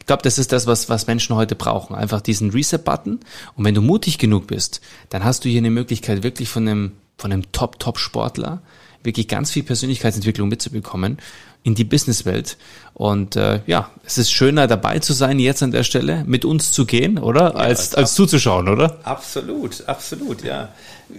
ich 0.00 0.06
glaube, 0.06 0.22
das 0.22 0.38
ist 0.38 0.50
das, 0.50 0.66
was, 0.66 0.88
was 0.88 1.06
Menschen 1.06 1.36
heute 1.36 1.54
brauchen. 1.54 1.94
Einfach 1.94 2.20
diesen 2.20 2.50
Reset-Button. 2.50 3.20
Und 3.54 3.64
wenn 3.64 3.74
du 3.74 3.80
mutig 3.80 4.18
genug 4.18 4.48
bist, 4.48 4.80
dann 5.10 5.24
hast 5.24 5.44
du 5.44 5.48
hier 5.48 5.58
eine 5.58 5.70
Möglichkeit, 5.70 6.24
wirklich 6.24 6.48
von 6.48 6.66
einem, 6.66 6.92
von 7.16 7.32
einem 7.32 7.52
Top-Top-Sportler 7.52 8.60
wirklich 9.02 9.28
ganz 9.28 9.50
viel 9.50 9.62
Persönlichkeitsentwicklung 9.62 10.48
mitzubekommen 10.48 11.18
in 11.64 11.74
die 11.74 11.84
Businesswelt. 11.84 12.56
Und 12.94 13.36
äh, 13.36 13.60
ja, 13.66 13.90
es 14.04 14.18
ist 14.18 14.32
schöner 14.32 14.66
dabei 14.66 14.98
zu 14.98 15.12
sein, 15.12 15.38
jetzt 15.38 15.62
an 15.62 15.70
der 15.70 15.84
Stelle 15.84 16.24
mit 16.26 16.44
uns 16.44 16.72
zu 16.72 16.86
gehen, 16.86 17.18
oder? 17.18 17.56
als, 17.56 17.94
als 17.94 18.14
zuzuschauen, 18.14 18.68
oder? 18.68 18.98
Absolut, 19.04 19.86
absolut, 19.86 20.42
ja. 20.42 20.70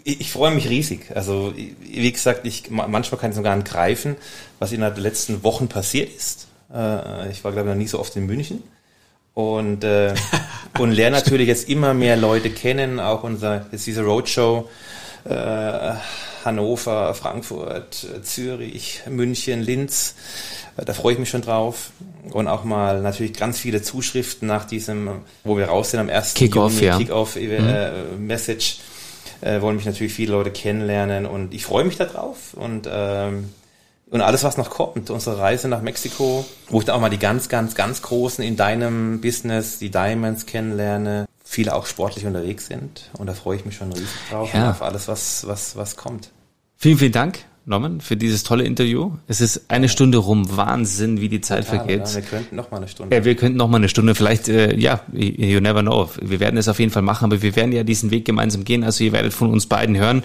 Ich, 0.03 0.21
ich 0.21 0.31
freue 0.31 0.53
mich 0.53 0.69
riesig. 0.69 1.11
Also, 1.15 1.53
wie 1.55 2.11
gesagt, 2.11 2.45
ich, 2.45 2.69
manchmal 2.69 3.19
kann 3.19 3.31
ich 3.31 3.37
es 3.37 3.43
gar 3.43 3.55
nicht 3.55 3.69
greifen, 3.69 4.15
was 4.59 4.71
innerhalb 4.71 4.95
der 4.95 5.03
letzten 5.03 5.43
Wochen 5.43 5.67
passiert 5.67 6.13
ist. 6.15 6.47
Äh, 6.73 7.31
ich 7.31 7.43
war, 7.43 7.51
glaube 7.51 7.69
ich, 7.69 7.75
noch 7.75 7.79
nie 7.79 7.87
so 7.87 7.99
oft 7.99 8.15
in 8.15 8.25
München. 8.25 8.63
Und, 9.33 9.83
äh, 9.83 10.13
und 10.79 10.91
lerne 10.91 11.17
natürlich 11.17 11.47
jetzt 11.47 11.69
immer 11.69 11.93
mehr 11.93 12.17
Leute 12.17 12.49
kennen, 12.49 12.99
auch 12.99 13.23
unser, 13.23 13.65
jetzt 13.71 13.87
diese 13.87 14.03
Roadshow, 14.03 14.69
äh, 15.23 15.93
Hannover, 16.45 17.13
Frankfurt, 17.13 18.07
Zürich, 18.23 19.01
München, 19.09 19.61
Linz. 19.61 20.15
Da 20.75 20.93
freue 20.93 21.13
ich 21.13 21.19
mich 21.19 21.29
schon 21.29 21.41
drauf. 21.41 21.91
Und 22.31 22.47
auch 22.47 22.63
mal 22.63 23.01
natürlich 23.01 23.33
ganz 23.33 23.59
viele 23.59 23.81
Zuschriften 23.81 24.47
nach 24.47 24.65
diesem, 24.65 25.09
wo 25.43 25.57
wir 25.57 25.65
raus 25.65 25.91
sind 25.91 25.99
am 25.99 26.09
1. 26.09 26.33
Kick-Off, 26.33 26.81
ja. 26.81 26.97
Kick-Off 26.97 27.35
äh, 27.35 27.91
Message. 28.17 28.79
Äh, 29.41 29.61
wollen 29.61 29.75
mich 29.75 29.85
natürlich 29.85 30.13
viele 30.13 30.31
Leute 30.31 30.51
kennenlernen 30.51 31.25
und 31.25 31.53
ich 31.53 31.65
freue 31.65 31.83
mich 31.83 31.97
darauf. 31.97 32.53
Und 32.53 32.87
ähm, 32.89 33.49
und 34.13 34.21
alles, 34.21 34.43
was 34.43 34.57
noch 34.57 34.69
kommt, 34.69 35.09
unsere 35.09 35.39
Reise 35.39 35.67
nach 35.67 35.81
Mexiko, 35.81 36.45
wo 36.69 36.79
ich 36.79 36.85
dann 36.85 36.95
auch 36.95 37.01
mal 37.01 37.09
die 37.09 37.17
ganz, 37.17 37.49
ganz, 37.49 37.73
ganz 37.73 38.03
Großen 38.03 38.43
in 38.43 38.55
deinem 38.55 39.21
Business, 39.21 39.79
die 39.79 39.89
Diamonds 39.89 40.45
kennenlerne, 40.45 41.25
viele 41.53 41.75
auch 41.75 41.85
sportlich 41.85 42.25
unterwegs 42.25 42.67
sind. 42.67 43.09
Und 43.17 43.27
da 43.27 43.33
freue 43.33 43.57
ich 43.57 43.65
mich 43.65 43.75
schon 43.75 43.91
riesig 43.91 44.09
drauf 44.29 44.53
Ja. 44.53 44.71
auf 44.71 44.81
alles, 44.81 45.07
was, 45.07 45.45
was, 45.47 45.75
was 45.75 45.95
kommt. 45.95 46.31
Vielen, 46.77 46.97
vielen 46.97 47.11
Dank 47.11 47.39
Norman, 47.65 48.01
für 48.01 48.17
dieses 48.17 48.43
tolle 48.43 48.65
Interview. 48.65 49.11
Es 49.27 49.39
ist 49.39 49.65
eine 49.69 49.87
Stunde 49.87 50.17
rum. 50.17 50.57
Wahnsinn, 50.57 51.21
wie 51.21 51.29
die 51.29 51.39
Zeit 51.39 51.65
Total, 51.65 51.85
vergeht. 51.85 52.07
Ja, 52.09 52.15
wir 52.15 52.21
könnten 52.23 52.55
noch 52.57 52.71
mal 52.71 52.77
eine 52.77 52.87
Stunde. 52.89 53.15
Ja, 53.15 53.23
wir 53.23 53.35
könnten 53.35 53.57
noch 53.57 53.69
mal 53.69 53.77
eine 53.77 53.87
Stunde. 53.87 54.15
Vielleicht, 54.15 54.49
äh, 54.49 54.75
ja, 54.77 54.99
you 55.13 55.61
never 55.61 55.81
know. 55.81 56.09
Wir 56.21 56.41
werden 56.41 56.57
es 56.57 56.67
auf 56.67 56.79
jeden 56.79 56.91
Fall 56.91 57.03
machen, 57.03 57.25
aber 57.25 57.41
wir 57.41 57.55
werden 57.55 57.71
ja 57.71 57.83
diesen 57.83 58.11
Weg 58.11 58.25
gemeinsam 58.25 58.65
gehen. 58.65 58.83
Also 58.83 59.03
ihr 59.05 59.13
werdet 59.13 59.31
von 59.33 59.49
uns 59.49 59.67
beiden 59.67 59.95
hören. 59.95 60.23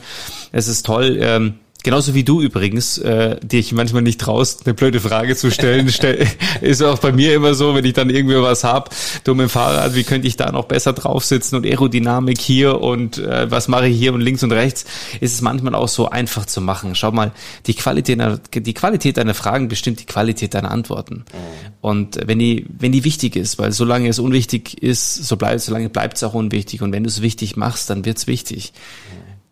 Es 0.51 0.66
ist 0.66 0.85
toll. 0.85 1.18
Ähm, 1.20 1.55
Genauso 1.85 2.12
wie 2.12 2.24
du 2.24 2.43
übrigens, 2.43 2.99
äh, 2.99 3.39
dich 3.41 3.72
manchmal 3.72 4.03
nicht 4.03 4.20
traust, 4.20 4.66
eine 4.66 4.74
blöde 4.74 4.99
Frage 4.99 5.37
zu 5.37 5.53
stellen. 5.53 5.89
Stell, 5.93 6.26
ist 6.61 6.83
auch 6.83 6.99
bei 6.99 7.12
mir 7.12 7.35
immer 7.35 7.55
so, 7.55 7.72
wenn 7.72 7.85
ich 7.85 7.93
dann 7.93 8.11
irgendwie 8.11 8.37
was 8.43 8.64
hab, 8.64 8.93
du 9.22 9.35
mit 9.35 9.47
dem 9.47 9.49
Fahrrad, 9.49 9.95
wie 9.95 10.03
könnte 10.03 10.26
ich 10.26 10.37
da 10.37 10.51
noch 10.51 10.64
besser 10.64 10.93
drauf 10.93 11.24
sitzen 11.24 11.55
und 11.55 11.64
Aerodynamik 11.64 12.41
hier 12.41 12.81
und 12.81 13.18
äh, 13.18 13.49
was 13.49 13.68
mache 13.68 13.87
ich 13.87 13.97
hier 13.97 14.12
und 14.12 14.20
links 14.20 14.43
und 14.43 14.51
rechts, 14.51 14.87
ist 15.20 15.35
es 15.35 15.41
manchmal 15.41 15.76
auch 15.76 15.87
so 15.87 16.11
einfach 16.11 16.47
zu 16.47 16.61
machen. 16.61 16.97
Schau 16.97 17.12
mal, 17.12 17.31
die 17.66 17.74
Qualität, 17.74 18.20
die 18.53 18.74
Qualität 18.74 19.16
deiner 19.16 19.35
Fragen 19.35 19.68
bestimmt 19.68 20.01
die 20.01 20.07
Qualität 20.07 20.55
deiner 20.55 20.72
Antworten. 20.72 21.24
Mhm. 21.33 21.72
Und 21.81 22.18
wenn 22.26 22.41
die, 22.41 22.66
wenn 22.76 22.91
die 22.91 23.05
wichtig 23.05 23.37
ist, 23.37 23.59
weil 23.59 23.70
solange 23.70 24.09
es 24.09 24.18
unwichtig 24.18 24.83
ist, 24.83 25.14
so 25.14 25.37
bleibt, 25.37 25.61
solange 25.61 25.91
bleibt 25.91 26.16
es 26.16 26.24
auch 26.24 26.35
unwichtig. 26.35 26.83
Und 26.83 26.91
wenn 26.93 27.05
du 27.05 27.09
es 27.09 27.22
wichtig 27.22 27.57
machst, 27.57 27.89
dann 27.89 28.05
wird's 28.05 28.26
wichtig. 28.26 28.72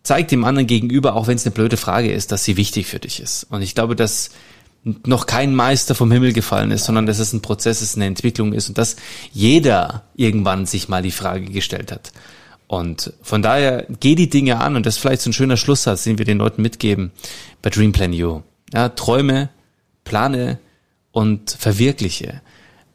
Zeig 0.07 0.29
dem 0.29 0.45
anderen 0.45 0.67
gegenüber, 0.67 1.15
auch 1.17 1.27
wenn 1.27 1.35
es 1.35 1.45
eine 1.45 1.53
blöde 1.53 1.75
Frage 1.75 2.13
ist, 2.13 2.31
dass 2.31 2.45
sie 2.45 2.55
wichtig 2.55 2.87
für 2.87 2.97
dich 2.97 3.19
ist. 3.19 3.43
Und 3.49 3.61
ich 3.61 3.75
glaube, 3.75 3.93
dass 3.93 4.29
noch 4.85 5.25
kein 5.25 5.53
Meister 5.53 5.95
vom 5.95 6.13
Himmel 6.13 6.31
gefallen 6.31 6.71
ist, 6.71 6.85
sondern 6.85 7.05
dass 7.05 7.19
es 7.19 7.33
ein 7.33 7.41
Prozess 7.41 7.81
ist, 7.81 7.97
eine 7.97 8.05
Entwicklung 8.05 8.53
ist 8.53 8.69
und 8.69 8.77
dass 8.77 8.95
jeder 9.33 10.03
irgendwann 10.15 10.65
sich 10.65 10.87
mal 10.87 11.01
die 11.01 11.11
Frage 11.11 11.47
gestellt 11.47 11.91
hat. 11.91 12.13
Und 12.67 13.11
von 13.21 13.41
daher 13.41 13.85
geh 13.99 14.15
die 14.15 14.29
Dinge 14.29 14.61
an 14.61 14.77
und 14.77 14.85
das 14.85 14.95
ist 14.95 15.01
vielleicht 15.01 15.23
so 15.23 15.29
ein 15.29 15.33
schöner 15.33 15.57
Schlusssatz, 15.57 16.05
den 16.05 16.19
wir 16.19 16.25
den 16.25 16.37
Leuten 16.37 16.61
mitgeben 16.61 17.11
bei 17.61 17.69
Dream 17.69 17.91
Plan 17.91 18.13
You. 18.13 18.43
Ja, 18.73 18.87
träume, 18.87 19.49
plane 20.05 20.57
und 21.11 21.51
verwirkliche. 21.51 22.41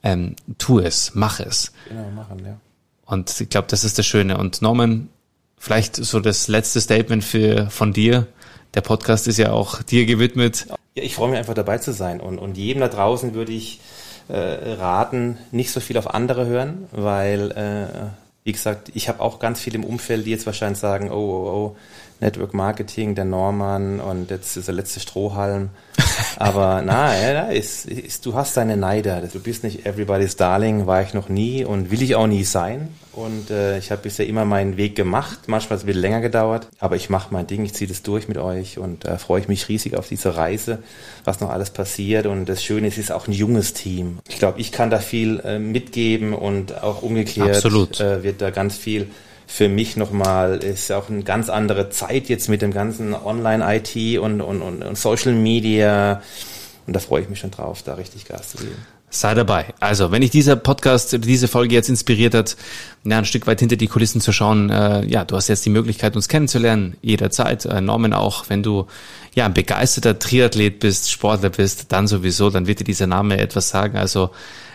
Ähm, 0.03 0.35
tu 0.57 0.79
es, 0.79 1.13
mach 1.15 1.41
es. 1.41 1.73
Genau, 1.91 2.11
machen, 2.11 2.39
ja. 2.43 2.59
Und 3.05 3.39
ich 3.39 3.51
glaube, 3.51 3.69
das 3.69 3.85
ist 3.85 3.99
das 3.99 4.07
Schöne. 4.07 4.39
Und 4.39 4.63
Norman, 4.63 5.11
Vielleicht 5.65 5.95
so 5.95 6.19
das 6.19 6.49
letzte 6.49 6.81
Statement 6.81 7.23
für, 7.23 7.71
von 7.71 7.93
dir. 7.93 8.27
Der 8.75 8.81
Podcast 8.81 9.29
ist 9.29 9.39
ja 9.39 9.53
auch 9.53 9.81
dir 9.81 10.07
gewidmet. 10.07 10.67
Ja, 10.97 11.05
ich 11.05 11.15
freue 11.15 11.31
mich 11.31 11.39
einfach 11.39 11.55
dabei 11.55 11.79
zu 11.79 11.93
sein 11.93 12.21
und, 12.21 12.41
und 12.41 12.57
jedem 12.57 12.81
da 12.81 12.89
draußen 12.89 13.33
würde 13.33 13.53
ich 13.53 13.81
äh, 14.27 14.35
raten, 14.35 15.39
nicht 15.53 15.71
so 15.71 15.79
viel 15.79 15.99
auf 15.99 16.13
andere 16.13 16.47
hören, 16.47 16.89
weil, 16.91 17.53
äh, 17.53 18.09
wie 18.43 18.51
gesagt, 18.51 18.91
ich 18.95 19.09
habe 19.09 19.21
auch 19.21 19.39
ganz 19.39 19.61
viel 19.61 19.77
im 19.77 19.85
Umfeld, 19.85 20.27
die 20.27 20.33
jetzt 20.33 20.47
wahrscheinlich 20.47 20.81
sagen, 20.81 21.13
oh, 21.13 21.15
oh, 21.15 21.49
oh, 21.49 21.77
Network 22.23 22.55
Marketing, 22.55 23.15
der 23.15 23.25
Norman 23.25 24.01
und 24.01 24.31
jetzt 24.31 24.57
ist 24.57 24.69
der 24.69 24.75
letzte 24.75 25.01
Strohhalm. 25.01 25.71
Aber 26.37 26.83
na, 26.87 27.15
ja, 27.21 27.43
ist, 27.49 27.87
ist, 27.87 28.25
du 28.25 28.35
hast 28.35 28.57
deine 28.57 28.77
Neider. 28.77 29.23
Du 29.31 29.41
bist 29.41 29.65
nicht 29.65 29.85
everybody's 29.85 30.37
darling, 30.37 30.87
war 30.87 31.03
ich 31.03 31.15
noch 31.15 31.29
nie 31.29 31.65
und 31.65 31.91
will 31.91 32.01
ich 32.01 32.15
auch 32.15 32.27
nie 32.27 32.45
sein. 32.45 32.89
Und 33.13 33.51
äh, 33.51 33.77
ich 33.77 33.91
habe 33.91 34.03
bisher 34.03 34.27
immer 34.27 34.45
meinen 34.45 34.79
Weg 34.79 34.97
gemacht. 34.97 35.41
Manchmal 35.47 35.73
hat 35.73 35.79
es 35.79 35.83
ein 35.85 35.87
bisschen 35.87 36.01
länger 36.01 36.21
gedauert, 36.23 36.69
aber 36.79 36.97
ich 36.97 37.11
mache 37.11 37.29
mein 37.31 37.47
Ding, 37.47 37.65
ich 37.65 37.75
ziehe 37.75 37.89
das 37.89 38.03
durch 38.03 38.27
mit 38.27 38.39
euch 38.39 38.79
und 38.79 39.05
äh, 39.05 39.19
freue 39.19 39.41
ich 39.41 39.49
mich 39.49 39.69
riesig 39.69 39.97
auf 39.97 40.09
diese 40.09 40.37
Reise, 40.37 40.79
was 41.25 41.41
noch 41.41 41.51
alles 41.51 41.71
passiert. 41.71 42.27
Und 42.27 42.47
das 42.47 42.63
Schöne 42.65 42.87
ist, 42.87 42.95
es 42.95 43.05
ist 43.05 43.13
auch 43.13 43.27
ein 43.27 43.33
junges 43.33 43.75
Team. 43.75 44.21
Ich 44.29 44.39
glaube, 44.39 44.61
ich 44.61 44.73
kann 44.73 44.89
da 44.89 45.01
viel 45.01 45.41
äh, 45.41 45.59
mitgeben 45.59 46.33
und 46.33 46.83
auch 46.83 47.03
umgekehrt 47.03 47.65
äh, 47.65 48.23
wird 48.23 48.41
da 48.41 48.51
ganz 48.51 48.79
viel 48.79 49.09
für 49.53 49.69
mich 49.69 49.99
nochmal, 49.99 50.65
ist 50.65 50.91
auch 50.93 51.11
eine 51.11 51.25
ganz 51.25 51.51
andere 51.51 51.91
Zeit 51.91 52.31
jetzt 52.31 52.49
mit 52.49 52.63
dem 52.63 52.73
ganzen 52.73 53.15
Online-IT 53.15 54.19
und, 54.19 54.41
und, 54.41 54.63
und, 54.63 54.83
und 54.83 54.97
Social 54.97 55.35
Media. 55.35 56.23
Und 56.87 56.97
da 56.97 57.01
freue 57.01 57.21
ich 57.21 57.29
mich 57.29 57.41
schon 57.41 57.51
drauf, 57.51 57.83
da 57.83 57.95
richtig 57.95 58.25
Gas 58.25 58.53
zu 58.53 58.59
geben. 58.59 58.77
Sei 59.11 59.35
dabei. 59.35 59.67
Also, 59.79 60.11
wenn 60.11 60.23
ich 60.23 60.31
dieser 60.31 60.57
Podcast, 60.57 61.19
diese 61.27 61.49
Folge 61.49 61.75
jetzt 61.75 61.91
inspiriert 61.91 62.35
hat, 62.35 62.57
ja, 63.05 63.19
ein 63.19 63.27
Stück 63.27 63.47
weit 63.47 63.61
hinter 63.61 63.77
die 63.77 63.89
Kulissen 63.89 64.23
zu 64.23 64.33
schauen, 64.33 64.71
äh, 64.71 65.05
ja, 65.05 65.27
du 65.27 65.37
hast 65.37 65.49
jetzt 65.49 65.67
die 65.67 65.71
Möglichkeit, 65.71 66.17
uns 66.17 66.29
kennenzulernen, 66.29 66.97
jederzeit. 67.03 67.67
Äh, 67.67 67.83
Norman 67.83 68.15
auch, 68.15 68.49
wenn 68.49 68.63
du 68.63 68.87
ja 69.35 69.45
ein 69.45 69.53
begeisterter 69.53 70.19
Triathlet 70.19 70.81
bist, 70.81 71.11
Sportler 71.11 71.51
bist, 71.51 71.93
dann 71.93 72.09
sowieso, 72.09 72.49
dann 72.49 72.67
wird 72.67 72.81
dir 72.81 72.85
dieser 72.85 73.07
Name 73.07 73.37
etwas 73.37 73.69
sagen. 73.69 73.99
Also, 73.99 74.31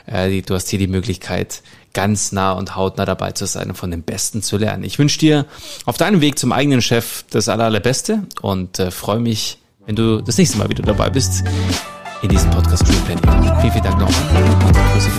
äh, 0.05 0.43
du 0.43 0.53
hast 0.53 0.69
hier 0.69 0.77
die 0.77 0.85
Möglichkeit, 0.85 1.63
ganz 1.93 2.31
nah 2.31 2.51
und 2.53 2.75
hautnah 2.75 3.05
dabei 3.05 3.31
zu 3.31 3.45
sein 3.45 3.69
und 3.69 3.75
von 3.75 3.91
den 3.91 4.03
Besten 4.03 4.41
zu 4.41 4.57
lernen. 4.57 4.83
Ich 4.83 4.99
wünsche 4.99 5.19
dir 5.19 5.45
auf 5.85 5.97
deinem 5.97 6.21
Weg 6.21 6.37
zum 6.37 6.51
eigenen 6.51 6.81
Chef 6.81 7.23
das 7.29 7.49
aller, 7.49 7.65
allerbeste 7.65 8.23
und 8.41 8.79
äh, 8.79 8.91
freue 8.91 9.19
mich, 9.19 9.57
wenn 9.85 9.95
du 9.95 10.21
das 10.21 10.37
nächste 10.37 10.57
Mal 10.57 10.69
wieder 10.69 10.83
dabei 10.83 11.09
bist 11.09 11.43
in 12.21 12.29
diesem 12.29 12.49
Podcast 12.51 12.87
Dream 12.87 13.19
Planning. 13.21 13.59
Vielen, 13.61 13.71
vielen 13.73 13.83
Dank 13.83 13.99
nochmal 13.99 14.43
und 14.65 14.75
Grüße 14.93 15.11